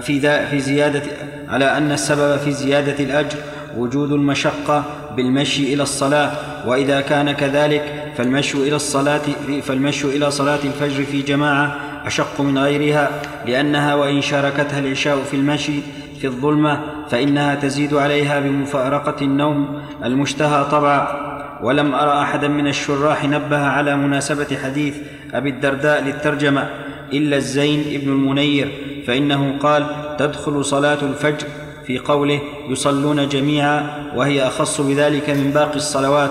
في 0.00 0.46
في 0.46 0.60
زيادة 0.60 1.02
على 1.48 1.76
أن 1.76 1.92
السبب 1.92 2.36
في 2.36 2.52
زيادة 2.52 3.04
الأجر 3.04 3.38
وجود 3.76 4.12
المشقة 4.12 4.84
بالمشي 5.16 5.74
إلى 5.74 5.82
الصلاة 5.82 6.32
وإذا 6.66 7.00
كان 7.00 7.32
كذلك 7.32 7.82
فالمشي 8.16 8.58
إلى 8.58 8.76
الصلاة 8.76 9.20
فالمشي 9.62 10.16
إلى 10.16 10.30
صلاة 10.30 10.58
الفجر 10.64 11.04
في 11.04 11.22
جماعة 11.22 11.76
أشق 12.06 12.40
من 12.40 12.58
غيرها 12.58 13.10
لأنها 13.46 13.94
وإن 13.94 14.22
شاركتها 14.22 14.78
العشاء 14.78 15.22
في 15.22 15.36
المشي 15.36 15.80
في 16.20 16.26
الظلمة 16.26 16.80
فإنها 17.10 17.54
تزيد 17.54 17.94
عليها 17.94 18.40
بمفارقة 18.40 19.16
النوم 19.22 19.82
المشتهى 20.04 20.64
طبعا. 20.64 21.29
ولم 21.62 21.94
أرى 21.94 22.22
أحدا 22.22 22.48
من 22.48 22.66
الشراح 22.66 23.24
نبه 23.24 23.58
على 23.58 23.96
مناسبة 23.96 24.56
حديث 24.64 24.96
أبي 25.34 25.50
الدرداء 25.50 26.02
للترجمة 26.02 26.70
إلا 27.12 27.36
الزين 27.36 27.80
ابن 27.80 28.12
المنير 28.12 28.68
فإنه 29.06 29.58
قال 29.58 29.86
تدخل 30.18 30.64
صلاة 30.64 30.98
الفجر 31.02 31.46
في 31.86 31.98
قوله 31.98 32.40
يصلون 32.68 33.28
جميعا 33.28 34.10
وهي 34.16 34.46
أخص 34.46 34.80
بذلك 34.80 35.30
من 35.30 35.50
باقي 35.50 35.76
الصلوات. 35.76 36.30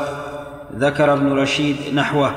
ذكر 0.75 1.13
ابن 1.13 1.31
رشيد 1.31 1.75
نحوه. 1.93 2.31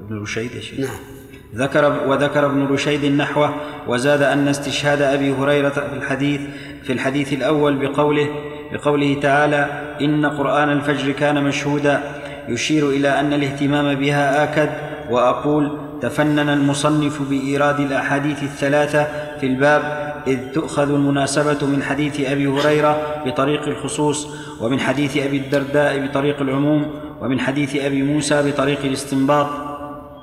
ابن 0.00 0.22
رشيد 0.22 0.50
نعم. 0.78 1.14
ذكر 1.54 2.08
وذكر 2.08 2.46
ابن 2.46 2.66
رشيد 2.66 3.04
نحوه 3.04 3.54
وزاد 3.88 4.22
أن 4.22 4.48
استشهاد 4.48 5.02
أبي 5.02 5.32
هريرة 5.32 5.68
في 5.68 5.92
الحديث 5.96 6.40
في 6.82 6.92
الحديث 6.92 7.32
الأول 7.32 7.76
بقوله 7.76 8.28
بقوله 8.74 9.20
تعالى 9.22 9.66
إن 10.00 10.26
قرآن 10.26 10.72
الفجر 10.72 11.12
كان 11.12 11.44
مشهودا 11.44 12.00
يشير 12.48 12.88
إلى 12.88 13.20
أن 13.20 13.32
الاهتمام 13.32 13.94
بها 13.94 14.44
آكد 14.44 14.70
وأقول 15.10 15.78
تفنن 16.00 16.48
المصنف 16.48 17.22
بإيراد 17.30 17.80
الأحاديث 17.80 18.42
الثلاثة 18.42 19.06
في 19.40 19.46
الباب 19.46 19.82
إذ 20.26 20.38
تؤخذ 20.52 20.94
المناسبة 20.94 21.66
من 21.66 21.82
حديث 21.82 22.20
أبي 22.30 22.46
هريرة 22.46 22.96
بطريق 23.26 23.68
الخصوص 23.68 24.28
ومن 24.60 24.80
حديث 24.80 25.16
أبي 25.16 25.36
الدرداء 25.36 26.06
بطريق 26.06 26.40
العموم 26.40 26.86
ومن 27.20 27.40
حديث 27.40 27.76
أبي 27.76 28.02
موسى 28.02 28.50
بطريق 28.50 28.78
الاستنباط. 28.84 29.46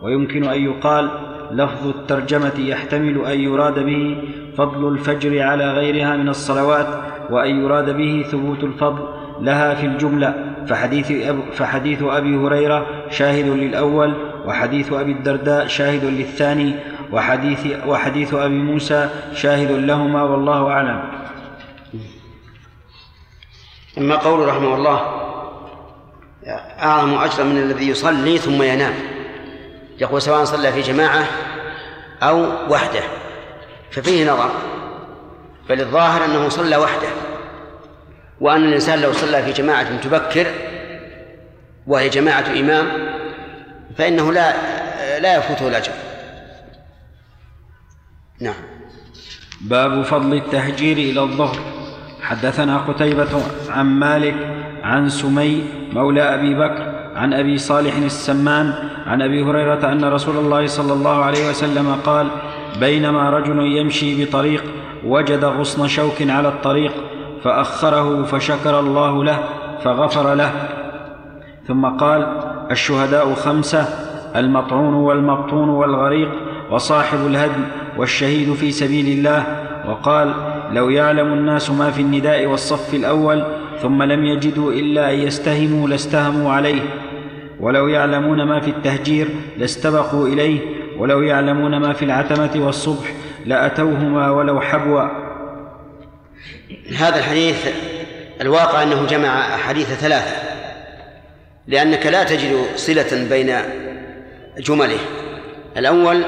ويمكن 0.03 0.43
أن 0.43 0.61
يقال 0.61 1.09
لفظ 1.51 1.87
الترجمة 1.87 2.59
يحتمل 2.59 3.25
أن 3.25 3.39
يراد 3.39 3.79
به 3.79 4.17
فضل 4.57 4.87
الفجر 4.87 5.41
على 5.41 5.71
غيرها 5.71 6.17
من 6.17 6.29
الصلوات 6.29 6.87
وأن 7.31 7.63
يراد 7.63 7.89
به 7.97 8.25
ثبوت 8.31 8.63
الفضل 8.63 9.07
لها 9.41 9.75
في 9.75 9.85
الجملة 9.85 10.55
فحديث, 10.67 11.11
أب 11.11 11.39
فحديث 11.53 12.03
أبي 12.03 12.35
هريرة 12.35 12.85
شاهد 13.09 13.45
للأول 13.45 14.13
وحديث 14.45 14.93
أبي 14.93 15.11
الدرداء 15.11 15.67
شاهد 15.67 16.05
للثاني 16.05 16.75
وحديث, 17.11 17.67
وحديث 17.87 18.33
أبي 18.33 18.57
موسى 18.57 19.09
شاهد 19.33 19.71
لهما 19.71 20.23
والله 20.23 20.67
أعلم. 20.67 21.03
أما 23.97 24.15
قول 24.15 24.47
رحمه 24.47 24.75
الله 24.75 25.01
أعظم 26.81 27.13
أجرا 27.13 27.43
من 27.43 27.57
الذي 27.57 27.89
يصلي 27.89 28.37
ثم 28.37 28.63
ينام 28.63 28.93
يقول 30.01 30.21
سواء 30.21 30.43
صلى 30.43 30.71
في 30.71 30.81
جماعة 30.81 31.25
أو 32.23 32.45
وحده 32.69 33.03
ففيه 33.91 34.31
نظر. 34.31 34.70
بل 35.69 35.81
الظاهر 35.81 36.25
أنه 36.25 36.49
صلى 36.49 36.77
وحده 36.77 37.07
وأن 38.41 38.63
الإنسان 38.63 39.01
لو 39.01 39.13
صلى 39.13 39.43
في 39.43 39.51
جماعة 39.51 39.97
تبكر 39.97 40.47
وهي 41.87 42.09
جماعة 42.09 42.45
إمام 42.59 42.87
فإنه 43.97 44.33
لا 44.33 44.53
لا 45.19 45.37
يفوته 45.37 45.67
الأجر. 45.67 45.91
نعم. 48.41 48.53
باب 49.61 50.01
فضل 50.01 50.33
التهجير 50.33 50.97
إلى 50.97 51.21
الظهر. 51.21 51.57
حدثنا 52.21 52.77
قتيبة 52.77 53.43
عن 53.69 53.85
مالك 53.85 54.35
عن 54.83 55.09
سمي 55.09 55.63
مولى 55.93 56.21
أبي 56.21 56.55
بكر 56.55 57.01
عن 57.15 57.33
أبي 57.33 57.57
صالح 57.57 57.95
السمان 57.95 58.73
عن 59.05 59.21
أبي 59.21 59.43
هريرة 59.43 59.91
أن 59.91 60.05
رسول 60.05 60.37
الله 60.37 60.67
صلى 60.67 60.93
الله 60.93 61.25
عليه 61.25 61.49
وسلم 61.49 61.95
قال 62.05 62.27
بينما 62.79 63.29
رجل 63.29 63.77
يمشي 63.77 64.25
بطريق 64.25 64.63
وجد 65.05 65.45
غصن 65.45 65.87
شوك 65.87 66.21
على 66.21 66.47
الطريق 66.47 66.91
فأخره 67.43 68.23
فشكر 68.23 68.79
الله 68.79 69.23
له 69.23 69.39
فغفر 69.83 70.33
له. 70.33 70.51
ثم 71.67 71.85
قال 71.85 72.27
الشهداء 72.71 73.33
خمسة 73.33 73.85
المطعون 74.35 74.93
والمبطون 74.93 75.69
والغريق 75.69 76.29
وصاحب 76.71 77.27
الهدم 77.27 77.63
والشهيد 77.97 78.53
في 78.53 78.71
سبيل 78.71 79.17
الله. 79.17 79.43
وقال 79.89 80.33
لو 80.71 80.89
يعلم 80.89 81.33
الناس 81.33 81.71
ما 81.71 81.91
في 81.91 82.01
النداء 82.01 82.45
والصف 82.45 82.93
الأول 82.93 83.43
ثم 83.81 84.03
لم 84.03 84.25
يجدوا 84.25 84.71
إلا 84.71 85.13
أن 85.13 85.19
يستهموا 85.19 85.87
لاستهموا 85.87 86.51
عليه. 86.51 86.81
ولو 87.59 87.87
يعلمون 87.87 88.43
ما 88.43 88.59
في 88.59 88.69
التهجير 88.69 89.27
لاستبقوا 89.57 90.27
إليه. 90.27 90.59
ولو 90.97 91.21
يعلمون 91.21 91.77
ما 91.77 91.93
في 91.93 92.05
العتمة 92.05 92.51
والصبح 92.55 93.13
لأتوهما 93.45 94.31
ولو 94.31 94.61
حبوا. 94.61 95.07
هذا 96.97 97.19
الحديث 97.19 97.67
الواقع 98.41 98.83
أنه 98.83 99.05
جمع 99.05 99.55
أحاديث 99.55 99.93
ثلاثة 99.93 100.35
لأنك 101.67 102.05
لا 102.05 102.23
تجد 102.23 102.65
صلة 102.75 103.27
بين 103.29 103.57
جمله. 104.57 104.99
الأول 105.77 106.23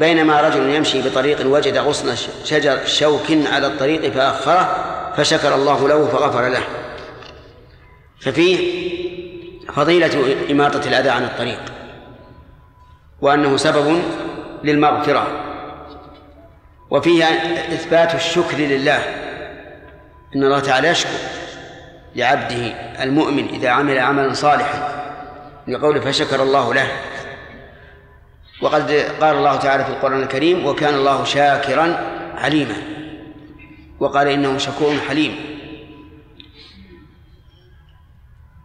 بينما 0.00 0.40
رجل 0.40 0.70
يمشي 0.70 1.02
بطريق 1.02 1.46
وجد 1.46 1.76
غصن 1.76 2.14
شجر 2.44 2.78
شوك 2.84 3.26
على 3.52 3.66
الطريق 3.66 4.12
فأخره 4.12 4.84
فشكر 5.16 5.54
الله 5.54 5.88
له 5.88 6.06
فغفر 6.06 6.48
له. 6.48 6.62
ففيه 8.20 8.86
فضيلة 9.72 10.36
إماطة 10.50 10.88
الأذى 10.88 11.08
عن 11.08 11.24
الطريق 11.24 11.60
وأنه 13.20 13.56
سبب 13.56 14.02
للمغفرة. 14.64 15.45
وفيها 16.90 17.28
إثبات 17.74 18.14
الشكر 18.14 18.56
لله. 18.56 18.98
إن 20.36 20.44
الله 20.44 20.60
تعالى 20.60 20.88
يشكر 20.88 21.10
لعبده 22.14 22.66
المؤمن 23.02 23.48
إذا 23.48 23.68
عمل 23.68 23.98
عملا 23.98 24.32
صالحا. 24.32 24.96
لقوله 25.68 26.00
فشكر 26.00 26.42
الله 26.42 26.74
له. 26.74 26.88
وقد 28.62 28.90
قال 29.20 29.36
الله 29.36 29.56
تعالى 29.56 29.84
في 29.84 29.90
القرآن 29.90 30.22
الكريم 30.22 30.66
وكان 30.66 30.94
الله 30.94 31.24
شاكرا 31.24 32.00
عليما 32.34 32.74
وقال 34.00 34.28
إنه 34.28 34.58
شكور 34.58 34.94
حليم 35.08 35.36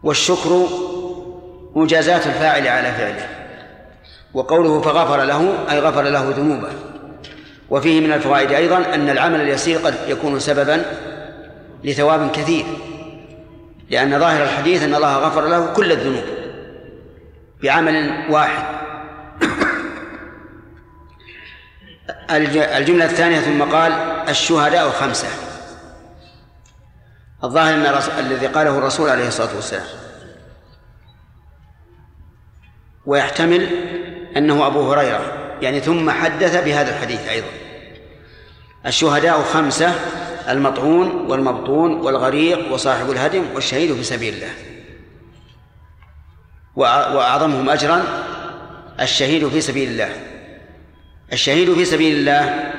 والشكر 0.02 0.66
مجازاة 1.74 2.16
الفاعل 2.16 2.68
على 2.68 2.92
فعله. 2.92 3.28
وقوله 4.34 4.80
فغفر 4.80 5.24
له 5.24 5.70
أي 5.70 5.80
غفر 5.80 6.02
له 6.02 6.30
ذنوبه. 6.36 6.91
وفيه 7.72 8.00
من 8.00 8.12
الفوائد 8.12 8.52
أيضا 8.52 8.94
أن 8.94 9.08
العمل 9.08 9.40
اليسير 9.40 9.78
قد 9.78 9.94
يكون 10.06 10.38
سببا 10.38 10.84
لثواب 11.84 12.30
كثير 12.30 12.64
لأن 13.90 14.18
ظاهر 14.18 14.42
الحديث 14.42 14.82
أن 14.82 14.94
الله 14.94 15.16
غفر 15.16 15.48
له 15.48 15.72
كل 15.72 15.92
الذنوب 15.92 16.24
بعمل 17.62 18.26
واحد. 18.30 18.64
الجملة 22.30 23.04
الثانية 23.04 23.40
ثم 23.40 23.62
قال 23.62 23.92
الشهداء 24.28 24.90
خمسة. 24.90 25.28
الظاهر 27.44 27.74
أن 27.74 27.86
الذي 28.18 28.46
قاله 28.46 28.78
الرسول 28.78 29.10
عليه 29.10 29.28
الصلاة 29.28 29.54
والسلام. 29.54 29.86
ويحتمل 33.06 33.68
أنه 34.36 34.66
أبو 34.66 34.92
هريرة 34.92 35.56
يعني 35.62 35.80
ثم 35.80 36.10
حدث 36.10 36.64
بهذا 36.64 36.90
الحديث 36.90 37.28
أيضا. 37.28 37.61
الشهداء 38.86 39.42
خمسة 39.42 39.94
المطعون 40.48 41.30
والمبطون 41.30 41.92
والغريق 42.00 42.72
وصاحب 42.72 43.10
الهدم 43.10 43.44
والشهيد 43.54 43.94
في 43.94 44.02
سبيل 44.02 44.34
الله. 44.34 44.52
وأعظمهم 46.76 47.70
أجرا 47.70 48.02
الشهيد 49.00 49.48
في 49.48 49.60
سبيل 49.60 49.88
الله. 49.88 50.10
الشهيد 51.32 51.74
في 51.74 51.84
سبيل 51.84 52.16
الله 52.16 52.72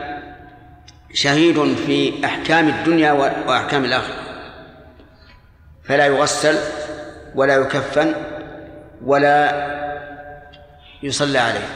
شهيد 1.14 1.76
في 1.76 2.26
أحكام 2.26 2.68
الدنيا 2.70 3.12
وأحكام 3.48 3.86
الآخرة. 3.86 4.24
فلا 5.84 6.06
يغسل 6.06 6.58
ولا 7.36 7.56
يكفن 7.56 8.16
ولا 9.06 9.64
يصلى 11.04 11.40
عليه. 11.40 11.68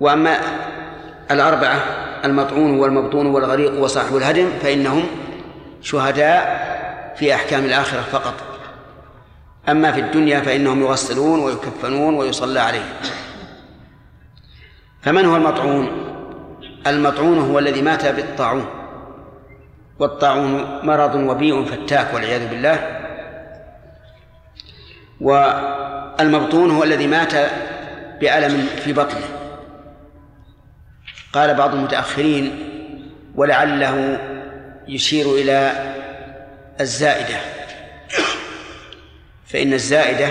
وأما 0.00 0.38
الأربعة 1.30 2.03
المطعون 2.24 2.78
والمبطون 2.78 3.26
والغريق 3.26 3.80
وصاحب 3.80 4.16
الهدم 4.16 4.48
فإنهم 4.62 5.06
شهداء 5.82 6.64
في 7.16 7.34
أحكام 7.34 7.64
الآخرة 7.64 8.00
فقط. 8.00 8.34
أما 9.68 9.92
في 9.92 10.00
الدنيا 10.00 10.40
فإنهم 10.40 10.80
يغسلون 10.80 11.40
ويكفنون 11.40 12.14
ويصلى 12.14 12.60
عليهم. 12.60 12.92
فمن 15.02 15.24
هو 15.24 15.36
المطعون؟ 15.36 15.88
المطعون 16.86 17.38
هو 17.38 17.58
الذي 17.58 17.82
مات 17.82 18.06
بالطاعون. 18.06 18.66
والطاعون 19.98 20.80
مرض 20.82 21.14
وبيء 21.14 21.64
فتاك 21.64 22.14
والعياذ 22.14 22.48
بالله. 22.48 23.00
والمبطون 25.20 26.70
هو 26.70 26.82
الذي 26.82 27.06
مات 27.06 27.32
بألم 28.20 28.66
في 28.84 28.92
بطنه. 28.92 29.43
قال 31.34 31.54
بعض 31.54 31.74
المتأخرين 31.74 32.58
ولعله 33.34 34.18
يشير 34.88 35.26
إلى 35.26 35.72
الزائدة. 36.80 37.36
فإن 39.46 39.72
الزائدة 39.72 40.28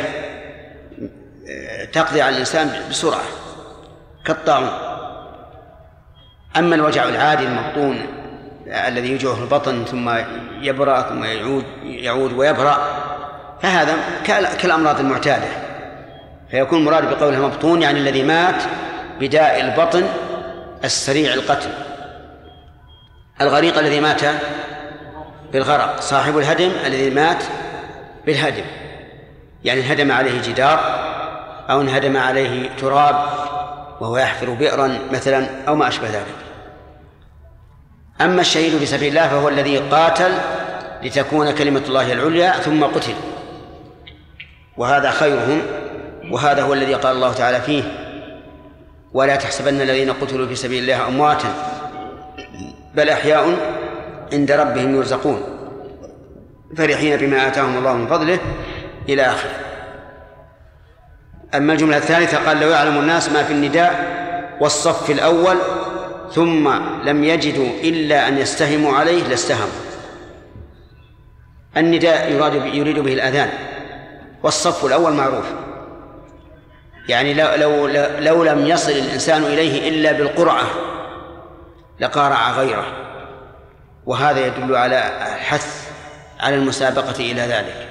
تقضي 1.94 2.22
على 2.22 2.36
الإنسان 2.36 2.90
بسرعة 2.90 3.24
كالطاعون 4.26 4.70
أما 6.58 6.76
الوجع 6.76 7.04
العادي 7.04 7.44
المبطون 7.44 8.06
الذي 8.68 9.12
يوجعه 9.12 9.44
البطن 9.44 9.86
ثم 9.86 10.12
يبرأ 10.62 11.02
ثم 11.02 11.24
يعود 11.24 11.66
يعود 11.84 12.34
ويبرأ 12.34 12.78
فهذا 13.62 13.96
كالأمراض 14.62 15.00
المعتادة. 15.00 15.48
فيكون 16.52 16.80
المراد 16.80 17.10
بقولها 17.10 17.40
مبطون 17.40 17.82
يعني 17.82 18.00
الذي 18.00 18.24
مات 18.24 18.64
بداء 19.20 19.62
البطن 19.62 20.04
السريع 20.84 21.34
القتل. 21.34 21.70
الغريق 23.42 23.78
الذي 23.78 24.00
مات 24.00 24.22
بالغرق 25.54 26.02
صاحب 26.02 26.38
الهدم 26.38 26.72
الذي 26.86 27.10
مات 27.10 27.44
بالهدم. 28.26 28.64
يعني 29.64 29.80
انهدم 29.80 30.12
عليه 30.12 30.42
جدار 30.42 30.80
أو 31.70 31.82
انهدم 31.82 32.18
عليه 32.18 32.70
تراب 32.76 33.16
وهو 34.02 34.18
يحفر 34.18 34.50
بئرا 34.50 35.00
مثلا 35.12 35.48
أو 35.68 35.76
ما 35.76 35.88
أشبه 35.88 36.08
ذلك. 36.08 36.36
أما 38.22 38.42
الشهيد 38.42 38.78
في 38.78 38.86
سبيل 38.86 39.10
الله 39.10 39.28
فهو 39.28 39.50
الذي 39.50 39.78
قاتل 39.78 40.32
لتكون 41.04 41.52
كلمة 41.52 41.84
الله 41.88 42.14
العليا 42.14 42.52
ثم 42.52 42.84
قتل. 42.84 43.16
وهذا 44.78 45.12
خيرهم 45.12 45.62
وهذا 46.32 46.62
هو 46.62 46.74
الذي 46.74 46.94
قال 46.94 47.16
الله 47.16 47.34
تعالى 47.34 47.62
فيه 47.62 47.84
ولا 49.14 49.36
تحسبن 49.36 49.82
الذين 49.82 50.14
قتلوا 50.14 50.48
في 50.48 50.56
سبيل 50.56 50.84
الله 50.84 51.08
أمواتا 51.08 51.54
بل 52.96 53.10
أحياء 53.10 53.58
عند 54.34 54.52
ربهم 54.52 54.96
يرزقون 54.96 55.42
فرحين 56.78 57.18
بما 57.18 57.48
آتاهم 57.48 57.78
الله 57.78 57.94
من 57.94 58.08
فضله 58.08 58.40
إلى 59.10 59.22
آخره. 59.22 59.60
أما 61.56 61.74
الجملة 61.74 61.98
الثالثة 61.98 62.38
قال 62.48 62.60
لو 62.60 62.70
يعلم 62.70 62.98
الناس 62.98 63.30
ما 63.30 63.44
في 63.44 63.54
النداء 63.54 64.14
والصف 64.62 65.10
الأول 65.10 65.58
ثم 66.32 66.70
لم 67.04 67.24
يجدوا 67.24 67.70
إلا 67.84 68.28
أن 68.28 68.38
يستهموا 68.38 68.94
عليه 68.94 69.24
لاستهموا. 69.24 69.84
النداء 71.78 72.32
يراد 72.32 72.54
يريد 72.54 73.00
به 73.00 73.14
الأذان 73.14 73.50
والصف 74.44 74.86
الأول 74.86 75.14
معروف. 75.14 75.46
يعني 77.10 77.34
لو, 77.34 77.48
لو, 77.56 77.88
لو 78.20 78.44
لم 78.44 78.68
يصل 78.68 78.92
الإنسان 78.92 79.44
إليه 79.44 79.90
إلا 79.90 80.12
بالقرعة 80.12 80.64
لقارع 82.00 82.52
غيره. 82.52 82.86
وهذا 84.06 84.46
يدل 84.46 84.76
على 84.76 85.00
حث 85.40 85.90
على 86.40 86.56
المسابقة 86.56 87.20
إلى 87.20 87.42
ذلك. 87.42 87.88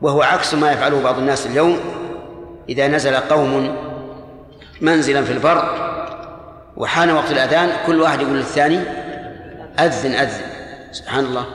وهو 0.00 0.22
عكس 0.22 0.54
ما 0.54 0.72
يفعله 0.72 1.02
بعض 1.02 1.18
الناس 1.18 1.46
اليوم 1.46 1.80
إذا 2.68 2.88
نزل 2.88 3.16
قوم 3.16 3.76
منزلا 4.80 5.24
في 5.24 5.32
البر 5.32 5.64
وحان 6.76 7.10
وقت 7.10 7.30
الأذان 7.30 7.70
كل 7.86 8.00
واحد 8.00 8.20
يقول 8.20 8.36
للثاني 8.36 8.80
أذن 9.78 10.12
أذن. 10.14 10.42
سبحان 10.92 11.24
الله. 11.24 11.46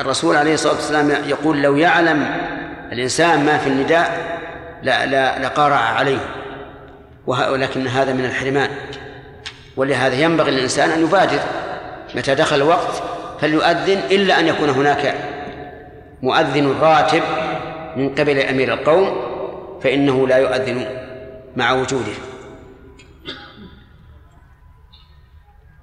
الرسول 0.00 0.36
عليه 0.36 0.54
الصلاة 0.54 0.74
والسلام 0.74 1.10
يقول 1.10 1.62
لو 1.62 1.76
يعلم 1.76 2.26
الإنسان 2.92 3.44
ما 3.44 3.58
في 3.58 3.66
النداء 3.66 4.36
لا 4.86 5.06
لا 5.06 5.38
لقارع 5.38 5.76
عليه. 5.76 6.18
ولكن 7.26 7.86
هذا 7.86 8.12
من 8.12 8.24
الحرمان. 8.24 8.70
ولهذا 9.76 10.14
ينبغي 10.14 10.50
للإنسان 10.50 10.90
أن 10.90 11.02
يبادر. 11.02 11.40
متى 12.14 12.34
دخل 12.34 12.56
الوقت 12.56 13.02
فليؤذن 13.40 13.98
إلا 14.10 14.40
أن 14.40 14.46
يكون 14.46 14.68
هناك 14.68 15.14
مؤذن 16.22 16.78
راتب 16.80 17.22
من 17.96 18.14
قبل 18.14 18.38
أمير 18.38 18.74
القوم 18.74 19.26
فإنه 19.82 20.28
لا 20.28 20.36
يؤذن 20.36 20.86
مع 21.56 21.72
وجوده. 21.72 22.12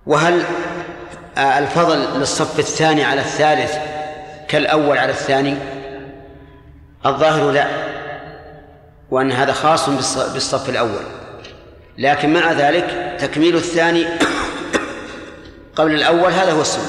وهل 0.06 0.44
الفضل 1.38 2.20
للصف 2.20 2.60
الثاني 2.60 3.04
على 3.04 3.22
الثالث 3.22 3.78
كالأول 4.48 4.98
على 4.98 5.12
الثاني؟ 5.12 5.56
الظاهر 7.06 7.52
لا. 7.52 7.68
وأن 9.14 9.32
هذا 9.32 9.54
خاص 9.54 9.90
بالصف 10.34 10.70
الأول. 10.70 11.04
لكن 11.98 12.34
مع 12.34 12.52
ذلك 12.52 13.18
تكميل 13.20 13.56
الثاني 13.56 14.06
قبل 15.78 15.92
الأول 15.92 16.32
هذا 16.32 16.52
هو 16.52 16.62
السنة. 16.62 16.84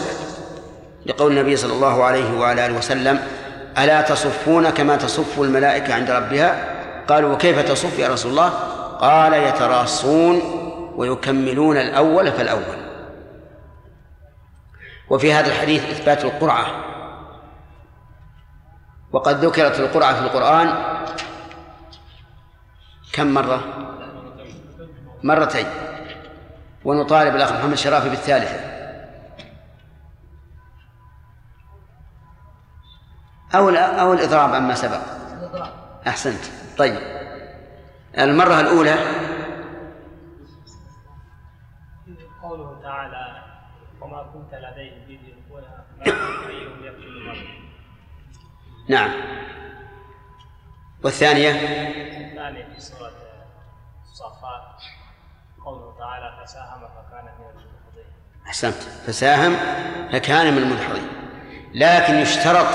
لقول 1.06 1.32
النبي 1.32 1.56
صلى 1.56 1.72
الله 1.72 2.04
عليه 2.04 2.38
وعلى 2.38 2.66
آله 2.66 2.78
وسلم 2.78 3.20
ألا 3.78 4.00
تصفون 4.00 4.70
كما 4.70 4.96
تصف 4.96 5.40
الملائكة 5.40 5.94
عند 5.94 6.10
ربها؟ 6.10 6.74
قالوا 7.08 7.34
وكيف 7.34 7.58
تصف 7.58 7.98
يا 7.98 8.08
رسول 8.08 8.30
الله؟ 8.30 8.48
قال 9.00 9.32
يتراصون 9.32 10.42
ويكملون 10.96 11.76
الأول 11.76 12.32
فالأول. 12.32 12.78
وفي 15.10 15.32
هذا 15.32 15.46
الحديث 15.46 15.90
إثبات 15.90 16.24
القرعة. 16.24 16.66
وقد 19.12 19.44
ذكرت 19.44 19.80
القرعة 19.80 20.14
في 20.14 20.20
القرآن 20.20 20.94
كم 23.14 23.34
مرة؟ 23.34 23.60
مرتين. 25.22 25.66
ونطالب 26.84 27.36
الأخ 27.36 27.52
محمد 27.52 27.74
شرافي 27.74 28.08
بالثالثة. 28.08 28.74
أو 33.54 33.68
أو 33.70 34.12
الإضراب 34.12 34.54
عما 34.54 34.74
سبق. 34.74 35.00
أحسنت. 36.06 36.44
طيب. 36.78 36.98
المرة 38.18 38.60
الأولى. 38.60 38.96
قوله 42.42 42.80
تعالى 42.82 43.42
وما 44.00 44.22
كنت 44.22 44.54
لديهم 44.54 45.02
إذ 45.08 45.18
يلقون 45.28 45.62
نعم. 48.88 49.10
والثانية. 51.04 52.23
الثانية 52.44 52.74
في 52.74 52.80
سورة 52.80 53.12
الصافات 54.12 54.82
قوله 55.64 55.94
تعالى 55.98 56.44
فساهم 56.44 56.80
فكان 56.80 57.24
من 57.24 57.46
المدحضين 57.50 58.04
أحسنت. 58.46 58.74
فساهم 59.06 59.56
فكان 60.12 60.52
من 60.52 60.58
المدحضين 60.58 61.08
لكن 61.74 62.14
يشترط 62.14 62.66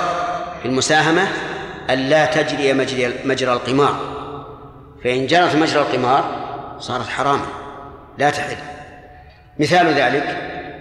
في 0.61 0.65
المساهمة 0.65 1.27
أن 1.89 1.97
لا 1.99 2.25
تجري 2.25 2.73
مجري 2.73 3.13
مجرى 3.25 3.53
القمار. 3.53 4.19
فإن 5.03 5.27
جرت 5.27 5.55
مجرى 5.55 5.81
القمار 5.81 6.23
صارت 6.79 7.07
حراما. 7.07 7.45
لا 8.17 8.29
تحل. 8.29 8.57
مثال 9.59 9.87
ذلك 9.87 10.23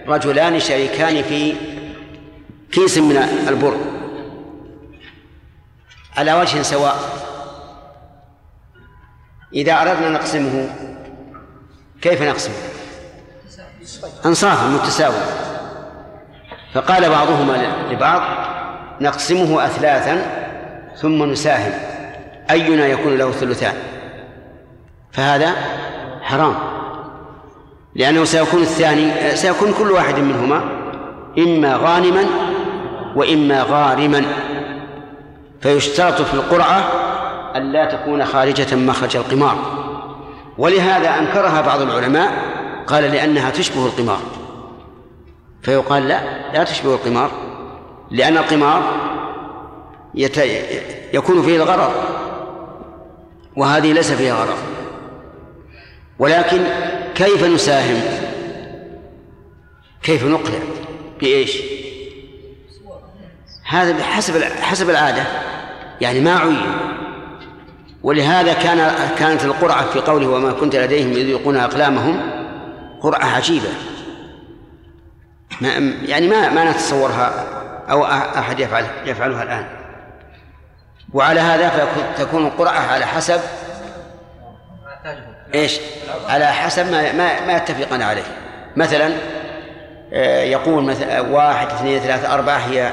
رجلان 0.07 0.59
شريكان 0.59 1.23
في 1.23 1.55
كيس 2.71 2.97
من 2.97 3.17
البر 3.47 3.77
على 6.17 6.33
وجه 6.33 6.61
سواء. 6.61 7.29
إذا 9.53 9.73
أردنا 9.73 10.09
نقسمه 10.09 10.69
كيف 12.01 12.21
نقسمه؟ 12.21 12.55
أنصافا 14.25 14.67
متساوية 14.67 15.25
فقال 16.73 17.09
بعضهما 17.09 17.73
لبعض 17.91 18.21
نقسمه 19.01 19.65
أثلاثا 19.65 20.21
ثم 20.95 21.23
نساهم. 21.23 21.71
أينا 22.51 22.87
يكون 22.87 23.17
له 23.17 23.31
ثلثان؟ 23.31 23.73
فهذا 25.11 25.55
حرام. 26.21 26.55
لأنه 27.95 28.23
سيكون 28.23 28.61
الثاني 28.61 29.35
سيكون 29.35 29.73
كل 29.73 29.91
واحد 29.91 30.19
منهما 30.19 30.61
إما 31.37 31.75
غانما 31.75 32.25
وإما 33.15 33.63
غارما. 33.63 34.25
فيشترط 35.61 36.21
في 36.21 36.33
القرعة 36.33 36.98
أن 37.55 37.71
لا 37.71 37.85
تكون 37.85 38.25
خارجة 38.25 38.75
مخرج 38.75 39.15
القمار. 39.15 39.57
ولهذا 40.57 41.09
أنكرها 41.09 41.61
بعض 41.61 41.81
العلماء 41.81 42.31
قال 42.87 43.03
لأنها 43.03 43.49
تشبه 43.49 43.85
القمار. 43.85 44.19
فيقال 45.61 46.07
لا 46.07 46.21
لا 46.53 46.63
تشبه 46.63 46.93
القمار 46.93 47.31
لأن 48.11 48.37
القمار 48.37 48.83
يت... 50.15 50.37
يكون 51.13 51.41
فيه 51.41 51.55
الغرر 51.55 51.93
وهذه 53.57 53.93
ليس 53.93 54.11
فيها 54.11 54.33
غرر 54.33 54.57
ولكن 56.19 56.63
كيف 57.15 57.43
نساهم؟ 57.43 58.01
كيف 60.03 60.25
نقنع؟ 60.25 60.59
بإيش؟ 61.19 61.57
هذا 63.67 63.97
بحسب 63.97 64.43
حسب 64.43 64.89
العادة. 64.89 65.23
يعني 66.01 66.19
ما 66.19 66.39
عين. 66.39 66.61
ولهذا 68.03 68.53
كان 68.53 68.91
كانت 69.17 69.45
القرعة 69.45 69.89
في 69.89 69.99
قوله 69.99 70.27
وما 70.27 70.51
كنت 70.51 70.75
لديهم 70.75 71.11
إذ 71.11 71.17
يلقون 71.27 71.57
أقلامهم 71.57 72.21
قرعة 73.01 73.25
عجيبة. 73.35 73.69
ما 75.61 75.69
يعني 76.05 76.27
ما 76.27 76.49
ما 76.49 76.71
نتصورها 76.71 77.33
أو 77.91 78.05
أحد 78.05 78.59
يفعل 78.59 78.85
يفعلها 79.05 79.43
الآن. 79.43 79.65
وعلى 81.13 81.39
هذا 81.39 81.69
فتكون 82.15 82.45
القرعة 82.47 82.79
على 82.79 83.05
حسب 83.05 83.39
إيش؟ 85.55 85.79
على 86.29 86.45
حسب 86.47 86.91
ما 86.91 87.11
ما, 87.11 87.45
ما 87.45 87.57
يتفقان 87.57 88.01
عليه. 88.01 88.23
مثلا 88.75 89.13
آه، 90.13 90.43
يقول 90.43 90.83
مثلا 90.83 91.21
واحد 91.21 91.67
اثنين 91.67 91.99
ثلاثة 91.99 92.33
أربعة 92.33 92.57
هي 92.57 92.91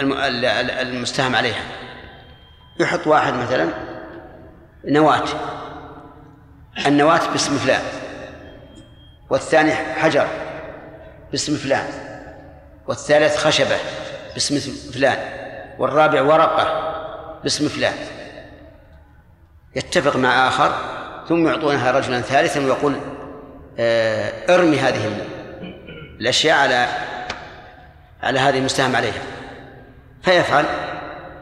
الم- 0.00 0.12
ال- 0.12 0.44
ال- 0.44 0.70
المستهم 0.70 1.36
عليها. 1.36 1.62
يحط 2.80 3.06
واحد 3.06 3.34
مثلا 3.34 3.68
نواة. 4.84 5.24
النواة 6.86 7.30
باسم 7.32 7.56
فلان. 7.56 7.82
والثاني 9.30 9.74
حجر 9.74 10.26
باسم 11.30 11.56
فلان. 11.56 11.86
والثالث 12.86 13.36
خشبة 13.36 13.76
باسم 14.34 14.58
فلان. 14.92 15.18
والرابع 15.78 16.22
ورقة 16.22 16.92
باسم 17.42 17.68
فلان. 17.68 17.94
يتفق 19.76 20.16
مع 20.16 20.48
آخر 20.48 20.72
ثم 21.28 21.48
يعطونها 21.48 21.90
رجلا 21.90 22.20
ثالثا 22.20 22.60
ويقول 22.60 22.96
آه، 23.78 24.54
ارمي 24.54 24.78
هذه 24.78 25.26
الأشياء 26.20 26.58
على 26.58 26.86
على 28.22 28.38
هذه 28.38 28.58
المستهم 28.58 28.96
عليها. 28.96 29.22
فيفعل 30.22 30.64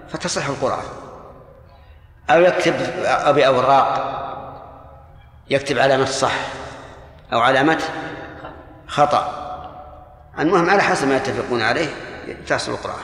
فتصح 0.08 0.48
القرعة 0.48 0.99
أو 2.30 2.40
يكتب 2.40 2.74
أو 3.04 3.32
بأوراق 3.32 4.20
يكتب 5.50 5.78
علامة 5.78 6.04
صح 6.04 6.32
أو 7.32 7.40
علامة 7.40 7.78
خطأ. 8.86 9.36
المهم 10.38 10.70
على 10.70 10.82
حسب 10.82 11.08
ما 11.08 11.16
يتفقون 11.16 11.62
عليه 11.62 11.88
تحصل 12.46 12.72
القرعة 12.72 12.98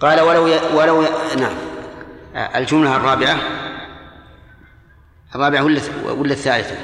قال 0.00 0.20
ولو 0.20 0.46
ي... 0.46 0.60
ولو 0.74 1.02
ي... 1.02 1.06
نعم. 1.36 1.56
الجملة 2.56 2.96
الرابعة. 2.96 3.36
الرابعة 5.34 5.64
ولا 5.64 5.80
ولا 6.04 6.32
الثالثة؟ 6.32 6.76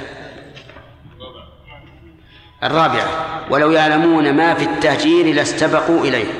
الرابعة. 2.63 3.07
ولو 3.49 3.71
يعلمون 3.71 4.33
ما 4.33 4.53
في 4.53 4.63
التهجير 4.63 5.35
لاستبقوا 5.35 6.01
إليه. 6.01 6.31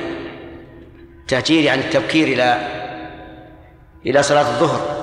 التهجير 1.20 1.64
يعني 1.64 1.80
التبكير 1.80 2.28
إلى 2.28 2.68
إلى 4.06 4.22
صلاة 4.22 4.48
الظهر. 4.48 4.95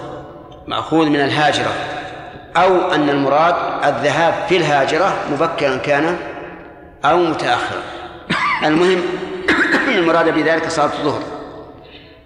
مأخوذ 0.68 1.10
من 1.10 1.20
الهاجرة 1.20 1.74
أو 2.58 2.92
أن 2.92 3.10
المراد 3.10 3.56
الذهاب 3.84 4.34
في 4.50 4.58
الهاجرة 4.58 5.16
مبكرا 5.32 5.78
كان 5.78 6.18
أو 7.06 7.18
متأخرا. 7.18 7.82
المهم 8.64 9.02
أن 9.88 9.94
المراد 10.00 10.30
بذلك 10.30 10.70
صلاة 10.70 10.86
الظهر. 10.86 11.24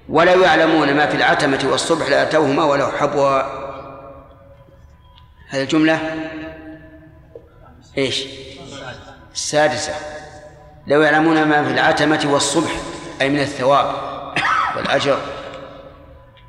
ولو 0.09 0.41
يعلمون 0.41 0.93
ما 0.93 1.07
في 1.07 1.15
العتمة 1.15 1.59
والصبح 1.71 2.09
لأتوهما 2.09 2.63
ولو 2.63 2.87
حبوا 2.87 3.41
هذه 5.49 5.63
الجملة 5.63 5.99
إيش؟ 7.97 8.25
السادسة. 9.33 9.93
لو 10.87 11.01
يعلمون 11.01 11.43
ما 11.43 11.63
في 11.63 11.71
العتمة 11.71 12.27
والصبح 12.31 12.71
أي 13.21 13.29
من 13.29 13.39
الثواب 13.39 13.91
والأجر. 14.77 15.17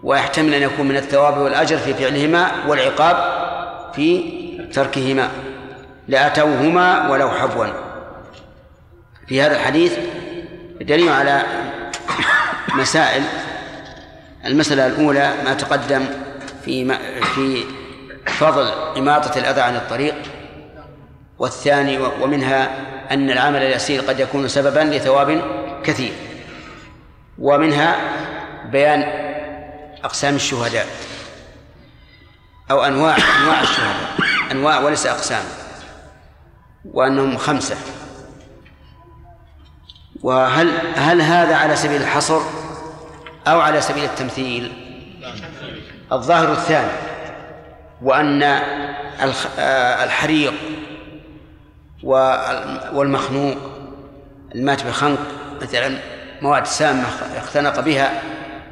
ويحتمل 0.02 0.54
أن 0.54 0.62
يكون 0.62 0.88
من 0.88 0.96
الثواب 0.96 1.38
والأجر 1.38 1.78
في 1.78 1.94
فعلهما 1.94 2.50
والعقاب 2.66 3.16
في 3.92 4.22
تركهما. 4.72 5.30
لأتوهما 6.08 7.10
ولو 7.10 7.30
حبوا 7.30 7.66
في 9.28 9.42
هذا 9.42 9.56
الحديث 9.56 9.98
دليل 10.80 11.08
على 11.08 11.42
مسائل. 12.74 13.22
المسألة 14.44 14.86
الأولى 14.86 15.32
ما 15.44 15.54
تقدم 15.54 16.06
في 16.64 16.96
في 17.34 17.64
فضل 18.26 18.72
إماطة 18.96 19.38
الأذى 19.38 19.60
عن 19.60 19.76
الطريق. 19.76 20.14
والثاني 21.38 21.98
ومنها 21.98 22.68
أن 23.10 23.30
العمل 23.30 23.62
اليسير 23.62 24.00
قد 24.00 24.20
يكون 24.20 24.48
سببا 24.48 24.80
لثواب 24.80 25.42
كثير. 25.84 26.12
ومنها 27.38 27.96
بيان 28.72 29.27
أقسام 30.04 30.34
الشهداء. 30.34 30.86
أو 32.70 32.84
أنواع 32.84 33.16
أنواع 33.16 33.60
الشهداء. 33.60 34.10
أنواع 34.52 34.80
وليس 34.80 35.06
أقسام. 35.06 35.44
وأنهم 36.84 37.38
خمسة. 37.38 37.76
وهل 40.22 40.72
هل 40.96 41.20
هذا 41.22 41.56
على 41.56 41.76
سبيل 41.76 42.02
الحصر 42.02 42.40
أو 43.46 43.60
على 43.60 43.80
سبيل 43.80 44.04
التمثيل؟ 44.04 44.72
الظاهر 46.12 46.52
الثاني 46.52 46.92
وأن 48.02 48.42
الحريق 50.02 50.54
والمخنوق 52.92 53.56
المات 54.54 54.86
بخنق 54.86 55.18
مثلا 55.62 55.98
مواد 56.42 56.66
سامة 56.66 57.04
اختنق 57.36 57.80
بها 57.80 58.22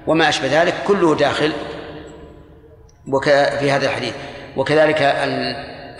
وما 0.07 0.29
أشبه 0.29 0.63
ذلك 0.63 0.75
كله 0.87 1.15
داخل 1.15 1.53
في 3.59 3.71
هذا 3.71 3.87
الحديث. 3.87 4.15
وكذلك 4.57 5.03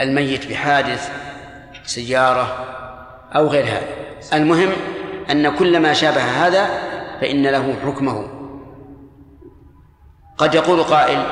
الميت 0.01 0.47
بحادث 0.47 1.11
سيارة 1.85 2.65
أو 3.37 3.47
غير 3.47 3.65
هذا. 3.65 3.87
المهم 4.33 4.73
أن 5.31 5.57
كل 5.57 5.81
ما 5.81 5.93
شابه 5.93 6.21
هذا 6.21 6.69
فإن 7.21 7.47
له 7.47 7.75
حكمه. 7.87 8.29
قد 10.39 10.55
يقول 10.55 10.83
قائل 10.83 11.23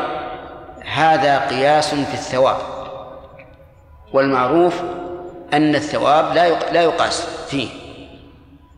هذا 0.85 1.39
قياس 1.39 1.95
في 1.95 2.15
الثواب. 2.15 2.57
والمعروف 4.13 4.81
أن 5.53 5.75
الثواب 5.75 6.35
لا 6.35 6.73
لا 6.73 6.83
يقاس 6.83 7.27
فيه. 7.49 7.69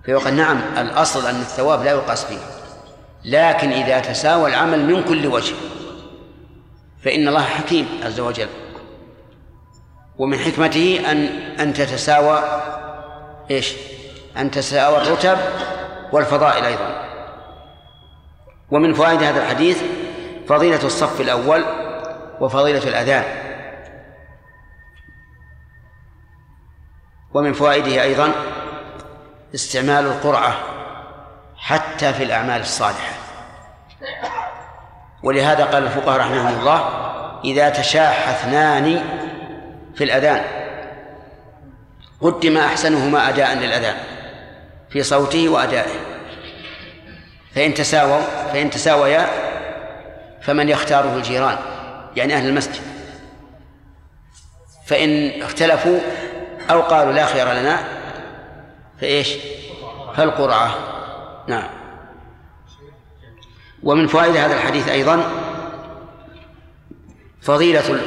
فيقال 0.05 0.37
نعم 0.37 0.61
الأصل 0.79 1.27
أن 1.27 1.41
الثواب 1.41 1.85
لا 1.85 1.91
يقاس 1.91 2.25
فيه. 2.25 2.56
لكن 3.25 3.73
إذا 3.73 4.01
تساوى 4.01 4.51
العمل 4.51 4.85
من 4.85 5.05
كل 5.05 5.27
وجه 5.27 5.55
فإن 7.03 7.29
الله 7.29 7.43
حكيم 7.43 7.89
عز 8.03 8.21
وجل 8.21 8.49
ومن 10.19 10.39
حكمته 10.39 11.11
أن 11.11 11.27
أن 11.61 11.73
تتساوى 11.73 12.43
إيش؟ 13.51 13.75
أن 14.37 14.51
تتساوى 14.51 14.97
الرتب 14.97 15.39
والفضائل 16.13 16.65
أيضا. 16.65 17.07
ومن 18.71 18.95
فوائد 18.95 19.23
هذا 19.23 19.43
الحديث 19.43 19.83
فضيلة 20.49 20.87
الصف 20.87 21.21
الأول 21.21 21.65
وفضيلة 22.41 22.89
الأذان. 22.89 23.25
ومن 27.35 27.53
فوائده 27.53 28.03
أيضا 28.03 28.33
استعمال 29.55 30.07
القرعة. 30.07 30.76
حتى 31.67 32.13
في 32.13 32.23
الأعمال 32.23 32.61
الصالحة. 32.61 33.13
ولهذا 35.23 35.65
قال 35.65 35.83
الفقهاء 35.83 36.21
رحمهم 36.21 36.59
الله 36.59 36.91
إذا 37.45 37.69
تشاح 37.69 38.29
اثنان 38.29 39.05
في 39.95 40.05
الأذان 40.05 40.45
قدم 42.21 42.59
أحسنهما 42.59 43.29
أداء 43.29 43.55
للأذان 43.55 43.97
في 44.91 45.03
صوته 45.03 45.49
وأدائه. 45.49 45.95
فإن 47.55 47.75
تساووا 47.75 48.23
فإن 48.53 48.71
تساويا 48.71 49.27
فمن 50.43 50.69
يختاره 50.69 51.17
الجيران 51.17 51.59
يعني 52.17 52.35
أهل 52.35 52.49
المسجد. 52.49 52.83
فإن 54.87 55.43
اختلفوا 55.43 55.99
أو 56.71 56.83
قالوا 56.83 57.13
لا 57.13 57.27
خير 57.27 57.53
لنا 57.53 57.79
فإيش؟ 59.01 59.35
فالقرعة. 60.17 60.96
نعم. 61.49 61.69
ومن 63.83 64.07
فوائد 64.07 64.37
هذا 64.37 64.55
الحديث 64.55 64.89
أيضا 64.89 65.31
فضيلة 67.41 68.01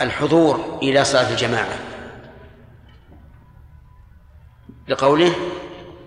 الحضور 0.00 0.78
إلى 0.82 1.04
صلاة 1.04 1.30
الجماعة. 1.30 1.78
لقوله 4.88 5.32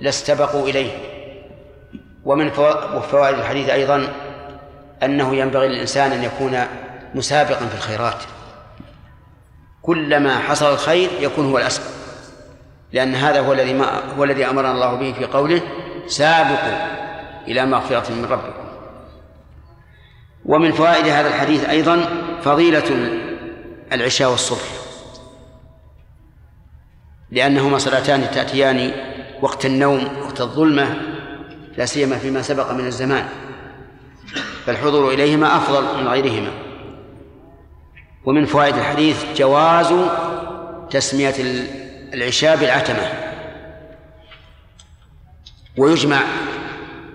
لاستبقوا 0.01 0.67
إليه. 0.67 0.91
ومن 2.24 2.49
فوائد 3.11 3.38
الحديث 3.39 3.70
أيضا 3.70 4.13
أنه 5.03 5.36
ينبغي 5.36 5.67
للإنسان 5.67 6.11
أن 6.11 6.24
يكون 6.24 6.59
مسابقا 7.15 7.65
في 7.65 7.76
الخيرات. 7.76 8.24
كلما 9.82 10.39
حصل 10.39 10.74
الخير 10.74 11.09
يكون 11.20 11.45
هو 11.45 11.57
الأسبق. 11.57 11.99
لأن 12.94 13.16
هذا 13.16 13.40
هو 13.40 13.54
الذي 13.54 13.74
ما 13.74 14.02
هو 14.18 14.24
الذي 14.24 14.46
أمرنا 14.46 14.72
الله 14.72 14.96
به 14.96 15.12
في 15.12 15.26
قوله 15.26 15.62
سابقوا 16.08 16.88
إلى 17.48 17.66
مغفرة 17.66 18.14
من 18.14 18.26
ربكم. 18.26 18.70
ومن 20.46 20.72
فوائد 20.72 21.08
هذا 21.08 21.28
الحديث 21.28 21.70
أيضا 21.70 22.06
فضيلة 22.42 23.10
العشاء 23.92 24.32
والصبح. 24.32 24.70
لأنهما 27.32 27.78
صلاتان 27.78 28.32
تأتيان 28.32 28.92
وقت 29.42 29.66
النوم 29.66 30.08
وقت 30.22 30.42
الظلمة 30.42 30.96
لا 31.78 31.86
سيما 31.86 32.18
فيما 32.18 32.42
سبق 32.42 32.72
من 32.72 32.86
الزمان. 32.86 33.26
فالحضور 34.66 35.14
إليهما 35.14 35.58
أفضل 35.58 36.02
من 36.02 36.08
غيرهما. 36.08 36.52
ومن 38.26 38.46
فوائد 38.46 38.76
الحديث 38.76 39.26
جواز 39.36 39.94
تسمية 40.90 41.36
العشاء 42.14 42.55
بالعتمة. 42.55 43.12
ويجمع 45.78 46.22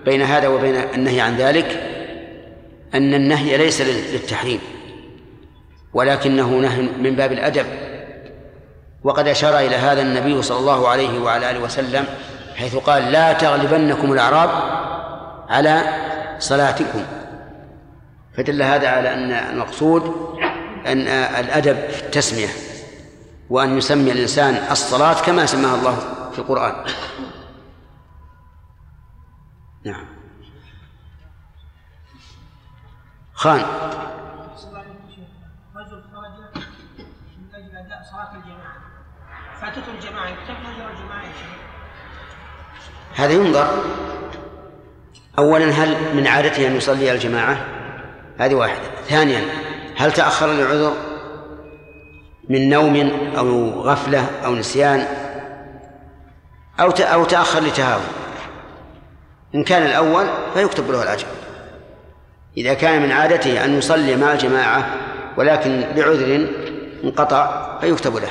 بين 0.05 0.21
هذا 0.21 0.47
وبين 0.47 0.75
النهي 0.75 1.21
عن 1.21 1.35
ذلك 1.35 1.65
أن 2.93 3.13
النهي 3.13 3.57
ليس 3.57 3.81
للتحريم 3.81 4.59
ولكنه 5.93 6.49
نهي 6.49 6.81
من 6.81 7.15
باب 7.15 7.31
الأدب. 7.31 7.65
وقد 9.03 9.27
أشار 9.27 9.59
إلى 9.59 9.75
هذا 9.75 10.01
النبي 10.01 10.41
صلى 10.41 10.59
الله 10.59 10.87
عليه 10.87 11.19
وعلى 11.19 11.51
آله 11.51 11.59
وسلم 11.59 12.05
حيث 12.55 12.75
قال 12.75 13.11
لا 13.11 13.33
تغلبنكم 13.33 14.13
الأعراب 14.13 14.49
على 15.49 15.81
صلاتكم. 16.39 17.03
فدل 18.37 18.61
هذا 18.63 18.87
على 18.87 19.13
أن 19.13 19.31
المقصود 19.31 20.15
أن 20.85 21.07
الأدب 21.07 21.77
في 21.89 22.03
التسمية. 22.03 22.47
وأن 23.49 23.77
يسمي 23.77 24.11
الإنسان 24.11 24.71
الصلاة 24.71 25.21
كما 25.25 25.45
سماها 25.45 25.75
الله 25.75 25.95
في 26.31 26.39
القرآن. 26.39 26.85
نعم. 29.85 30.05
خان. 33.33 33.59
رجل 35.75 36.03
خرج 36.13 36.63
من 37.37 37.55
أجل 37.55 37.77
اداء 37.77 38.01
صلاه 38.11 38.35
الجماعه 38.35 38.85
فاتته 39.61 39.91
له 39.91 40.91
الجماعه 40.91 41.23
يا 41.23 41.31
شيخ 41.31 41.55
هذا 43.15 43.33
ينظر. 43.33 43.83
أولا 45.39 45.65
هل 45.65 46.15
من 46.15 46.27
عادته 46.27 46.67
أن 46.67 46.75
يصلي 46.75 47.11
الجماعة؟ 47.11 47.65
هذه 48.37 48.55
واحدة. 48.55 48.95
ثانيا 49.07 49.41
هل 49.97 50.11
تأخر 50.11 50.47
لعذر 50.47 50.93
من 52.49 52.69
نوم 52.69 52.95
أو 53.37 53.69
غفلة 53.81 54.27
أو 54.45 54.55
نسيان 54.55 55.07
أو 56.79 56.89
أو 56.89 57.25
تأخر 57.25 57.59
لتهاون. 57.59 58.05
إن 59.55 59.63
كان 59.63 59.85
الأول 59.85 60.25
فيكتب 60.53 60.91
له 60.91 61.03
الأجر. 61.03 61.27
إذا 62.57 62.73
كان 62.73 63.01
من 63.01 63.11
عادته 63.11 63.65
أن 63.65 63.77
يصلي 63.77 64.15
مع 64.15 64.33
الجماعة 64.33 64.97
ولكن 65.37 65.85
بعذر 65.95 66.47
انقطع 67.03 67.77
فيكتب 67.79 68.15
له. 68.15 68.29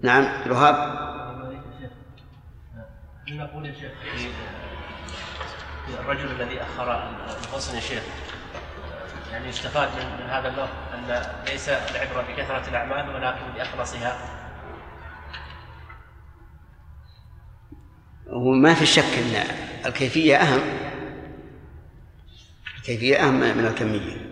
نعم 0.00 0.28
الوهاب. 0.46 1.06
نقول 3.28 3.66
يا 3.66 3.72
شيخ 3.72 3.92
الرجل 6.00 6.30
الذي 6.40 6.60
اخر 6.62 7.10
الغسل 7.52 7.74
يا 7.74 7.80
شيخ. 7.80 8.02
يعني 9.36 9.48
يستفاد 9.48 9.88
من, 9.88 10.24
من 10.24 10.30
هذا 10.30 10.48
اللفظ 10.48 10.72
أن 10.94 11.22
ليس 11.46 11.68
العبرة 11.68 12.22
بكثرة 12.22 12.68
الأعمال 12.68 13.14
ولكن 13.14 13.52
بأخلصها. 13.56 14.18
وما 18.26 18.74
في 18.74 18.86
شك 18.86 19.02
أن 19.02 19.44
الكيفية 19.86 20.36
أهم. 20.36 20.60
الكيفية 22.78 23.24
أهم 23.24 23.40
من 23.40 23.66
الكمية. 23.66 24.26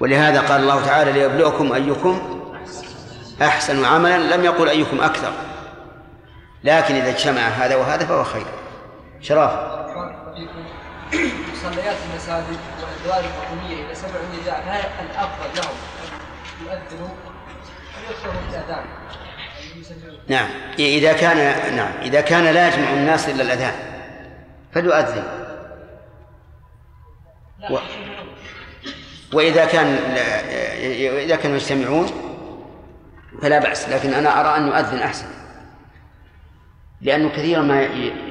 ولهذا 0.00 0.40
قال 0.40 0.60
الله 0.60 0.86
تعالى 0.86 1.12
ليبلوكم 1.12 1.72
أيكم 1.72 2.40
أحسن 3.42 3.84
عملا. 3.84 4.36
لم 4.36 4.44
يقل 4.44 4.68
أيكم 4.68 5.00
أكثر. 5.00 5.32
لكن 6.64 6.94
إذا 6.94 7.10
اجتمع 7.10 7.40
هذا 7.40 7.76
وهذا 7.76 8.06
فهو 8.06 8.24
خير. 8.24 8.46
شرف. 9.20 9.78
مصليات 11.52 11.96
المساجد 12.10 12.58
والأدوار 12.80 13.30
الحكومية 13.30 13.86
اذا 13.86 13.94
سمعوا 13.94 14.24
النداء 14.32 14.60
فهل 14.66 15.06
الأفضل 15.10 15.56
لهم. 15.56 15.74
ان 16.60 16.66
يؤذنوا 16.66 17.08
ام 17.08 18.10
يكثروا 18.10 18.34
بالاذان؟ 18.48 18.84
نعم. 20.28 20.48
إذا 20.78 21.12
كان 21.12 21.36
نعم. 21.76 21.92
إذا 22.02 22.20
كان 22.20 22.44
لا 22.44 22.68
يجمع 22.68 22.92
الناس 22.92 23.28
إلا 23.28 23.42
الأذان 23.42 23.74
فليؤذن. 24.72 25.24
و... 27.70 27.78
وإذا 29.32 29.64
كان 29.64 29.86
إذا 31.24 31.36
كانوا 31.36 31.56
يجتمعون 31.56 32.06
فلا 33.42 33.58
بأس. 33.58 33.88
لكن 33.88 34.14
أنا 34.14 34.40
أرى 34.40 34.56
أن 34.56 34.66
يؤذن 34.66 34.98
أحسن. 34.98 35.26
لأنه 37.00 37.28
كثيرا 37.28 37.62
ما 37.62 37.82
ي... 37.82 38.27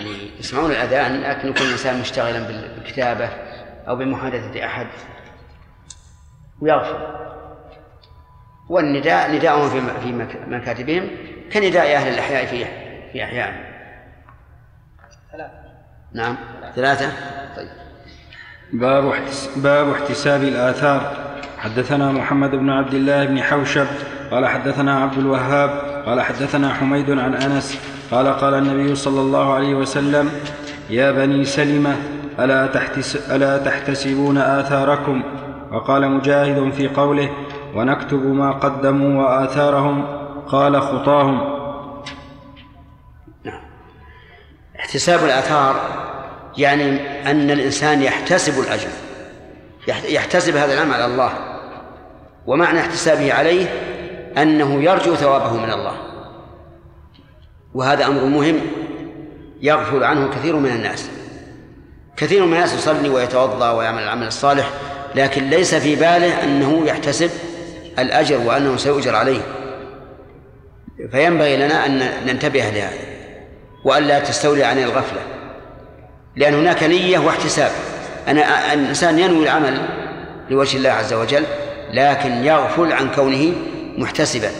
يعني 0.00 0.30
يسمعون 0.38 0.70
الأذان 0.70 1.20
لكن 1.20 1.48
يكون 1.48 1.66
الإنسان 1.66 2.00
مشتغلا 2.00 2.46
بالكتابة 2.46 3.28
أو 3.88 3.96
بمحادثة 3.96 4.64
أحد 4.64 4.86
ويغفل 6.60 7.26
والنداء 8.68 9.32
نداءهم 9.32 9.68
في 9.68 9.80
في 10.02 10.12
مكاتبهم 10.46 11.10
كنداء 11.52 11.96
أهل 11.96 12.14
الأحياء 12.14 12.46
في 12.46 12.64
في 13.12 13.24
أحيائهم 13.24 13.76
نعم. 16.12 16.36
ثلاثة. 16.76 17.12
طيب. 17.56 17.68
باب 18.72 19.14
باب 19.56 19.92
احتساب 19.92 20.42
الآثار. 20.42 21.16
حدثنا 21.58 22.12
محمد 22.12 22.50
بن 22.50 22.70
عبد 22.70 22.94
الله 22.94 23.24
بن 23.24 23.42
حوشب 23.42 23.86
قال 24.30 24.46
حدثنا 24.46 25.02
عبد 25.02 25.18
الوهاب 25.18 25.70
قال 26.06 26.20
حدثنا 26.20 26.74
حميد 26.74 27.10
عن 27.10 27.34
أنس 27.34 27.95
قال 28.10 28.28
قال 28.28 28.54
النبي 28.54 28.94
صلى 28.94 29.20
الله 29.20 29.54
عليه 29.54 29.74
وسلم 29.74 30.30
يا 30.90 31.10
بني 31.10 31.44
سلمة 31.44 31.96
ألا, 32.38 32.66
تحتس 32.66 33.30
ألا 33.30 33.58
تحتسبون 33.58 34.38
آثاركم؟ 34.38 35.22
وقال 35.72 36.10
مجاهد 36.10 36.72
في 36.72 36.88
قوله 36.88 37.30
ونكتب 37.74 38.26
ما 38.26 38.52
قدموا 38.52 39.22
وآثارهم. 39.22 40.04
قال 40.48 40.82
خطاهم. 40.82 41.40
نعم. 43.44 43.60
احتساب 44.80 45.24
الآثار 45.24 45.76
يعني 46.58 47.00
أن 47.30 47.50
الإنسان 47.50 48.02
يحتسب 48.02 48.62
الأجر 48.62 48.88
يحتسب 50.08 50.56
هذا 50.56 50.74
العمل 50.74 50.94
على 50.94 51.06
الله. 51.06 51.32
ومعنى 52.46 52.80
احتسابه 52.80 53.34
عليه 53.34 53.66
أنه 54.38 54.82
يرجو 54.82 55.14
ثوابه 55.14 55.52
من 55.52 55.70
الله. 55.70 56.15
وهذا 57.76 58.06
أمر 58.06 58.24
مهم 58.24 58.60
يغفل 59.62 60.04
عنه 60.04 60.30
كثير 60.30 60.56
من 60.56 60.70
الناس. 60.70 61.08
كثير 62.16 62.44
من 62.44 62.52
الناس 62.52 62.74
يصلي 62.74 63.08
ويتوضأ 63.08 63.70
ويعمل 63.70 64.02
العمل 64.02 64.26
الصالح 64.26 64.70
لكن 65.14 65.50
ليس 65.50 65.74
في 65.74 65.96
باله 65.96 66.44
أنه 66.44 66.86
يحتسب 66.86 67.30
الأجر 67.98 68.38
وأنه 68.38 68.76
سيؤجر 68.76 69.14
عليه. 69.14 69.40
فينبغي 71.10 71.56
لنا 71.56 71.86
أن 71.86 72.08
ننتبه 72.26 72.60
لهذا 72.60 72.98
والا 73.84 74.18
تستولي 74.18 74.64
عن 74.64 74.78
الغفلة 74.78 75.20
لأن 76.36 76.54
هناك 76.54 76.82
نية 76.82 77.18
واحتساب. 77.18 77.70
أنا 78.28 78.72
الإنسان 78.72 79.18
ينوي 79.18 79.44
العمل 79.44 79.78
لوجه 80.50 80.76
الله 80.76 80.90
عز 80.90 81.12
وجل 81.12 81.44
لكن 81.92 82.44
يغفل 82.44 82.92
عن 82.92 83.10
كونه 83.10 83.52
محتسبا 83.98 84.50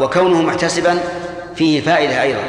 وكونه 0.00 0.42
محتسبا 0.42 0.98
فيه 1.58 1.80
فائدة 1.80 2.22
أيضا 2.22 2.44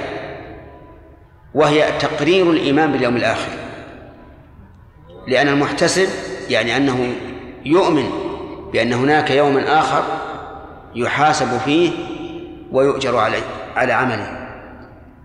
وهي 1.54 1.92
تقرير 2.00 2.52
الإيمان 2.52 2.92
باليوم 2.92 3.16
الآخر. 3.16 3.52
لأن 5.28 5.48
المحتسب 5.48 6.08
يعني 6.50 6.78
أنه 6.78 7.14
يؤمن 7.66 8.10
بأن 8.74 8.94
هناك 8.94 9.32
يوما 9.32 9.80
آخر 9.80 10.04
يحاسب 10.96 11.58
فيه 11.66 11.92
ويؤجر 12.72 13.18
عليه 13.18 13.44
على 13.76 13.94
عمله. 13.94 14.50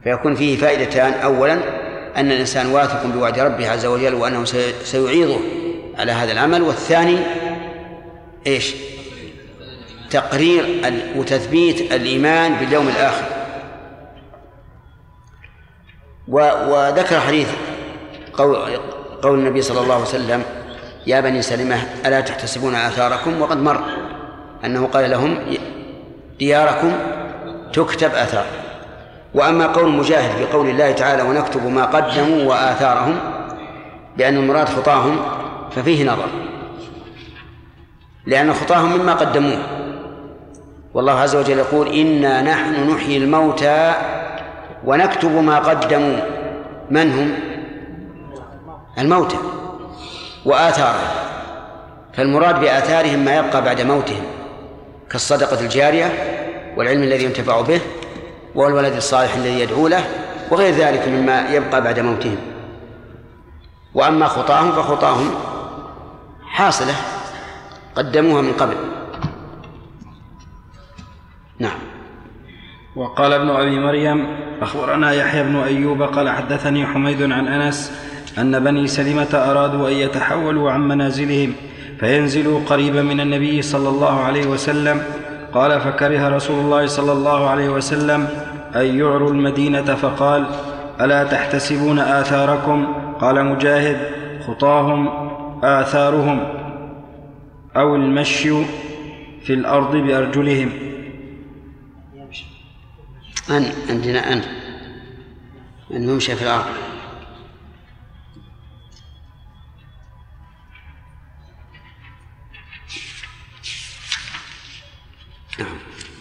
فيكون 0.05 0.35
فيه 0.35 0.57
فائدتان. 0.57 1.12
اولا 1.12 1.53
أن 2.16 2.30
الإنسان 2.32 2.66
واثق 2.66 3.07
بوعد 3.07 3.39
ربه 3.39 3.70
عز 3.70 3.87
وجل 3.87 4.14
وأنه 4.14 4.45
سيعيضه 4.85 5.39
على 5.99 6.12
هذا 6.12 6.32
العمل. 6.32 6.62
والثاني 6.62 7.18
إيش؟ 8.47 8.74
تقرير 10.11 10.82
وتثبيت 11.16 11.93
الإيمان 11.93 12.55
باليوم 12.55 12.89
الآخر. 12.89 13.24
وذكر 16.29 17.20
حديث 17.20 17.49
قول 18.33 18.57
قول 19.22 19.39
النبي 19.39 19.62
صلى 19.62 19.81
الله 19.81 19.95
عليه 19.95 20.05
وسلم 20.05 20.43
يا 21.07 21.20
بني 21.20 21.43
سلمة 21.43 21.77
ألا 22.07 22.20
تحتسبون 22.20 22.75
آثاركم 22.75 23.43
وقد 23.43 23.57
مر 23.57 23.81
أنه 24.64 24.87
قال 24.87 25.11
لهم 25.11 25.39
دياركم 26.39 26.93
تكتب 27.72 28.14
آثار. 28.14 28.47
وأما 29.35 29.66
قول 29.66 29.89
مجاهد 29.93 30.37
في 30.37 30.45
قول 30.45 30.68
الله 30.68 30.93
تعالى 30.93 31.22
ونكتب 31.22 31.66
ما 31.66 31.85
قدموا 31.85 32.45
وآثارهم 32.45 33.16
بأن 34.16 34.37
المراد 34.37 34.68
خطاهم 34.68 35.16
ففيه 35.70 36.05
نظر. 36.05 36.27
لأن 38.27 38.55
خطاهم 38.55 38.99
مما 38.99 39.12
قدموه. 39.14 39.59
والله 40.95 41.12
عز 41.12 41.37
وجل 41.37 41.59
يقول 41.59 41.89
إنا 41.89 42.43
نحن 42.43 42.91
نحيي 42.91 43.16
الموتى 43.16 43.93
ونكتب 44.87 45.30
ما 45.30 45.59
قدموا. 45.59 46.16
من 46.91 47.12
هم؟ 47.12 47.35
الموتى. 48.99 49.37
وآثارهم. 50.45 51.09
فالمراد 52.12 52.61
بآثارهم 52.61 53.18
ما 53.18 53.37
يبقى 53.37 53.62
بعد 53.64 53.80
موتهم. 53.80 54.22
كالصدقة 55.11 55.61
الجارية 55.61 56.12
والعلم 56.76 57.03
الذي 57.03 57.24
ينتفع 57.24 57.61
به 57.61 57.80
والولد 58.55 58.97
الصالح 58.97 59.35
الذي 59.35 59.61
يدعو 59.61 59.89
له 59.89 60.05
وغير 60.51 60.74
ذلك 60.74 61.09
مما 61.09 61.49
يبقى 61.49 61.82
بعد 61.82 62.01
موتهم. 62.01 62.37
وأما 63.95 64.26
خطاهم 64.26 64.72
فخطاهم 64.72 65.35
حاصلة 66.47 66.95
قدموها 67.95 68.43
من 68.43 68.53
قبل. 68.53 68.76
نعم. 71.59 71.93
وقال 72.97 73.32
ابن 73.32 73.51
أبي 73.51 73.78
مريم 73.78 74.26
أخبرنا 74.62 75.12
يحيى 75.12 75.42
بن 75.42 75.57
أيوب 75.57 76.03
قال 76.03 76.28
حدثني 76.28 76.86
حميد 76.86 77.22
عن 77.22 77.49
أنس 77.49 77.92
أن 78.38 78.64
بني 78.64 78.86
سلمة 78.86 79.34
أرادوا 79.34 79.88
أن 79.88 79.92
يتحولوا 79.92 80.70
عن 80.70 80.88
منازلهم 80.88 81.53
فينزلوا 82.01 82.61
قريبا 82.66 83.03
من 83.03 83.20
النبي 83.20 83.62
صلى 83.62 83.88
الله 83.88 84.20
عليه 84.20 84.47
وسلم. 84.47 85.03
قال 85.55 85.80
فكره 85.80 86.28
رسول 86.28 86.61
الله 86.61 86.86
صلى 86.86 87.12
الله 87.12 87.51
عليه 87.51 87.68
وسلم 87.68 88.28
أن 88.76 88.99
يعروا 88.99 89.30
المدينة 89.30 89.95
فقال 89.95 90.47
ألا 91.01 91.24
تحتسبون 91.24 91.99
آثاركم؟ 91.99 92.86
قال 93.20 93.45
مجاهد 93.45 93.97
خطاهم 94.47 95.09
آثارهم 95.64 96.40
أو 97.76 97.97
المشي 97.97 98.64
في 99.42 99.53
الأرض 99.53 99.97
بأرجلهم. 99.97 100.70
أن 103.51 103.72
عندنا 103.88 104.32
أن 104.32 104.42
أن 105.90 106.09
يمشي 106.09 106.36
في 106.36 106.42
الأرض. 106.42 106.64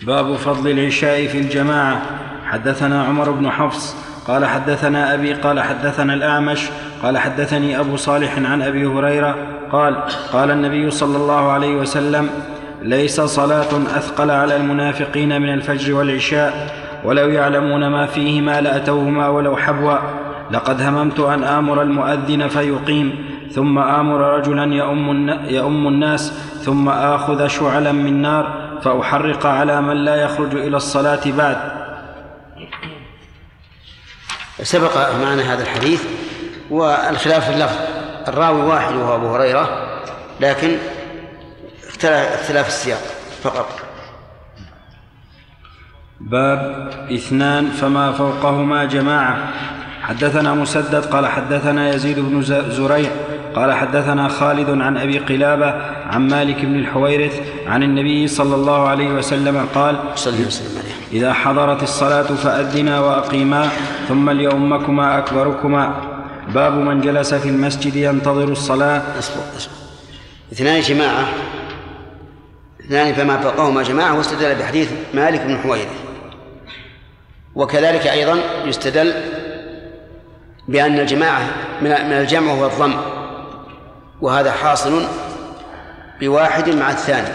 باب 0.01 0.35
فضل 0.35 0.71
العشاء 0.71 1.27
في 1.27 1.37
الجماعة. 1.37 2.01
حدثنا 2.45 3.03
عمر 3.03 3.31
بن 3.31 3.49
حفص 3.49 3.95
قال 4.27 4.45
حدثنا 4.45 5.13
أبي 5.13 5.33
قال 5.33 5.59
حدثنا 5.59 6.13
الأعمش 6.13 6.69
قال 7.03 7.17
حدثني 7.17 7.79
أبو 7.79 7.97
صالح 7.97 8.37
عن 8.37 8.61
أبي 8.61 8.85
هريرة 8.85 9.35
قال 9.71 9.95
قال 10.31 10.51
النبي 10.51 10.91
صلى 10.91 11.17
الله 11.17 11.51
عليه 11.51 11.75
وسلم 11.75 12.29
ليس 12.81 13.21
صلاة 13.21 13.97
أثقل 13.97 14.31
على 14.31 14.55
المنافقين 14.55 15.41
من 15.41 15.53
الفجر 15.53 15.93
والعشاء 15.93 16.82
ولو 17.05 17.29
يعلمون 17.29 17.87
ما 17.87 18.05
فيهما 18.05 18.61
لأتوهما 18.61 19.27
ولو 19.27 19.57
حبوا 19.57 19.97
لقد 20.51 20.81
هممت 20.81 21.19
أن 21.19 21.43
آمر 21.43 21.81
المؤذن 21.81 22.47
فيقيم 22.47 23.33
ثم 23.51 23.79
آمر 23.79 24.19
رجلا 24.19 24.75
يؤم, 25.49 25.87
الناس 25.87 26.33
ثم 26.61 26.89
آخذ 26.89 27.47
شعلا 27.47 27.91
من 27.91 28.21
نار 28.21 28.53
فأحرق 28.81 29.45
على 29.45 29.81
من 29.81 30.05
لا 30.05 30.15
يخرج 30.15 30.55
إلى 30.55 30.77
الصلاة 30.77 31.21
بعد. 31.25 31.57
سبق 34.63 34.97
معنا 34.97 35.53
هذا 35.53 35.63
الحديث 35.63 36.03
والخلاف 36.69 37.49
في 37.49 37.55
اللفظ 37.55 37.77
الراوي 38.27 38.61
واحد 38.61 38.95
وهو 38.95 39.15
أبو 39.15 39.35
هريرة 39.35 39.87
لكن 40.39 40.77
اختلاف 41.87 42.67
السياق 42.67 43.01
فقط. 43.43 43.82
باب 46.31 46.89
اثنان 47.11 47.69
فما 47.69 48.11
فوقهما 48.11 48.85
جماعة. 48.85 49.53
حدثنا 50.01 50.53
مسدد 50.53 51.05
قال 51.05 51.27
حدثنا 51.27 51.89
يزيد 51.89 52.19
بن 52.19 52.41
زريع 52.71 53.09
قال 53.55 53.73
حدثنا 53.73 54.27
خالد 54.27 54.69
عن 54.69 54.97
أبي 54.97 55.17
قلابة 55.19 55.73
عن 56.05 56.27
مالك 56.27 56.65
بن 56.65 56.75
الحويرث 56.75 57.41
عن 57.67 57.83
النبي 57.83 58.27
صلى 58.27 58.55
الله 58.55 58.87
عليه 58.87 59.07
وسلم 59.07 59.67
قال 59.75 59.99
صلى 60.15 60.45
وسلم 60.45 60.77
عليه 60.77 61.19
إذا 61.19 61.33
حضرت 61.33 61.83
الصلاة 61.83 62.23
فأذنا 62.23 62.99
وأقيما 62.99 63.69
ثم 64.07 64.29
ليؤمكما 64.29 65.17
أكبركما. 65.17 65.95
باب 66.53 66.73
من 66.73 67.01
جلس 67.01 67.33
في 67.33 67.49
المسجد 67.49 67.95
ينتظر 67.95 68.43
الصلاة. 68.51 69.01
أصبر 69.19 69.41
أصبر. 69.57 69.73
اثنان 70.53 70.81
جماعة. 70.81 71.25
اثنان 72.85 73.13
فما 73.13 73.37
فوقهما 73.37 73.83
جماعة 73.83 74.17
واستدل 74.17 74.55
بحديث 74.55 74.91
مالك 75.13 75.41
بن 75.41 75.53
الحويرث. 75.53 76.02
وكذلك 77.55 78.07
أيضا 78.07 78.39
يستدل 78.65 79.13
بأن 80.67 80.99
الجماعة 80.99 81.43
من 81.81 81.91
الجمع 81.91 82.53
هو 82.53 82.65
الضم 82.65 82.93
وهذا 84.21 84.51
حاصل 84.51 85.03
بواحد 86.19 86.69
مع 86.69 86.91
الثاني. 86.91 87.33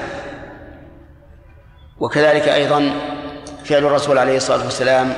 وكذلك 2.00 2.48
أيضا 2.48 2.92
فعل 3.64 3.84
الرسول 3.84 4.18
عليه 4.18 4.36
الصلاة 4.36 4.64
والسلام 4.64 5.12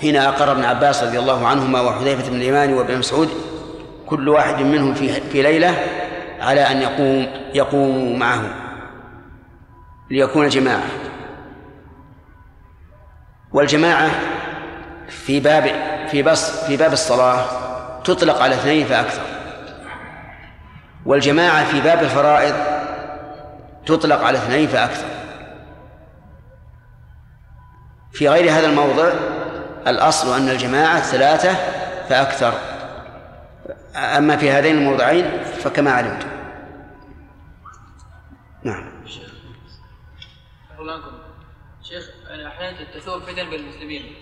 حين 0.00 0.16
أقر 0.16 0.52
ابن 0.52 0.64
عباس 0.64 1.02
رضي 1.02 1.18
الله 1.18 1.46
عنهما 1.46 1.80
وحذيفة 1.80 2.30
بن 2.30 2.36
اليمان 2.36 2.72
وابن 2.72 2.98
مسعود 2.98 3.28
كل 4.06 4.28
واحد 4.28 4.62
منهم 4.62 4.94
في 4.94 5.08
في 5.08 5.42
ليلة 5.42 5.74
على 6.40 6.60
أن 6.60 6.82
يقوم 6.82 7.26
يقوم 7.54 8.18
معه 8.18 8.42
ليكون 10.10 10.48
جماعة. 10.48 10.84
والجماعة 13.54 14.10
في 15.08 15.40
باب 15.40 15.64
في 16.08 16.22
بس 16.22 16.64
في 16.66 16.76
باب 16.76 16.92
الصلاة 16.92 17.46
تطلق 18.04 18.42
على 18.42 18.54
اثنين 18.54 18.86
فأكثر. 18.86 19.22
والجماعة 21.06 21.64
في 21.64 21.80
باب 21.80 22.02
الفرائض 22.02 22.54
تطلق 23.86 24.24
على 24.24 24.38
اثنين 24.38 24.68
فأكثر. 24.68 25.06
في 28.12 28.28
غير 28.28 28.52
هذا 28.52 28.66
الموضع 28.66 29.12
الأصل 29.86 30.36
أن 30.36 30.48
الجماعة 30.48 31.00
ثلاثة 31.00 31.54
فأكثر. 32.08 32.54
أما 33.96 34.36
في 34.36 34.50
هذين 34.50 34.78
الموضعين 34.78 35.44
فكما 35.44 35.92
علمت 35.92 36.26
نعم. 38.62 38.94
شيخ 41.88 42.10
يعني 42.28 42.48
أحيانا 42.48 42.76
تثور 42.94 43.20
فتن 43.20 43.50
بين 43.50 43.60
المسلمين 43.60 44.14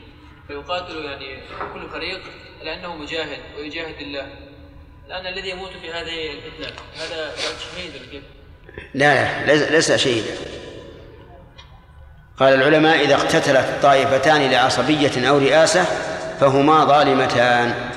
فيقاتل 0.46 1.04
يعني 1.04 1.42
كل 1.74 1.88
فريق 1.90 2.20
لأنه 2.62 2.96
مجاهد 2.96 3.38
ويجاهد 3.56 4.00
الله. 4.00 4.26
الان 5.06 5.26
الذي 5.26 5.50
يموت 5.50 5.70
في 5.70 5.92
هذه 5.92 6.32
الفتنة 6.32 6.76
هذا 6.96 7.32
شهيد 7.36 7.92
كيف؟ 8.10 8.22
لا 8.94 9.46
لا 9.46 9.70
ليس 9.70 9.92
شهيدا. 9.92 10.34
قال 12.36 12.54
العلماء 12.54 13.04
إذا 13.04 13.14
اقتتلت 13.14 13.82
طائفتان 13.82 14.50
لعصبية 14.50 15.28
أو 15.28 15.38
رئاسة 15.38 15.84
فهما 16.40 16.84
ظالمتان. 16.84 17.90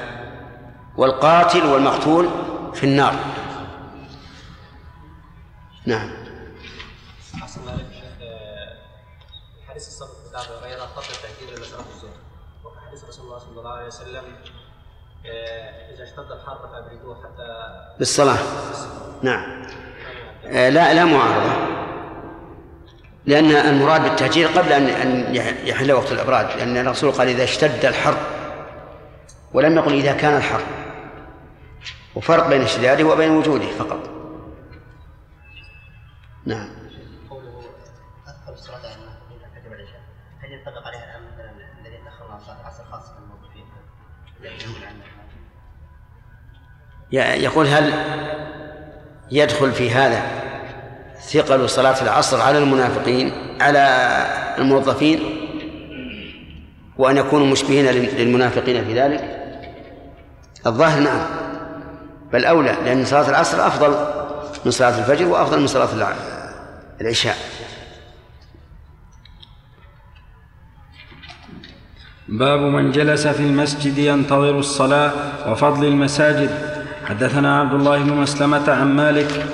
والقاتل 0.97 1.65
والمقتول 1.65 2.29
في 2.73 2.83
النار. 2.83 3.15
نعم. 5.85 6.14
حديث 9.75 9.87
الصبر 9.87 10.09
بن 10.31 10.35
ابي 10.35 10.65
هريره 10.65 10.85
فضل 10.85 11.15
تاكيد 11.21 11.59
لصلاه 11.59 11.79
الظهر 11.79 12.11
وفي 12.63 12.79
حديث 12.87 13.03
رسول 13.03 13.25
الله 13.25 13.37
صلى 13.37 13.59
الله 13.59 13.69
عليه 13.69 13.87
وسلم 13.87 14.23
آه، 15.25 15.93
إذا 15.93 16.03
اشتد 16.03 16.31
الحر 16.31 16.67
فأبردوه 16.67 17.15
حتى 17.23 17.47
بالصلاة. 17.99 18.37
نعم. 19.21 19.65
آه، 20.45 20.69
لا 20.69 20.93
لا 20.93 21.05
معارضة. 21.05 21.53
لأن 23.25 23.51
المراد 23.51 24.01
بالتهجير 24.01 24.47
قبل 24.47 24.71
أن 24.71 24.87
أن 24.87 25.35
يحل 25.67 25.91
وقت 25.91 26.11
الإبراد 26.11 26.57
لأن 26.57 26.77
الرسول 26.77 27.11
قال 27.11 27.27
إذا 27.27 27.43
اشتد 27.43 27.85
الحر 27.85 28.17
ولم 29.53 29.75
يقل 29.75 29.93
إذا 29.93 30.13
كان 30.13 30.37
الحر. 30.37 30.63
وفرق 32.15 32.47
بين 32.47 32.61
اشتداده 32.61 33.03
وبين 33.03 33.31
وجوده 33.31 33.67
فقط. 33.67 34.09
نعم. 36.45 36.84
يقول 47.21 47.67
هل 47.67 47.93
يدخل 49.31 49.71
في 49.71 49.91
هذا 49.91 50.21
ثقل 51.21 51.69
صلاة 51.69 52.01
العصر 52.01 52.41
على 52.41 52.57
المنافقين 52.57 53.31
على 53.61 53.79
الموظفين 54.57 55.19
وأن 56.97 57.17
يكونوا 57.17 57.47
مشبهين 57.47 57.85
للمنافقين 57.85 58.85
في 58.85 59.01
ذلك؟ 59.01 59.41
الظاهر 60.67 60.99
نعم 60.99 61.25
بل 62.33 62.45
أولى 62.45 62.77
لأن 62.85 63.05
صلاة 63.05 63.29
العصر 63.29 63.67
أفضل 63.67 63.95
من 64.65 64.71
صلاة 64.71 64.99
الفجر 64.99 65.25
وأفضل 65.27 65.59
من 65.59 65.67
صلاة 65.67 66.15
العشاء. 67.01 67.37
باب 72.27 72.59
من 72.59 72.91
جلس 72.91 73.27
في 73.27 73.39
المسجد 73.39 73.97
ينتظر 73.97 74.59
الصلاة 74.59 75.11
وفضل 75.51 75.87
المساجد. 75.87 76.74
حدثنا 77.05 77.59
عبد 77.59 77.73
الله 77.73 78.03
بن 78.03 78.13
مسلمة 78.13 78.71
عن 78.71 78.95
مالك 78.95 79.45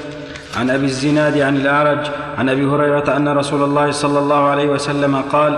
عن 0.59 0.69
أبي 0.69 0.85
الزناد 0.85 1.37
عن 1.37 1.55
الأعرج 1.55 2.11
عن 2.37 2.49
أبي 2.49 2.65
هريرة 2.65 3.17
أن 3.17 3.27
رسول 3.27 3.63
الله 3.63 3.91
صلى 3.91 4.19
الله 4.19 4.49
عليه 4.49 4.65
وسلم 4.65 5.15
قال 5.15 5.57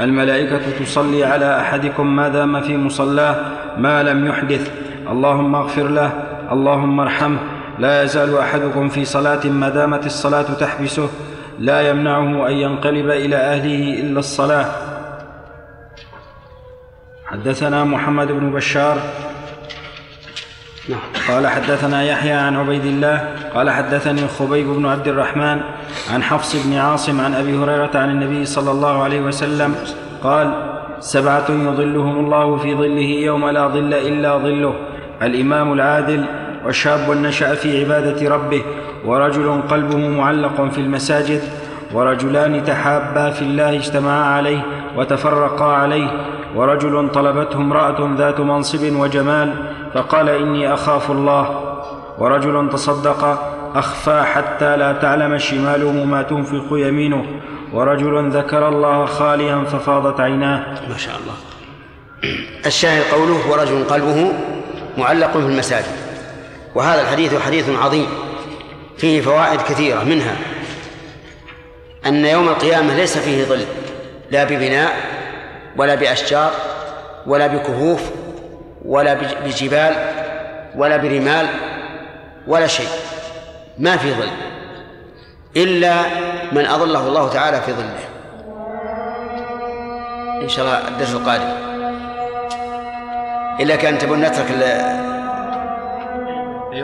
الملائكة 0.00 0.84
تصلي 0.84 1.24
على 1.24 1.60
أحدكم 1.60 2.16
ما 2.16 2.28
دام 2.28 2.60
في 2.60 2.76
مصلاه 2.76 3.36
ما 3.78 4.02
لم 4.02 4.26
يحدث. 4.26 4.70
اللهم 5.08 5.54
اغفر 5.54 5.88
له 5.88 6.12
اللهم 6.52 7.00
ارحمه. 7.00 7.38
لا 7.78 8.02
يزال 8.02 8.38
أحدكم 8.38 8.88
في 8.88 9.04
صلاة 9.04 9.46
ما 9.46 9.68
دامت 9.68 10.06
الصلاة 10.06 10.42
تحبسه. 10.42 11.08
لا 11.58 11.90
يمنعه 11.90 12.48
أن 12.48 12.52
ينقلب 12.52 13.10
إلى 13.10 13.36
أهله 13.36 14.00
إلا 14.00 14.18
الصلاة. 14.18 14.66
حدثنا 17.26 17.84
محمد 17.84 18.26
بن 18.26 18.50
بشار 18.52 18.98
قال 21.28 21.46
حدثنا 21.46 22.02
يحيى 22.04 22.32
عن 22.32 22.56
عبيد 22.56 22.84
الله 22.84 23.28
قال 23.54 23.70
حدثني 23.70 24.28
خبيب 24.28 24.66
بن 24.66 24.86
عبد 24.86 25.08
الرحمن 25.08 25.60
عن 26.12 26.22
حفص 26.22 26.66
بن 26.66 26.76
عاصم 26.76 27.20
عن 27.20 27.34
أبي 27.34 27.58
هريرة 27.58 27.90
عن 27.94 28.10
النبي 28.10 28.44
صلى 28.44 28.70
الله 28.70 29.02
عليه 29.02 29.20
وسلم 29.20 29.74
قال 30.22 30.52
سبعة 31.00 31.46
يظلهم 31.50 32.18
الله 32.18 32.56
في 32.56 32.74
ظله 32.74 33.10
يوم 33.24 33.48
لا 33.50 33.68
ظل 33.68 33.94
إلا 33.94 34.38
ظله 34.38 34.74
الإمام 35.22 35.72
العادل 35.72 36.24
وشاب 36.66 37.10
نشأ 37.10 37.54
في 37.54 37.80
عبادة 37.84 38.34
ربه 38.34 38.62
ورجل 39.04 39.62
قلبه 39.70 40.08
معلق 40.08 40.70
في 40.70 40.78
المساجد 40.78 41.40
ورجلان 41.94 42.64
تحابا 42.64 43.30
في 43.30 43.42
الله 43.42 43.76
اجتمعا 43.76 44.24
عليه 44.24 44.62
وتفرقا 44.96 45.64
عليه 45.64 46.10
ورجل 46.54 47.10
طلبته 47.14 47.56
امرأة 47.56 48.14
ذات 48.18 48.40
منصب 48.40 48.96
وجمال 48.96 49.72
فقال 49.94 50.28
إني 50.28 50.74
أخاف 50.74 51.10
الله. 51.10 51.74
ورجل 52.18 52.70
تصدق 52.72 53.24
أخفى 53.74 54.22
حتى 54.22 54.76
لا 54.76 54.92
تعلم 54.92 55.38
شماله 55.38 56.04
ما 56.04 56.22
تنفق 56.22 56.66
يمينه. 56.70 57.24
ورجل 57.72 58.30
ذكر 58.30 58.68
الله 58.68 59.06
خاليا 59.06 59.64
ففاضت 59.64 60.20
عيناه. 60.20 60.66
ما 60.88 60.96
شاء 60.96 61.14
الله. 61.14 61.34
الشاهد 62.66 63.02
قوله 63.12 63.50
ورجل 63.50 63.84
قلبه 63.84 64.32
معلق 64.98 65.30
في 65.30 65.46
المساجد. 65.46 65.96
وهذا 66.74 67.02
الحديث 67.02 67.42
حديث 67.42 67.70
عظيم 67.70 68.06
فيه 68.98 69.20
فوائد 69.20 69.60
كثيرة 69.60 70.04
منها 70.04 70.36
أن 72.06 72.24
يوم 72.24 72.48
القيامة 72.48 72.96
ليس 72.96 73.18
فيه 73.18 73.44
ظل 73.44 73.64
لا 74.30 74.44
ببناء 74.44 74.96
ولا 75.78 75.94
بأشجار 75.94 76.50
ولا 77.26 77.46
بكهوف 77.46 78.10
ولا 78.84 79.14
بجبال 79.14 79.94
ولا 80.76 80.96
برمال 80.96 81.46
ولا 82.46 82.66
شيء. 82.66 82.88
ما 83.78 83.96
في 83.96 84.12
ظل. 84.12 84.28
إلا 85.56 85.94
من 86.52 86.66
أظله 86.66 87.08
الله 87.08 87.28
تعالى 87.28 87.60
في 87.60 87.72
ظله. 87.72 87.98
إن 90.42 90.48
شاء 90.48 90.64
الله 90.64 90.88
الدرس 90.88 91.14
القادم. 91.14 91.68
إلا 93.60 93.76
كان 93.76 93.98
تبون 93.98 94.20
نترك 94.20 94.50
ال 94.50 94.62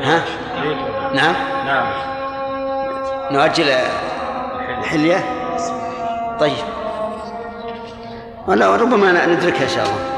ها؟ 0.04 0.22
نعم. 1.14 1.34
نعم. 1.66 1.86
نؤجل 3.30 3.68
الحلية؟ 4.78 5.24
طيب. 6.40 6.83
ولا 8.48 8.76
ربما 8.76 9.26
ندركها 9.26 9.64
إن 9.64 9.68
شاء 9.68 9.84
الله. 9.84 10.14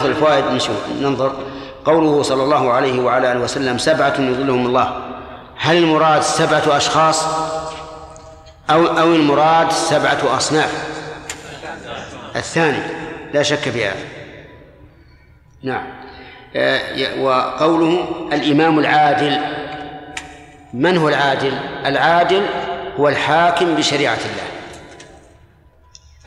الفوائد 0.00 0.44
نشوف 0.44 0.76
ننظر. 1.00 1.32
قوله 1.84 2.22
صلى 2.22 2.42
الله 2.42 2.72
عليه 2.72 3.02
وعلى 3.02 3.32
آله 3.32 3.40
وسلم 3.40 3.78
سبعة 3.78 4.14
يظلهم 4.18 4.66
الله. 4.66 5.02
هل 5.56 5.76
المراد 5.76 6.22
سبعة 6.22 6.76
أشخاص؟ 6.76 7.24
أو 8.70 8.86
أو 8.86 9.14
المراد 9.14 9.72
سبعة 9.72 10.36
أصناف؟ 10.36 10.88
الثاني 12.36 12.82
لا 13.34 13.42
شك 13.42 13.58
في 13.58 13.84
هذا 13.84 14.04
نعم. 15.62 15.86
آه، 16.56 17.20
وقوله 17.20 18.08
الإمام 18.32 18.78
العادل. 18.78 19.59
من 20.72 20.96
هو 20.96 21.08
العادل؟ 21.08 21.52
العادل 21.86 22.46
هو 23.00 23.08
الحاكم 23.08 23.74
بشريعة 23.74 24.18
الله. 24.18 24.50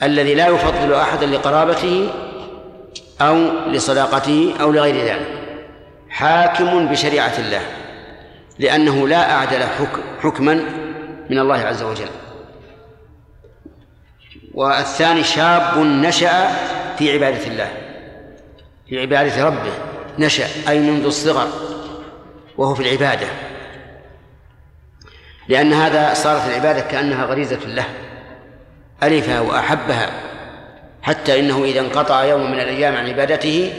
الذي 0.04 0.36
لا 0.36 0.48
يفضل 0.48 0.94
أحدا 0.94 1.26
لقرابته 1.26 2.10
أو 3.22 3.36
لصداقته 3.68 4.54
أو 4.62 4.72
لغير 4.72 5.06
ذلك. 5.06 5.28
حاكم 6.10 6.88
بشريعة 6.88 7.34
الله. 7.38 7.62
لأنه 8.60 9.08
لا 9.08 9.32
أعدل 9.32 9.64
حكما 10.22 10.54
من 11.30 11.40
الله 11.40 11.58
عز 11.58 11.84
وجل. 11.84 12.10
والثاني 14.54 15.24
شاب 15.24 15.78
نشأ 15.78 16.48
في 16.98 17.14
عبادة 17.14 17.48
الله. 17.48 17.72
في 18.90 19.02
عبادة 19.02 19.46
ربه. 19.46 19.74
نشأ 20.20 20.48
أي 20.70 20.80
منذ 20.80 21.06
الصغر. 21.06 21.48
وهو 22.58 22.76
في 22.76 22.84
العبادة. 22.84 23.28
لأن 25.48 25.74
هذا 25.74 26.14
صارت 26.14 26.48
العبادة 26.48 26.82
كأنها 26.82 27.26
غريزة 27.26 27.60
له 27.66 27.86
ألفها 29.04 29.40
وأحبها 29.40 30.10
حتى 31.02 31.40
إنه 31.40 31.64
إذا 31.64 31.80
انقطع 31.80 32.24
يوم 32.24 32.52
من 32.52 32.60
الأيام 32.60 32.96
عن 32.96 33.08
عبادته 33.08 33.74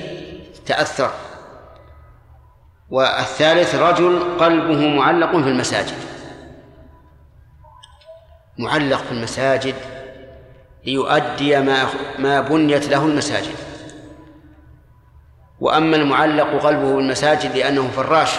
تأثر. 0.66 1.10
والثالث 2.90 3.74
رجل 3.74 4.38
قلبه 4.40 4.88
معلق 4.88 5.30
في 5.30 5.48
المساجد. 5.48 5.96
معلق 8.58 8.96
في 8.98 9.12
المساجد 9.12 9.74
ليؤدي 10.86 11.60
ما 11.60 11.86
ما 12.18 12.40
بنيت 12.40 12.88
له 12.88 13.06
المساجد. 13.06 13.54
وأما 15.60 15.96
المعلق 15.96 16.62
قلبه 16.62 16.96
بالمساجد 16.96 17.56
لأنه 17.56 17.88
فراش 17.88 18.30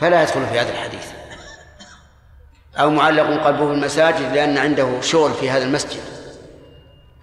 فلا 0.00 0.22
يدخل 0.22 0.46
في 0.46 0.60
هذا 0.60 0.70
الحديث. 0.72 1.06
أو 2.76 2.90
معلق 2.90 3.44
قلبه 3.44 3.64
بالمساجد 3.66 4.32
لأن 4.32 4.58
عنده 4.58 5.00
شغل 5.00 5.32
في 5.32 5.50
هذا 5.50 5.64
المسجد. 5.64 6.00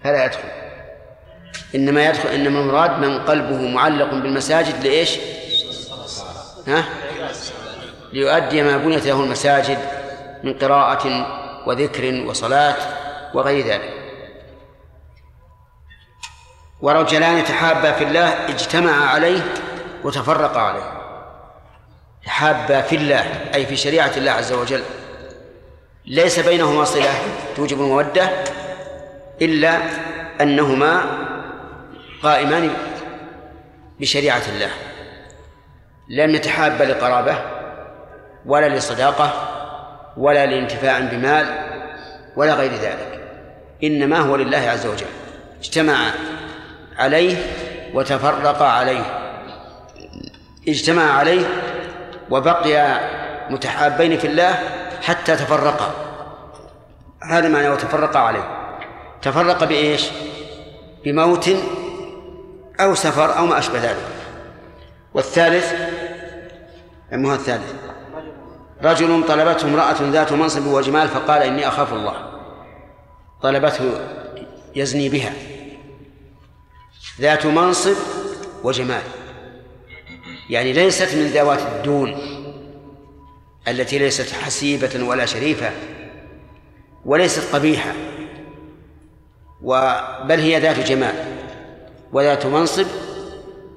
فلا 0.04 0.24
يدخل. 0.24 0.48
إنما 1.74 2.06
يدخل 2.06 2.28
إنما 2.28 2.60
المراد 2.60 2.98
من 2.98 3.24
قلبه 3.24 3.68
معلق 3.68 4.10
بالمساجد 4.10 4.84
لإيش؟ 4.84 5.18
ها؟ 6.66 6.84
ليؤدي 8.12 8.62
ما 8.62 8.76
بنيت 8.76 9.06
له 9.06 9.24
المساجد 9.24 9.78
من 10.44 10.54
قراءة 10.54 11.26
وذكر 11.66 12.24
وصلاة 12.26 12.76
وغير 13.34 13.66
ذلك. 13.66 13.94
ورجلان 16.80 17.44
تحابا 17.44 17.92
في 17.92 18.04
الله 18.04 18.28
اجتمعا 18.48 19.04
عليه 19.04 19.40
وتفرقا 20.04 20.60
عليه. 20.60 20.97
تحابا 22.28 22.80
في 22.80 22.96
الله 22.96 23.24
أي 23.54 23.66
في 23.66 23.76
شريعة 23.76 24.12
الله 24.16 24.30
عز 24.30 24.52
وجل. 24.52 24.82
ليس 26.06 26.40
بينهما 26.40 26.84
صلة 26.84 27.10
توجب 27.56 27.80
المودة 27.80 28.30
إلا 29.42 29.78
أنهما 30.40 31.04
قائمان 32.22 32.70
بشريعة 34.00 34.42
الله. 34.48 34.70
لم 36.08 36.34
يتحابا 36.34 36.84
لقرابة 36.84 37.38
ولا 38.46 38.68
لصداقة 38.76 39.32
ولا 40.16 40.46
لانتفاع 40.46 40.98
بمال 41.00 41.46
ولا 42.36 42.54
غير 42.54 42.72
ذلك. 42.72 43.20
إنما 43.84 44.18
هو 44.18 44.36
لله 44.36 44.70
عز 44.70 44.86
وجل. 44.86 45.06
اجتمع 45.60 45.96
عليه 46.96 47.36
وتفرق 47.94 48.62
عليه. 48.62 49.04
اجتمع 50.68 51.12
عليه 51.12 51.46
وبقي 52.30 53.00
متحابين 53.50 54.18
في 54.18 54.26
الله 54.26 54.54
حتى 55.02 55.36
تفرقا. 55.36 55.94
هذا 57.22 57.48
معنى 57.48 57.68
وتفرق 57.68 58.16
عليه. 58.16 58.74
تفرق 59.22 59.64
بإيش؟ 59.64 60.08
بموت 61.04 61.50
أو 62.80 62.94
سفر 62.94 63.38
أو 63.38 63.46
ما 63.46 63.58
أشبه 63.58 63.78
ذلك. 63.78 64.06
والثالث 65.14 65.72
ما 67.12 67.30
هو 67.30 67.34
الثالث؟ 67.34 67.74
رجل 68.82 69.24
طلبته 69.28 69.68
امرأة 69.68 69.96
ذات 70.00 70.32
منصب 70.32 70.66
وجمال 70.66 71.08
فقال 71.08 71.42
إني 71.42 71.68
أخاف 71.68 71.92
الله. 71.92 72.14
طلبته 73.42 73.84
يزني 74.76 75.08
بها. 75.08 75.32
ذات 77.20 77.46
منصب 77.46 77.96
وجمال. 78.64 79.02
يعني 80.50 80.72
ليست 80.72 81.14
من 81.14 81.26
ذوات 81.26 81.60
الدون 81.60 82.16
التي 83.68 83.98
ليست 83.98 84.32
حسيبة 84.32 85.04
ولا 85.04 85.26
شريفة 85.26 85.70
وليست 87.04 87.54
قبيحة 87.54 87.92
بل 90.24 90.40
هي 90.40 90.60
ذات 90.60 90.80
جمال 90.80 91.14
وذات 92.12 92.46
منصب 92.46 92.86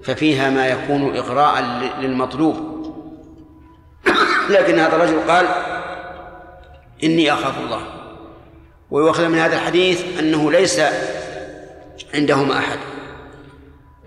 ففيها 0.03 0.49
ما 0.49 0.67
يكون 0.67 1.17
إغراء 1.17 1.61
للمطلوب. 1.99 2.71
لكن 4.49 4.79
هذا 4.79 4.95
الرجل 4.95 5.19
قال 5.27 5.47
إني 7.03 7.33
أخاف 7.33 7.59
الله. 7.59 7.81
ويؤخذ 8.91 9.27
من 9.27 9.37
هذا 9.37 9.55
الحديث 9.55 10.19
أنه 10.19 10.51
ليس 10.51 10.81
عندهما 12.13 12.57
أحد 12.57 12.79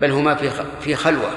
بل 0.01 0.11
هما 0.11 0.35
في 0.35 0.51
في 0.81 0.95
خلوة. 0.95 1.31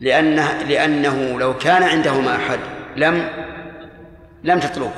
لأنه 0.00 0.62
لأنه 0.62 1.38
لو 1.38 1.58
كان 1.58 1.82
عندهما 1.82 2.36
أحد 2.36 2.58
لم 2.96 3.28
لم 4.44 4.60
تطلبه 4.60 4.92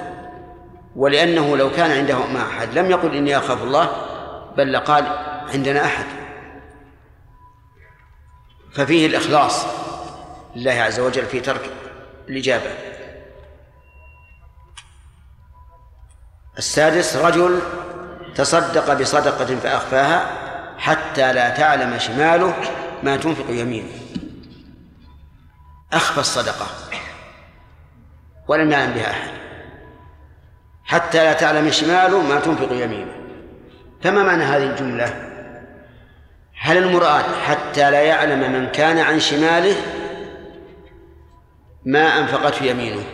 ولأنه 0.97 1.57
لو 1.57 1.71
كان 1.71 1.91
عندهما 1.91 2.43
أحد 2.43 2.79
لم 2.79 2.91
يقل 2.91 3.17
إني 3.17 3.37
أخاف 3.37 3.63
الله 3.63 3.91
بل 4.57 4.73
لقال 4.73 5.05
عندنا 5.55 5.85
أحد. 5.85 6.05
ففيه 8.73 9.07
الإخلاص 9.07 9.67
لله 10.57 10.73
عز 10.73 11.01
وجل 11.01 11.27
في 11.27 11.41
ترك 11.41 11.71
الإجابة. 12.29 12.71
السادس 16.59 17.17
رجل 17.17 17.61
تصدق 18.35 18.95
بصدقة 18.95 19.57
فأخفاها 19.57 20.27
حتى 20.79 21.33
لا 21.33 21.51
تعلم 21.51 21.99
شماله 21.99 22.55
ما 23.03 23.17
تنفق 23.17 23.51
يمينه. 23.51 23.98
أخفى 25.93 26.21
الصدقة. 26.21 26.67
ولم 28.49 28.71
يعلم 28.71 28.93
بها 28.93 29.11
أحد. 29.11 29.31
حتى 30.85 31.25
لا 31.25 31.33
تعلم 31.33 31.71
شماله 31.71 32.23
ما 32.23 32.41
تنفق 32.41 32.73
يمينه. 32.73 33.13
فما 34.03 34.23
معنى 34.23 34.45
هذه 34.45 34.63
الجملة؟ 34.63 35.29
هل 36.61 36.77
المراد 36.77 37.25
حتى 37.47 37.91
لا 37.91 38.01
يعلم 38.01 38.53
من 38.53 38.69
كان 38.69 38.99
عن 38.99 39.21
شماله 39.21 39.77
ما 41.85 42.19
أنفقته 42.19 42.65
يمينه؟ 42.65 43.05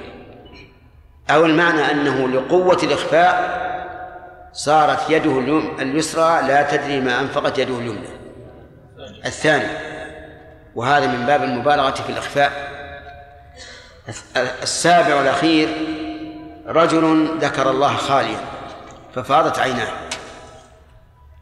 أو 1.30 1.46
المعنى 1.46 1.90
أنه 1.90 2.28
لقوة 2.28 2.78
الإخفاء 2.82 3.64
صارت 4.52 5.10
يده 5.10 5.38
اليسرى 5.78 6.42
لا 6.48 6.76
تدري 6.76 7.00
ما 7.00 7.20
أنفقت 7.20 7.58
يده 7.58 7.78
اليمنى. 7.78 8.08
الثاني. 9.26 9.93
وهذا 10.74 11.06
من 11.06 11.26
باب 11.26 11.42
المبالغة 11.42 11.90
في 11.90 12.10
الإخفاء. 12.10 12.74
السابع 14.62 15.14
والأخير 15.14 15.68
رجل 16.66 17.28
ذكر 17.40 17.70
الله 17.70 17.96
خاليا 17.96 18.38
ففاضت 19.14 19.58
عيناه. 19.58 19.88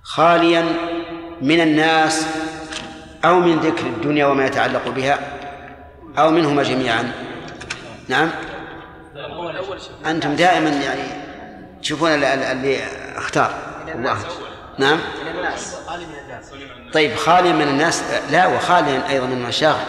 خاليا 0.03 0.65
من 1.41 1.61
الناس 1.61 2.27
أو 3.25 3.41
من 3.41 3.59
ذكر 3.61 3.87
الدنيا 3.87 4.27
وما 4.27 4.47
يتعلق 4.47 4.89
بها 4.89 5.19
أو 6.19 6.31
منهما 6.31 6.63
جميعا. 6.63 7.13
نعم؟ 8.09 8.31
أنتم 10.07 10.37
دائما 10.37 10.71
يعني 10.71 11.03
تشوفون 11.83 12.11
اللي 12.11 12.81
اختار. 13.17 13.55
الله. 13.95 14.19
نعم؟ 14.79 14.99
طيب 16.93 17.17
خاليا 17.17 17.53
من 17.53 17.69
الناس 17.69 18.05
لا 18.31 18.47
وخاليا 18.47 19.09
أيضا 19.09 19.27
من 19.27 19.33
المشاغل. 19.33 19.87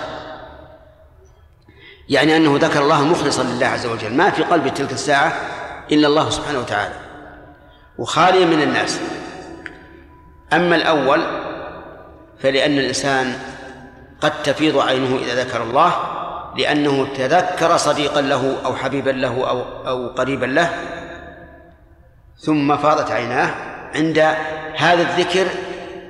يعني 2.09 2.37
أنه 2.37 2.57
ذكر 2.57 2.81
الله 2.81 3.03
مخلصا 3.03 3.43
لله 3.43 3.67
عز 3.67 3.85
وجل. 3.85 4.13
ما 4.13 4.29
في 4.29 4.43
قلبه 4.43 4.69
تلك 4.69 4.91
الساعة 4.91 5.33
إلا 5.91 6.07
الله 6.07 6.29
سبحانه 6.29 6.59
وتعالى. 6.59 6.95
وخاليا 7.97 8.45
من 8.45 8.61
الناس. 8.61 8.99
أما 10.53 10.75
الأول 10.75 11.21
فلأن 12.39 12.77
الإنسان 12.77 13.39
قد 14.21 14.43
تفيض 14.43 14.77
عينه 14.77 15.19
إذا 15.23 15.43
ذكر 15.43 15.63
الله 15.63 15.93
لأنه 16.57 17.07
تذكر 17.17 17.77
صديقا 17.77 18.21
له 18.21 18.57
أو 18.65 18.75
حبيبا 18.75 19.09
له 19.09 19.49
أو 19.49 19.87
أو 19.87 20.07
قريبا 20.07 20.45
له 20.45 20.69
ثم 22.37 22.77
فاضت 22.77 23.11
عيناه. 23.11 23.49
عند 23.95 24.19
هذا 24.77 25.01
الذكر 25.01 25.47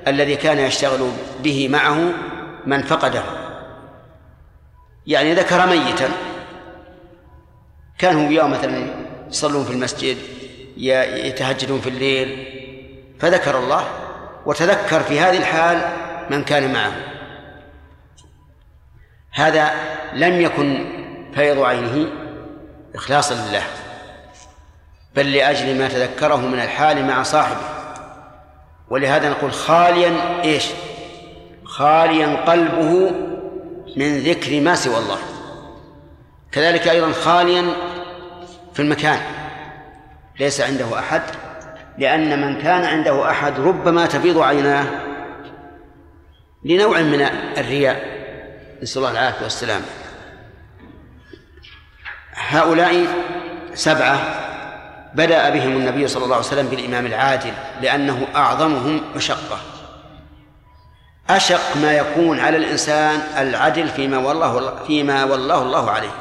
الذي 0.08 0.36
كان 0.36 0.60
يشتغل 0.60 1.12
به 1.44 1.68
معه 1.68 2.14
من 2.66 2.82
فقده. 2.82 3.24
يعني 5.08 5.34
ذكر 5.34 5.68
ميتا. 5.68 6.10
كانوا 7.98 8.30
وياه 8.30 8.48
مثلا 8.48 8.88
يصلون 9.30 9.66
في 9.66 9.72
المسجد 9.72 10.18
يتهجدون 10.78 11.82
في 11.82 11.90
الليل. 11.90 12.48
فذكر 13.20 13.58
الله 13.60 13.88
وتذكر 14.46 15.04
في 15.04 15.20
هذه 15.20 15.38
الحال 15.38 15.82
من 16.30 16.44
كان 16.44 16.74
معه. 16.74 16.94
هذا 19.32 19.72
لم 20.14 20.42
يكن 20.42 20.86
فيض 21.36 21.60
عينه 21.60 22.08
إخلاصا 22.96 23.34
لله 23.34 23.64
بل 25.16 25.34
لأجل 25.34 25.78
ما 25.78 25.88
تذكره 25.88 26.36
من 26.36 26.60
الحال 26.60 27.06
مع 27.06 27.24
صاحبه. 27.24 27.73
ولهذا 28.90 29.30
نقول 29.30 29.52
خاليا 29.52 30.42
إيش؟ 30.44 30.66
خاليا 31.64 32.36
قلبه 32.36 33.12
من 33.98 34.20
ذكر 34.20 34.62
ما 34.62 34.76
سوى 34.76 34.98
الله. 34.98 35.18
كذلك 36.52 36.88
أيضا 36.88 37.12
خاليا 37.12 37.66
في 38.74 38.82
المكان. 38.82 39.20
ليس 40.40 40.62
عنده 40.62 41.00
أحد 41.00 41.22
لأن 41.98 42.42
من 42.42 42.62
كان 42.62 42.84
عنده 42.84 43.30
أحد 43.30 43.60
ربما 43.60 44.06
تفيض 44.06 44.38
عيناه 44.38 44.86
لنوع 46.64 47.02
من 47.02 47.22
الرياء. 47.58 48.14
نسأل 48.82 48.98
الله 48.98 49.12
العافية 49.12 49.44
والسلامة 49.44 49.86
هؤلاء 52.34 53.08
سبعة. 53.74 54.43
بدأ 55.16 55.50
بهم 55.50 55.78
النبي 55.78 56.08
صلى 56.08 56.24
الله 56.24 56.36
عليه 56.36 56.46
وسلم 56.46 56.68
بالإمام 56.68 57.06
العادل 57.06 57.54
لأنه 57.82 58.28
أعظمهم 58.36 59.02
مشقة 59.16 59.58
أشق 61.30 61.78
ما 61.78 61.94
يكون 61.94 62.40
على 62.40 62.58
الإنسان 62.58 63.20
العدل 63.48 63.88
فيما 63.88 64.18
والله 64.18 64.84
فيما 64.88 65.24
والله 65.24 65.62
الله 65.62 65.92
عليه. 65.92 66.12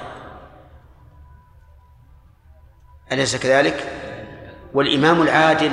أليس 3.12 3.36
كذلك؟ 3.36 3.92
والإمام 4.74 5.22
العادل 5.22 5.72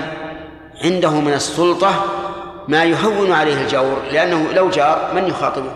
عنده 0.83 1.11
من 1.11 1.33
السلطة 1.33 2.05
ما 2.67 2.83
يهون 2.83 3.31
عليه 3.31 3.61
الجور 3.61 4.01
لأنه 4.11 4.51
لو 4.51 4.69
جار 4.69 5.11
من 5.15 5.27
يخاطبه؟ 5.27 5.71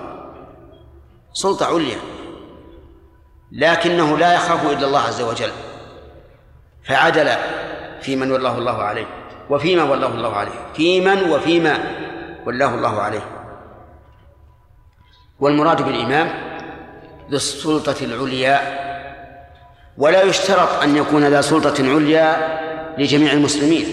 سلطة 1.34 1.65
عليا. 1.65 1.98
لكنه 3.52 4.18
لا 4.18 4.34
يخاف 4.34 4.65
إلا 4.65 4.88
الله 4.88 4.99
عز 4.99 5.22
وجل. 5.22 5.52
فعدل 6.85 7.30
في 8.01 8.15
من 8.15 8.31
ولاه 8.31 8.57
الله 8.57 8.84
عليه 8.84 9.05
وفيما 9.49 9.84
ولاه 9.84 10.07
الله 10.07 10.35
عليه 10.35 10.51
في 10.76 11.01
من 11.01 11.30
وفيما 11.31 11.77
ولاه 12.45 12.76
الله 12.76 13.01
عليه. 13.01 13.26
والمراد 15.39 15.81
بالإمام 15.81 16.30
ذو 17.30 17.38
السلطة 17.38 18.05
العليا 18.05 18.61
ولا 19.97 20.23
يشترط 20.23 20.84
أن 20.84 20.97
يكون 20.97 21.23
ذا 21.23 21.41
سلطة 21.41 21.93
عليا 21.95 22.60
لجميع 22.97 23.34
المسلمين 23.34 23.85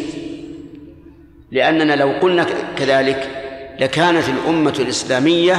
لأننا 1.50 1.92
لو 1.92 2.12
قلنا 2.22 2.46
كذلك 2.76 3.28
لكانت 3.78 4.28
الأمة 4.28 4.74
الإسلامية 4.78 5.56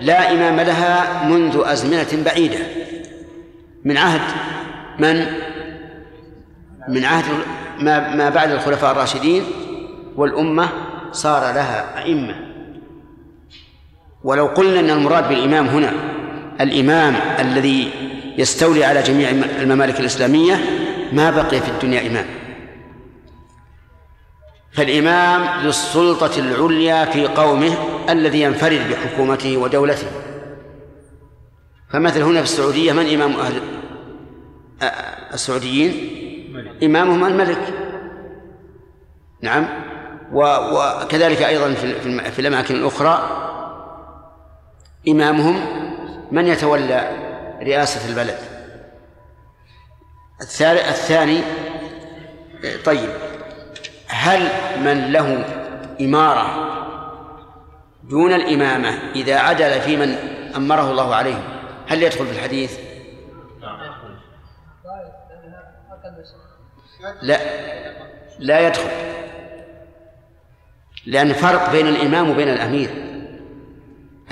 لا 0.00 0.30
إمام 0.30 0.60
لها 0.60 1.24
منذ 1.28 1.62
أزمنة 1.64 2.24
بعيدة. 2.24 2.58
من 3.84 3.96
عهد 3.96 4.20
من 4.98 5.26
من 6.88 7.04
عهد 7.04 7.24
ما 7.78 8.14
ما 8.14 8.30
بعد 8.30 8.50
الخلفاء 8.50 8.92
الراشدين 8.92 9.44
والأمة 10.16 10.68
صار 11.12 11.42
لها 11.42 12.04
أئمة. 12.04 12.34
ولو 14.24 14.46
قلنا 14.46 14.80
أن 14.80 14.90
المراد 14.90 15.28
بالإمام 15.28 15.66
هنا 15.66 15.92
الإمام 16.60 17.16
الذي 17.38 17.90
يستولي 18.38 18.84
على 18.84 19.02
جميع 19.02 19.30
الممالك 19.60 20.00
الإسلامية 20.00 20.60
ما 21.12 21.30
بقي 21.30 21.60
في 21.60 21.68
الدنيا 21.68 22.06
إمام. 22.06 22.26
فالإمام 24.72 25.62
ذو 25.62 25.68
السلطة 25.68 26.38
العليا 26.38 27.04
في 27.04 27.26
قومه 27.26 27.76
الذي 28.08 28.40
ينفرد 28.42 28.80
بحكومته 28.90 29.56
ودولته. 29.56 30.06
فمثل 31.90 32.22
هنا 32.22 32.38
في 32.38 32.44
السعودية 32.44 32.92
من 32.92 33.14
إمام 33.14 33.32
أهل 33.40 33.60
السعوديين؟ 35.32 36.21
إمامهم 36.82 37.24
الملك. 37.24 37.74
نعم. 39.40 39.68
وكذلك 40.32 41.42
أيضا 41.42 41.74
في 42.30 42.38
الأماكن 42.38 42.74
الأخرى 42.74 43.38
إمامهم 45.08 45.60
من 46.30 46.46
يتولى 46.46 47.10
رئاسة 47.62 48.08
البلد. 48.08 48.38
الثاني 50.42 51.40
طيب 52.84 53.10
هل 54.06 54.48
من 54.84 55.12
له 55.12 55.44
إمارة 56.00 56.72
دون 58.02 58.32
الإمامة 58.32 58.98
إذا 59.14 59.38
عدل 59.38 59.80
في 59.80 59.96
من 59.96 60.16
أمره 60.56 60.90
الله 60.90 61.14
عليه؟ 61.14 61.38
هل 61.88 62.02
يدخل 62.02 62.26
في 62.26 62.32
الحديث؟ 62.32 62.78
لا. 67.22 67.38
لا 68.38 68.66
يدخل. 68.66 68.90
لأن 71.06 71.32
فرق 71.32 71.72
بين 71.72 71.88
الإمام 71.88 72.30
وبين 72.30 72.48
الأمير. 72.48 72.90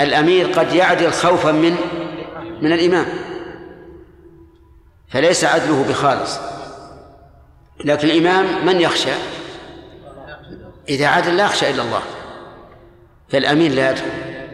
الأمير 0.00 0.52
قد 0.52 0.72
يعدل 0.72 1.12
خوفا 1.12 1.52
من 1.52 1.76
من 2.62 2.72
الإمام. 2.72 3.06
فليس 5.08 5.44
عدله 5.44 5.84
بخالص. 5.88 6.38
لكن 7.84 8.10
الإمام 8.10 8.66
من 8.66 8.80
يخشى؟ 8.80 9.12
إذا 10.88 11.06
عدل 11.06 11.36
لا 11.36 11.44
يخشى 11.44 11.70
إلا 11.70 11.82
الله. 11.82 12.02
فالأمير 13.28 13.72
لا 13.72 13.90
يدخل. 13.90 14.10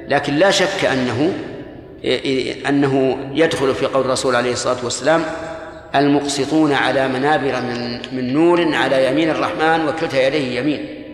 لكن 0.08 0.34
لا 0.34 0.50
شك 0.50 0.84
أنه 0.84 1.32
أنه 2.68 3.18
يدخل 3.32 3.74
في 3.74 3.86
قول 3.86 4.04
الرسول 4.04 4.36
عليه 4.36 4.52
الصلاة 4.52 4.84
والسلام 4.84 5.24
المقسطون 5.94 6.72
على 6.72 7.08
منابر 7.08 7.60
من 7.60 8.00
من 8.16 8.32
نور 8.32 8.74
على 8.74 9.10
يمين 9.10 9.30
الرحمن 9.30 9.88
وكلتا 9.88 10.26
يديه 10.26 10.60
يمين. 10.60 11.04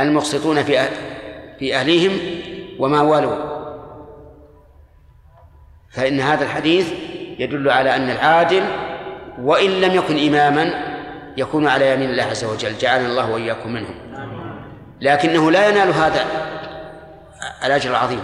المقسطون 0.00 0.62
في 0.62 0.88
في 1.58 1.76
أهليهم 1.76 2.18
وما 2.78 3.00
والوا. 3.00 3.36
فإن 5.90 6.20
هذا 6.20 6.44
الحديث 6.44 6.92
يدل 7.38 7.70
على 7.70 7.96
أن 7.96 8.10
العادل 8.10 8.62
وإن 9.42 9.70
لم 9.70 9.94
يكن 9.94 10.28
إماما 10.28 10.94
يكون 11.36 11.66
على 11.66 11.94
يمين 11.94 12.10
الله 12.10 12.22
عز 12.22 12.44
وجل. 12.44 12.78
جعلنا 12.78 13.08
الله 13.08 13.30
وإياكم 13.30 13.72
منهم. 13.72 13.94
لكنه 15.00 15.50
لا 15.50 15.68
ينال 15.68 15.88
هذا 15.88 16.26
الأجر 17.64 17.90
العظيم 17.90 18.22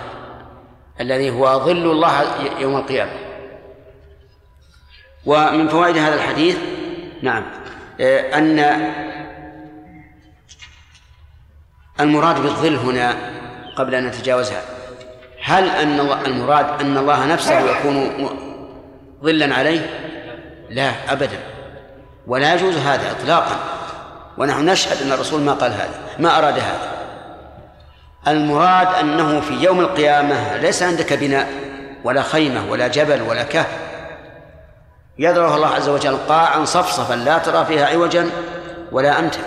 الذي 1.01 1.31
هو 1.31 1.59
ظل 1.59 1.91
الله 1.91 2.13
يوم 2.61 2.77
القيامة. 2.77 3.30
ومن 5.27 5.69
فوائد 5.69 5.97
هذا 5.97 6.15
الحديث 6.15 6.57
نعم 7.23 7.45
أن 8.35 8.59
المراد 12.01 12.43
بالظل 12.43 12.77
هنا 12.77 13.17
قبل 13.77 13.95
أن 13.95 14.07
نتجاوزها 14.07 14.63
هل 15.43 15.71
أن 15.71 16.01
المراد 16.27 16.81
أن 16.81 16.97
الله 16.97 17.27
نفسه 17.27 17.61
يكون 17.61 18.29
ظلا 19.25 19.55
عليه؟ 19.55 19.81
لا 20.71 20.93
أبدا 21.09 21.39
ولا 22.27 22.55
يجوز 22.55 22.77
هذا 22.77 23.11
إطلاقا 23.11 23.57
ونحن 24.39 24.65
نشهد 24.65 25.03
أن 25.07 25.13
الرسول 25.13 25.41
ما 25.41 25.53
قال 25.53 25.73
هذا 25.73 26.01
ما 26.19 26.39
أراد 26.39 26.55
هذا. 26.55 26.91
المراد 28.29 28.95
أنه 28.95 29.41
في 29.41 29.55
يوم 29.55 29.81
القيامة 29.81 30.57
ليس 30.57 30.83
عندك 30.83 31.13
بناء 31.13 31.49
ولا 32.05 32.23
خيمة 32.23 32.71
ولا 32.71 32.89
جبل 32.89 33.23
ولا 33.23 33.43
كهف 33.43 33.90
يذره 35.21 35.57
الله 35.57 35.69
عز 35.69 35.89
وجل 35.89 36.17
قاعا 36.17 36.65
صفصفا 36.65 37.15
لا 37.15 37.39
ترى 37.39 37.65
فيها 37.65 37.87
عوجا 37.87 38.31
ولا 38.93 39.19
أمتا 39.19 39.41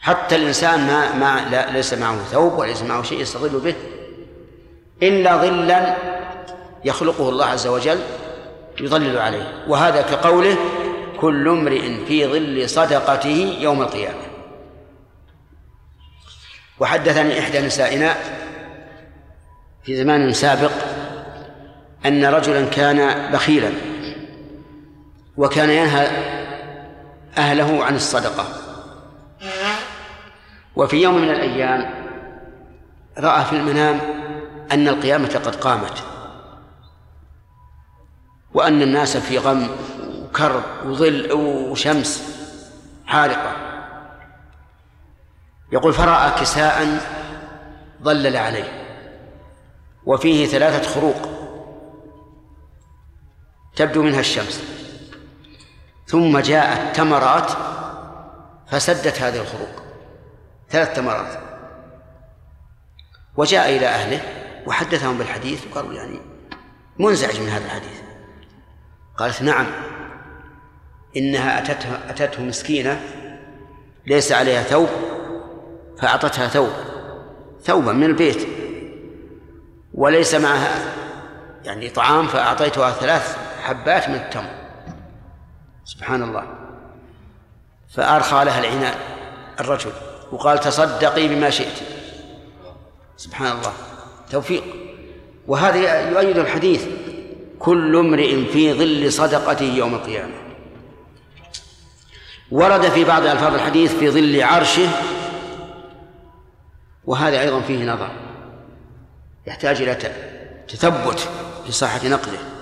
حتى 0.00 0.36
الإنسان 0.36 0.86
ما, 0.86 1.12
ما 1.12 1.50
لا 1.50 1.70
ليس 1.70 1.94
معه 1.94 2.18
ثوب 2.24 2.58
وليس 2.58 2.82
معه 2.82 3.02
شيء 3.02 3.20
يستظل 3.20 3.60
به 3.60 3.74
إلا 5.02 5.36
ظلا 5.36 5.96
يخلقه 6.84 7.28
الله 7.28 7.46
عز 7.46 7.66
وجل 7.66 7.98
يظلل 8.80 9.18
عليه. 9.18 9.64
وهذا 9.68 10.02
كقوله 10.02 10.56
كل 11.20 11.48
امرئ 11.48 12.04
في 12.04 12.26
ظل 12.26 12.70
صدقته 12.70 13.56
يوم 13.60 13.82
القيامة. 13.82 14.22
وحدثني 16.80 17.38
إحدى 17.38 17.60
نسائنا 17.60 18.16
في 19.84 19.96
زمان 19.96 20.32
سابق 20.32 20.72
أن 22.06 22.24
رجلا 22.24 22.68
كان 22.68 23.30
بخيلا 23.32 23.72
وكان 25.36 25.70
ينهى 25.70 26.06
أهله 27.38 27.84
عن 27.84 27.94
الصدقة. 27.96 28.46
وفي 30.76 30.96
يوم 31.02 31.18
من 31.18 31.30
الأيام 31.30 31.94
رأى 33.18 33.44
في 33.44 33.52
المنام 33.52 34.00
أن 34.72 34.88
القيامة 34.88 35.40
قد 35.44 35.56
قامت 35.56 36.04
وأن 38.54 38.82
الناس 38.82 39.16
في 39.16 39.38
غم 39.38 39.68
وكرب 40.22 40.62
وظل 40.86 41.32
وشمس 41.72 42.36
حارقة. 43.06 43.52
يقول 45.72 45.92
فرأى 45.92 46.30
كساء 46.40 47.00
ظلل 48.02 48.36
عليه. 48.36 48.86
وفيه 50.06 50.46
ثلاثة 50.46 50.88
خروق. 50.88 51.35
تبدو 53.76 54.02
منها 54.02 54.20
الشمس. 54.20 54.62
ثم 56.06 56.38
جاءت 56.38 56.96
تمرات 56.96 57.50
فسدت 58.70 59.22
هذه 59.22 59.40
الخروق. 59.40 59.82
ثلاث 60.70 60.96
تمرات. 60.96 61.38
وجاء 63.36 63.76
إلى 63.76 63.86
أهله 63.86 64.20
وحدثهم 64.66 65.18
بالحديث 65.18 65.66
وقالوا 65.66 65.92
يعني 65.94 66.20
منزعج 66.98 67.40
من 67.40 67.48
هذا 67.48 67.64
الحديث. 67.64 68.00
قالت 69.16 69.42
نعم 69.42 69.66
إنها 71.16 71.58
أتته, 71.58 72.10
أتته 72.10 72.42
مسكينة 72.42 73.00
ليس 74.06 74.32
عليها 74.32 74.62
ثوب 74.62 74.88
فأعطتها 75.98 76.48
ثوب 76.48 76.70
ثوبا 77.64 77.92
من 77.92 78.04
البيت 78.04 78.48
وليس 79.94 80.34
معها 80.34 80.92
يعني 81.64 81.88
طعام 81.88 82.26
فأعطيتها 82.26 82.90
ثلاث 82.90 83.45
حبات 83.66 84.08
من 84.08 84.14
التمر. 84.14 84.50
سبحان 85.84 86.22
الله 86.22 86.44
فأرخى 87.94 88.44
لها 88.44 88.60
العناء 88.60 88.98
الرجل 89.60 89.92
وقال 90.32 90.60
تصدقي 90.60 91.28
بما 91.28 91.50
شئت. 91.50 91.78
سبحان 93.16 93.52
الله 93.58 93.72
توفيق. 94.30 94.62
وهذا 95.46 96.10
يؤيد 96.10 96.38
الحديث 96.38 96.86
كل 97.58 97.96
امرئ 97.96 98.44
في 98.52 98.72
ظل 98.72 99.12
صدقته 99.12 99.64
يوم 99.64 99.94
القيامة. 99.94 100.34
ورد 102.50 102.88
في 102.88 103.04
بعض 103.04 103.22
ألفاظ 103.22 103.54
الحديث 103.54 103.94
في 103.94 104.10
ظل 104.10 104.42
عرشه 104.42 104.88
وهذا 107.04 107.40
أيضا 107.40 107.60
فيه 107.60 107.84
نظر. 107.84 108.10
يحتاج 109.46 109.82
إلى 109.82 109.94
تثبت 110.68 111.28
في 111.66 111.72
صحة 111.72 112.08
نقله. 112.08 112.55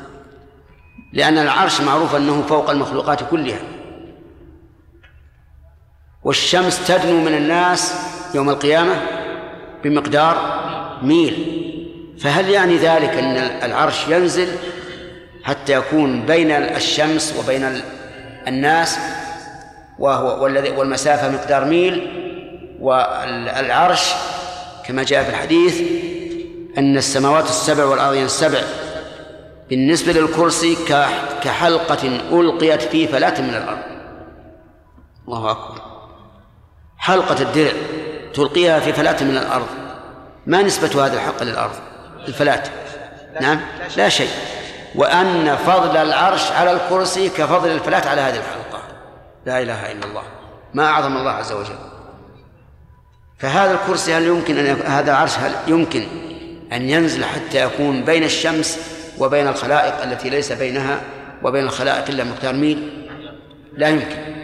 لأن 1.14 1.38
العرش 1.38 1.80
معروف 1.80 2.14
أنه 2.16 2.42
فوق 2.42 2.70
المخلوقات 2.70 3.20
كلها. 3.30 3.60
والشمس 6.24 6.86
تدنو 6.86 7.20
من 7.20 7.34
الناس 7.34 7.94
يوم 8.34 8.50
القيامة 8.50 8.94
بمقدار 9.84 10.36
ميل. 11.02 11.60
فهل 12.18 12.48
يعني 12.48 12.76
ذلك 12.76 13.10
أن 13.10 13.36
العرش 13.36 14.08
ينزل 14.08 14.48
حتى 15.44 15.72
يكون 15.72 16.26
بين 16.26 16.50
الشمس 16.50 17.34
وبين 17.38 17.82
الناس 18.46 18.98
وهو 19.98 20.44
والذي 20.44 20.70
والمسافة 20.70 21.30
مقدار 21.30 21.64
ميل؟ 21.64 22.10
والعرش 22.80 24.12
كما 24.86 25.02
جاء 25.02 25.24
في 25.24 25.30
الحديث 25.30 25.80
أن 26.78 26.96
السماوات 26.96 27.44
السبع 27.44 27.84
والأرضين 27.84 28.24
السبع 28.24 28.60
بالنسبة 29.70 30.12
للكرسي 30.12 30.76
كحلقة 31.42 32.06
ألقيت 32.32 32.82
في 32.82 33.08
فلاة 33.08 33.40
من 33.40 33.54
الأرض. 33.54 33.78
الله 35.28 35.50
أكبر. 35.50 35.82
حلقة 36.98 37.42
الدرع 37.42 37.72
تلقيها 38.34 38.80
في 38.80 38.92
فلاة 38.92 39.24
من 39.24 39.36
الأرض. 39.36 39.66
ما 40.46 40.62
نسبة 40.62 41.06
هذه 41.06 41.14
الحلقة 41.14 41.44
للأرض؟ 41.44 41.74
الفلاة 42.28 42.62
نعم؟ 43.40 43.60
لا 43.96 44.08
شيء. 44.08 44.30
وأن 44.94 45.56
فضل 45.56 45.96
العرش 45.96 46.52
على 46.52 46.72
الكرسي 46.72 47.28
كفضل 47.28 47.70
الفلاة 47.70 48.08
على 48.08 48.20
هذه 48.20 48.36
الحلقة. 48.36 48.82
لا 49.46 49.62
إله 49.62 49.92
إلا 49.92 50.06
الله. 50.06 50.22
ما 50.74 50.86
أعظم 50.86 51.16
الله 51.16 51.30
عز 51.30 51.52
وجل. 51.52 51.78
فهذا 53.38 53.72
الكرسي 53.72 54.14
هل 54.14 54.26
يمكن 54.26 54.58
أن 54.58 54.82
هذا 54.82 55.10
العرش 55.10 55.38
هل 55.38 55.52
يمكن 55.66 56.06
أن 56.72 56.90
ينزل 56.90 57.24
حتى 57.24 57.64
يكون 57.64 58.04
بين 58.04 58.24
الشمس 58.24 58.93
وبين 59.18 59.48
الخلائق 59.48 60.02
التي 60.02 60.30
ليس 60.30 60.52
بينها 60.52 61.00
وبين 61.42 61.64
الخلائق 61.64 62.08
إلا 62.08 62.24
مقدار 62.24 62.54
ميل. 62.54 63.08
لا 63.72 63.88
يمكن. 63.88 64.34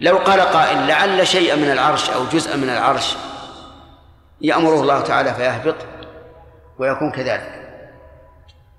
لو 0.00 0.16
قال 0.16 0.40
قائل 0.40 0.86
لعل 0.86 1.26
شيئا 1.26 1.56
من 1.56 1.70
العرش 1.70 2.10
أو 2.10 2.24
جزءا 2.24 2.56
من 2.56 2.70
العرش 2.70 3.16
يأمره 4.40 4.80
الله 4.80 5.00
تعالى 5.00 5.34
فيهبط 5.34 5.76
ويكون 6.78 7.10
كذلك. 7.10 7.62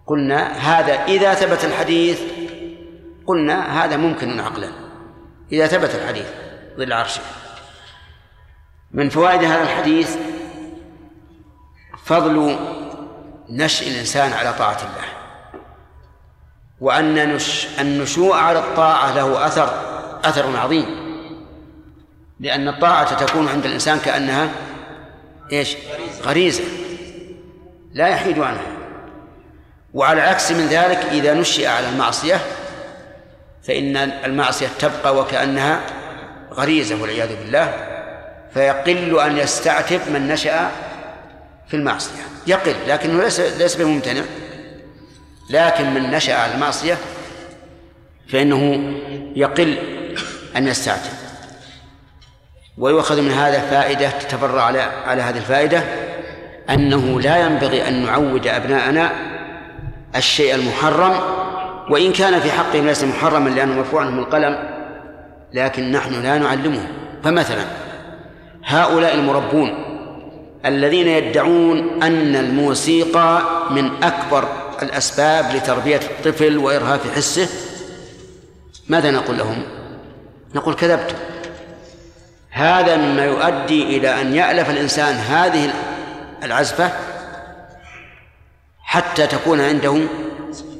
قلنا 0.07 0.47
هذا 0.47 0.93
إذا 0.93 1.33
ثبت 1.33 1.65
الحديث 1.65 2.21
قلنا 3.27 3.85
هذا 3.85 3.97
ممكن 3.97 4.39
عقلا. 4.39 4.69
إذا 5.51 5.67
ثبت 5.67 5.95
الحديث 5.95 6.27
ظل 6.77 6.93
عرشه. 6.93 7.21
من 8.91 9.09
فوائد 9.09 9.43
هذا 9.43 9.63
الحديث 9.63 10.17
فضل 12.05 12.55
نشء 13.49 13.87
الإنسان 13.87 14.33
على 14.33 14.53
طاعة 14.53 14.77
الله. 14.77 15.07
وأن 16.81 17.35
نش 17.35 17.67
النشوء 17.79 18.35
على 18.35 18.59
الطاعة 18.59 19.15
له 19.15 19.45
أثر 19.45 19.69
أثر 20.23 20.57
عظيم. 20.57 20.85
لأن 22.39 22.67
الطاعة 22.67 23.25
تكون 23.25 23.47
عند 23.47 23.65
الإنسان 23.65 23.99
كأنها 23.99 24.49
إيش؟ 25.51 25.77
غريزة. 26.23 26.63
لا 27.93 28.07
يحيد 28.07 28.39
عنها. 28.39 28.73
وعلى 29.93 30.23
العكس 30.23 30.51
من 30.51 30.67
ذلك 30.67 30.97
إذا 31.11 31.33
نشئ 31.33 31.67
على 31.67 31.89
المعصية 31.89 32.39
فإن 33.63 33.97
المعصية 33.97 34.67
تبقى 34.79 35.15
وكأنها 35.15 35.81
غريزة 36.53 37.01
والعياذ 37.01 37.35
بالله 37.35 37.73
فيقل 38.53 39.19
أن 39.19 39.37
يستعتب 39.37 39.99
من 40.13 40.27
نشأ 40.27 40.71
في 41.67 41.73
المعصية. 41.73 42.21
يقل 42.47 42.75
لكنه 42.87 43.23
ليس 43.23 43.39
ليس 43.39 43.75
بممتنع. 43.75 44.21
لكن 45.49 45.93
من 45.93 46.11
نشأ 46.11 46.33
على 46.35 46.53
المعصية 46.55 46.97
فإنه 48.29 48.93
يقل 49.35 49.77
أن 50.57 50.67
يستعتب 50.67 51.11
ويؤخذ 52.77 53.21
من 53.21 53.31
هذا 53.31 53.59
فائدة 53.59 54.09
تتفرع 54.09 54.61
على 54.61 54.81
على 54.81 55.21
هذه 55.21 55.37
الفائدة 55.37 55.83
أنه 56.69 57.21
لا 57.21 57.37
ينبغي 57.37 57.87
أن 57.87 58.05
نعود 58.05 58.47
أبناءنا 58.47 59.11
الشيء 60.15 60.55
المحرم 60.55 61.13
وإن 61.89 62.13
كان 62.13 62.39
في 62.39 62.51
حقهم 62.51 62.85
ليس 62.85 63.03
محرما 63.03 63.49
لأنه 63.49 63.75
مرفوع 63.75 64.01
عنهم 64.01 64.19
القلم 64.19 64.69
لكن 65.53 65.91
نحن 65.91 66.23
لا 66.23 66.37
نعلمهم. 66.37 66.87
فمثلا 67.23 67.63
هؤلاء 68.65 69.15
المربون 69.15 69.92
الذين 70.65 71.07
يدعون 71.07 72.03
أن 72.03 72.35
الموسيقى 72.35 73.41
من 73.71 74.03
أكبر 74.03 74.47
الأسباب 74.81 75.55
لتربية 75.55 75.97
الطفل 75.97 76.57
وإرهاف 76.57 77.15
حسه. 77.15 77.49
ماذا 78.87 79.11
نقول 79.11 79.37
لهم؟ 79.37 79.63
نقول 80.55 80.73
كذبتم. 80.73 81.15
هذا 82.49 82.97
مما 82.97 83.25
يؤدي 83.25 83.97
إلى 83.97 84.21
أن 84.21 84.35
يألف 84.35 84.69
الإنسان 84.69 85.15
هذه 85.15 85.73
العزفة 86.43 86.91
حتى 88.83 89.27
تكون 89.27 89.61
عنده 89.61 89.99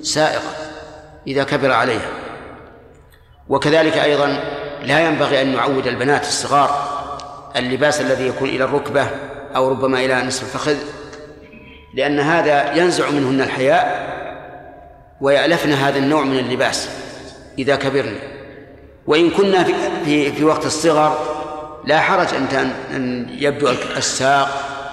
سائقة 0.01 0.51
إذا 1.27 1.43
كبر 1.43 1.71
عليها. 1.71 2.09
وكذلك 3.49 3.97
أيضا 3.97 4.43
لا 4.83 5.07
ينبغي 5.07 5.41
أن 5.41 5.55
نعود 5.55 5.87
البنات 5.87 6.21
الصغار 6.21 6.93
اللباس 7.55 8.01
الذي 8.01 8.27
يكون 8.27 8.49
إلى 8.49 8.63
الركبة 8.63 9.07
أو 9.55 9.69
ربما 9.69 10.05
إلى 10.05 10.23
نصف 10.23 10.43
الفخذ 10.43 10.77
لأن 11.93 12.19
هذا 12.19 12.73
ينزع 12.75 13.09
منهن 13.09 13.41
الحياء 13.41 14.13
ويألفن 15.21 15.71
هذا 15.71 15.97
النوع 15.97 16.23
من 16.23 16.39
اللباس 16.39 16.89
إذا 17.59 17.75
كبرن. 17.75 18.15
وإن 19.07 19.29
كنا 19.29 19.63
في, 19.63 19.73
في, 20.05 20.31
في 20.31 20.43
وقت 20.43 20.65
الصغر 20.65 21.17
لا 21.85 21.99
حرج 21.99 22.27
أن 22.33 22.71
أن 22.95 23.27
يبدو 23.29 23.69
الساق 23.97 24.47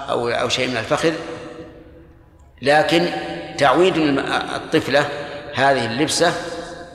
أو 0.09 0.29
أو 0.29 0.49
شيء 0.49 0.67
من 0.67 0.77
الفخذ 0.77 1.13
لكن 2.61 3.05
تعويد 3.57 3.97
الطفلة 4.55 5.05
هذه 5.53 5.85
اللبسة 5.85 6.33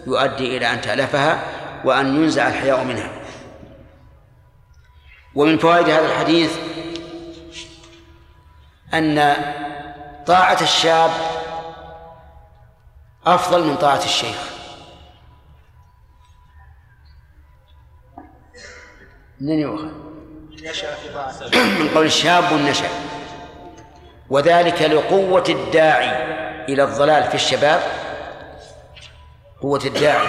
يؤدي 0.06 0.56
إلى 0.56 0.72
أن 0.72 0.80
تألفها 0.80 1.40
وأن 1.84 2.06
ينزع 2.06 2.48
الحياء 2.48 2.84
منها. 2.84 3.10
ومن 5.34 5.58
فوائد 5.58 5.88
هذا 5.88 6.06
الحديث 6.06 6.50
أن 8.94 9.36
طاعة 10.26 10.62
الشاب 10.62 11.10
أفضل 13.26 13.64
من 13.64 13.76
طاعة 13.76 14.04
الشيخ. 14.04 14.36
من 19.40 19.58
يؤخذ 19.58 19.92
من 21.54 21.88
قول 21.94 22.06
الشاب 22.06 22.52
نشأ 22.52 22.88
وذلك 24.30 24.82
لقوة 24.82 25.44
الداعي 25.48 26.36
إلى 26.64 26.84
الضلال 26.84 27.24
في 27.24 27.34
الشباب 27.34 27.80
قوة 29.62 29.80
الداعي 29.84 30.26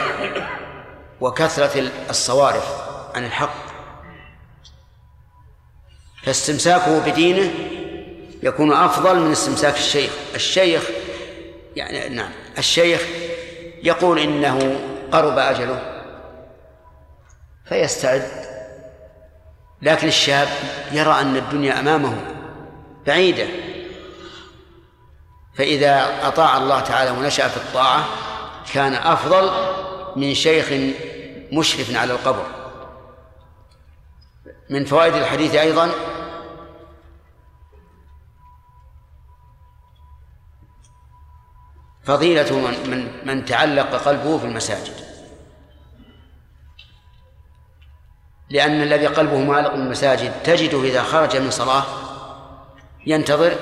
وكثرة 1.21 1.91
الصوارف 2.09 2.87
عن 3.15 3.25
الحق. 3.25 3.67
فاستمساكه 6.23 7.11
بدينه 7.11 7.51
يكون 8.43 8.73
أفضل 8.73 9.19
من 9.19 9.31
استمساك 9.31 9.75
الشيخ. 9.75 10.11
الشيخ 10.35 10.83
يعني 11.75 12.15
نعم 12.15 12.31
الشيخ 12.57 13.01
يقول 13.83 14.19
إنه 14.19 14.79
قرب 15.11 15.37
أجله 15.37 16.03
فيستعد 17.65 18.47
لكن 19.81 20.07
الشاب 20.07 20.47
يرى 20.91 21.21
أن 21.21 21.35
الدنيا 21.35 21.79
أمامه 21.79 22.17
بعيدة. 23.07 23.47
فإذا 25.57 26.27
أطاع 26.27 26.57
الله 26.57 26.79
تعالى 26.79 27.11
ونشأ 27.11 27.47
في 27.47 27.57
الطاعة 27.57 28.05
كان 28.73 28.93
أفضل 28.93 29.51
من 30.15 30.33
شيخ 30.33 30.93
مشرف 31.51 31.95
على 31.95 32.13
القبر. 32.13 32.45
من 34.69 34.85
فوائد 34.85 35.15
الحديث 35.15 35.55
أيضا 35.55 35.91
فضيلة 42.07 42.53
من, 42.53 42.89
من, 42.89 43.07
من 43.25 43.45
تعلق 43.45 43.95
قلبه 43.95 44.37
في 44.37 44.45
المساجد. 44.45 44.93
لأن 48.49 48.81
الذي 48.81 49.07
قلبه 49.07 49.37
معلق 49.37 49.71
بالمساجد 49.71 50.31
تجده 50.43 50.83
إذا 50.83 51.03
خرج 51.03 51.37
من 51.37 51.51
صلاة 51.51 51.83
ينتظر 53.05 53.55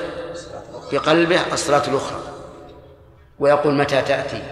في 0.89 0.97
قلبه 0.97 1.53
الصلاة 1.53 1.88
الأخرى 1.88 2.19
ويقول 3.39 3.73
متى 3.76 4.01
تأتي؟ 4.01 4.43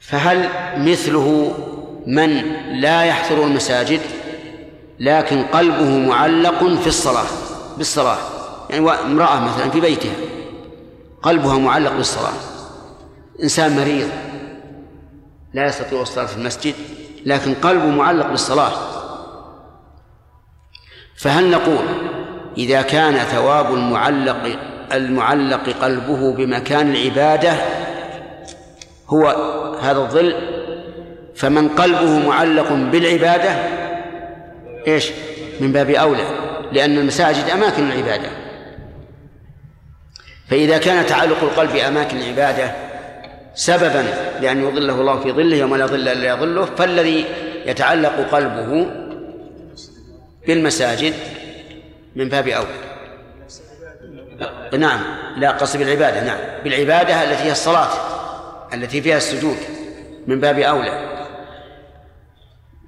فهل 0.00 0.48
مثله 0.76 1.54
من 2.06 2.30
لا 2.80 3.04
يحضر 3.04 3.44
المساجد 3.44 4.00
لكن 5.00 5.42
قلبه 5.42 5.98
معلق 5.98 6.80
في 6.80 6.86
الصلاة 6.86 7.26
بالصلاة؟ 7.76 8.18
يعني 8.70 8.90
امرأة 8.90 9.40
مثلا 9.40 9.70
في 9.70 9.80
بيتها. 9.80 10.12
قلبها 11.22 11.58
معلق 11.58 11.92
بالصلاة. 11.92 12.32
إنسان 13.42 13.76
مريض 13.76 14.08
لا 15.54 15.66
يستطيع 15.66 16.02
الصلاة 16.02 16.26
في 16.26 16.36
المسجد 16.36 16.74
لكن 17.26 17.54
قلبه 17.54 17.86
معلق 17.86 18.26
بالصلاة. 18.26 18.72
فهل 21.16 21.50
نقول 21.50 21.84
إذا 22.58 22.82
كان 22.82 23.14
ثواب 23.14 23.74
المعلق 23.74 24.58
المعلق 24.92 25.68
قلبه 25.68 26.32
بمكان 26.32 26.90
العبادة 26.90 27.52
هو 29.08 29.26
هذا 29.82 29.98
الظل؟ 29.98 30.34
فمن 31.36 31.68
قلبه 31.68 32.28
معلق 32.28 32.72
بالعبادة 32.72 33.50
إيش؟ 34.86 35.10
من 35.60 35.72
باب 35.72 35.90
أولى 35.90 36.24
لأن 36.72 36.98
المساجد 36.98 37.50
أماكن 37.50 37.92
العبادة. 37.92 38.39
فإذا 40.50 40.78
كان 40.78 41.06
تعلق 41.06 41.42
القلب 41.42 41.72
بأماكن 41.72 42.16
العبادة 42.16 42.72
سببا 43.54 44.04
لأن 44.40 44.62
يظله 44.64 45.00
الله 45.00 45.20
في 45.20 45.32
ظله 45.32 45.56
يوم 45.56 45.76
لا 45.76 45.86
ظل 45.86 46.08
إلا 46.08 46.34
ظله 46.34 46.64
فالذي 46.64 47.24
يتعلق 47.66 48.28
قلبه 48.32 48.86
بالمساجد 50.46 51.14
من 52.16 52.28
باب 52.28 52.48
أولى 52.48 52.90
نعم 54.78 55.00
لا 55.36 55.50
قصد 55.50 55.78
بالعبادة 55.78 56.24
نعم. 56.24 56.38
بالعبادة 56.64 57.24
التي 57.24 57.42
هي 57.42 57.52
الصلاة 57.52 57.88
التي 58.74 59.02
فيها 59.02 59.16
السجود 59.16 59.56
من 60.26 60.40
باب 60.40 60.58
أولى. 60.58 61.19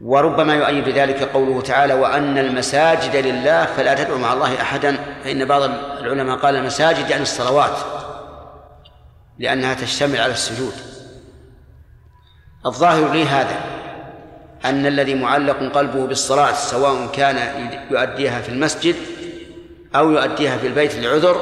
وربما 0.02 0.54
يؤيد 0.54 0.88
ذلك 0.88 1.22
قوله 1.22 1.60
تعالى 1.60 1.94
وأن 1.94 2.38
المساجد 2.38 3.26
لله 3.26 3.64
فلا 3.64 3.94
تدعو 3.94 4.18
مع 4.18 4.32
الله 4.32 4.62
أحدا 4.62 4.98
فإن 5.24 5.44
بعض 5.44 5.62
العلماء 6.00 6.36
قال 6.36 6.56
المساجد 6.56 7.10
يعني 7.10 7.22
الصلوات 7.22 7.78
لأنها 9.38 9.74
تشتمل 9.74 10.20
على 10.20 10.32
السجود. 10.32 10.72
الظاهر 12.66 13.12
لي 13.12 13.24
هذا 13.24 13.60
أن 14.64 14.86
الذي 14.86 15.14
معلق 15.14 15.72
قلبه 15.74 16.06
بالصلاة 16.06 16.52
سواء 16.52 17.06
كان 17.06 17.36
يؤديها 17.90 18.40
في 18.40 18.48
المسجد 18.48 18.96
أو 19.94 20.10
يؤديها 20.10 20.56
في 20.56 20.66
البيت 20.66 20.94
لعذر 20.94 21.36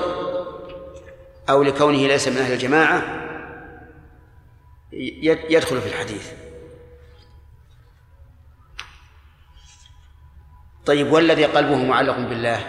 أو 1.51 1.63
لكونه 1.63 2.07
ليس 2.07 2.29
من 2.29 2.37
أهل 2.37 2.53
الجماعة 2.53 3.03
يدخل 5.51 5.81
في 5.81 5.87
الحديث. 5.89 6.50
طيب 10.87 11.13
والذي 11.13 11.45
قلبه 11.45 11.77
معلق 11.77 12.17
بالله؟ 12.17 12.61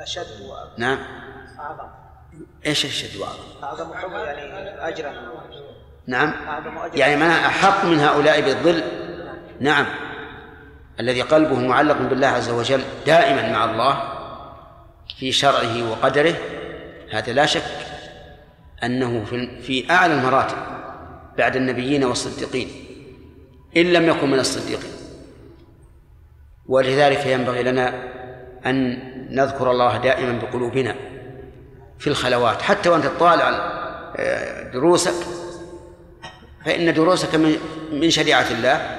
أشد 0.00 0.40
وأعظم. 0.42 0.70
نعم. 0.78 0.98
أعظم. 1.58 1.88
إيش 2.66 2.84
الشد 2.84 3.20
وأعظم؟ 3.20 3.38
أعظم 3.62 3.94
حب 3.94 4.12
يعني 4.12 4.88
أجرا. 4.88 5.12
نعم. 6.06 6.34
أعظم 6.48 6.78
أجرا. 6.78 6.96
يعني 6.96 7.16
معناها 7.16 7.46
أحق 7.46 7.84
من 7.84 8.00
هؤلاء 8.00 8.40
بالظل؟ 8.40 8.82
نعم. 9.60 9.86
الذي 11.00 11.22
قلبه 11.22 11.58
معلق 11.58 11.96
بالله 11.96 12.26
عز 12.26 12.50
وجل 12.50 12.82
دائما 13.06 13.52
مع 13.52 13.64
الله 13.64 14.02
في 15.18 15.32
شرعه 15.32 15.90
وقدره 15.90 16.34
هذا 17.12 17.32
لا 17.32 17.46
شك 17.46 17.62
أنه 18.82 19.24
في 19.24 19.62
في 19.62 19.90
أعلى 19.90 20.14
المراتب 20.14 20.56
بعد 21.38 21.56
النبيين 21.56 22.04
والصديقين 22.04 22.68
إن 23.76 23.92
لم 23.92 24.08
يكن 24.08 24.30
من 24.30 24.38
الصديقين. 24.38 24.99
ولذلك 26.70 27.26
ينبغي 27.26 27.62
لنا 27.62 27.94
أن 28.66 28.98
نذكر 29.30 29.70
الله 29.70 29.96
دائما 29.96 30.38
بقلوبنا 30.38 30.94
في 31.98 32.06
الخلوات. 32.06 32.62
حتى 32.62 32.88
وأنت 32.88 33.06
تطالع 33.06 33.48
آه، 34.16 34.62
دروسك 34.62 35.26
فإن 36.64 36.94
دروسك 36.94 37.34
من 37.92 38.10
شريعة 38.10 38.46
الله 38.50 38.98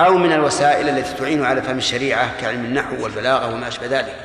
أو 0.00 0.18
من 0.18 0.32
الوسائل 0.32 0.88
التي 0.88 1.14
تعين 1.14 1.44
على 1.44 1.62
فهم 1.62 1.78
الشريعة 1.78 2.40
كعلم 2.40 2.64
النحو 2.64 3.04
والبلاغة 3.04 3.54
وما 3.54 3.68
أشبه 3.68 3.86
ذلك. 3.86 4.16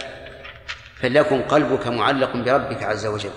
فليكن 1.01 1.41
قلبك 1.41 1.87
معلق 1.87 2.37
بربك 2.37 2.83
عز 2.83 3.05
وجل. 3.05 3.31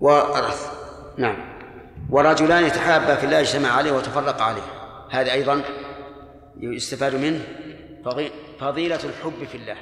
ورث 0.00 0.72
نعم. 1.18 1.36
ورجلان 2.10 2.64
يتحابا 2.64 3.14
في 3.14 3.24
الله 3.24 3.40
اجتمع 3.40 3.68
عليه 3.68 3.92
وتفرق 3.92 4.42
عليه. 4.42 4.62
هذا 5.10 5.32
أيضا 5.32 5.62
يستفاد 6.60 7.14
منه 7.14 7.40
فضيلة 8.58 9.00
الحب 9.04 9.44
في 9.52 9.54
الله. 9.54 9.76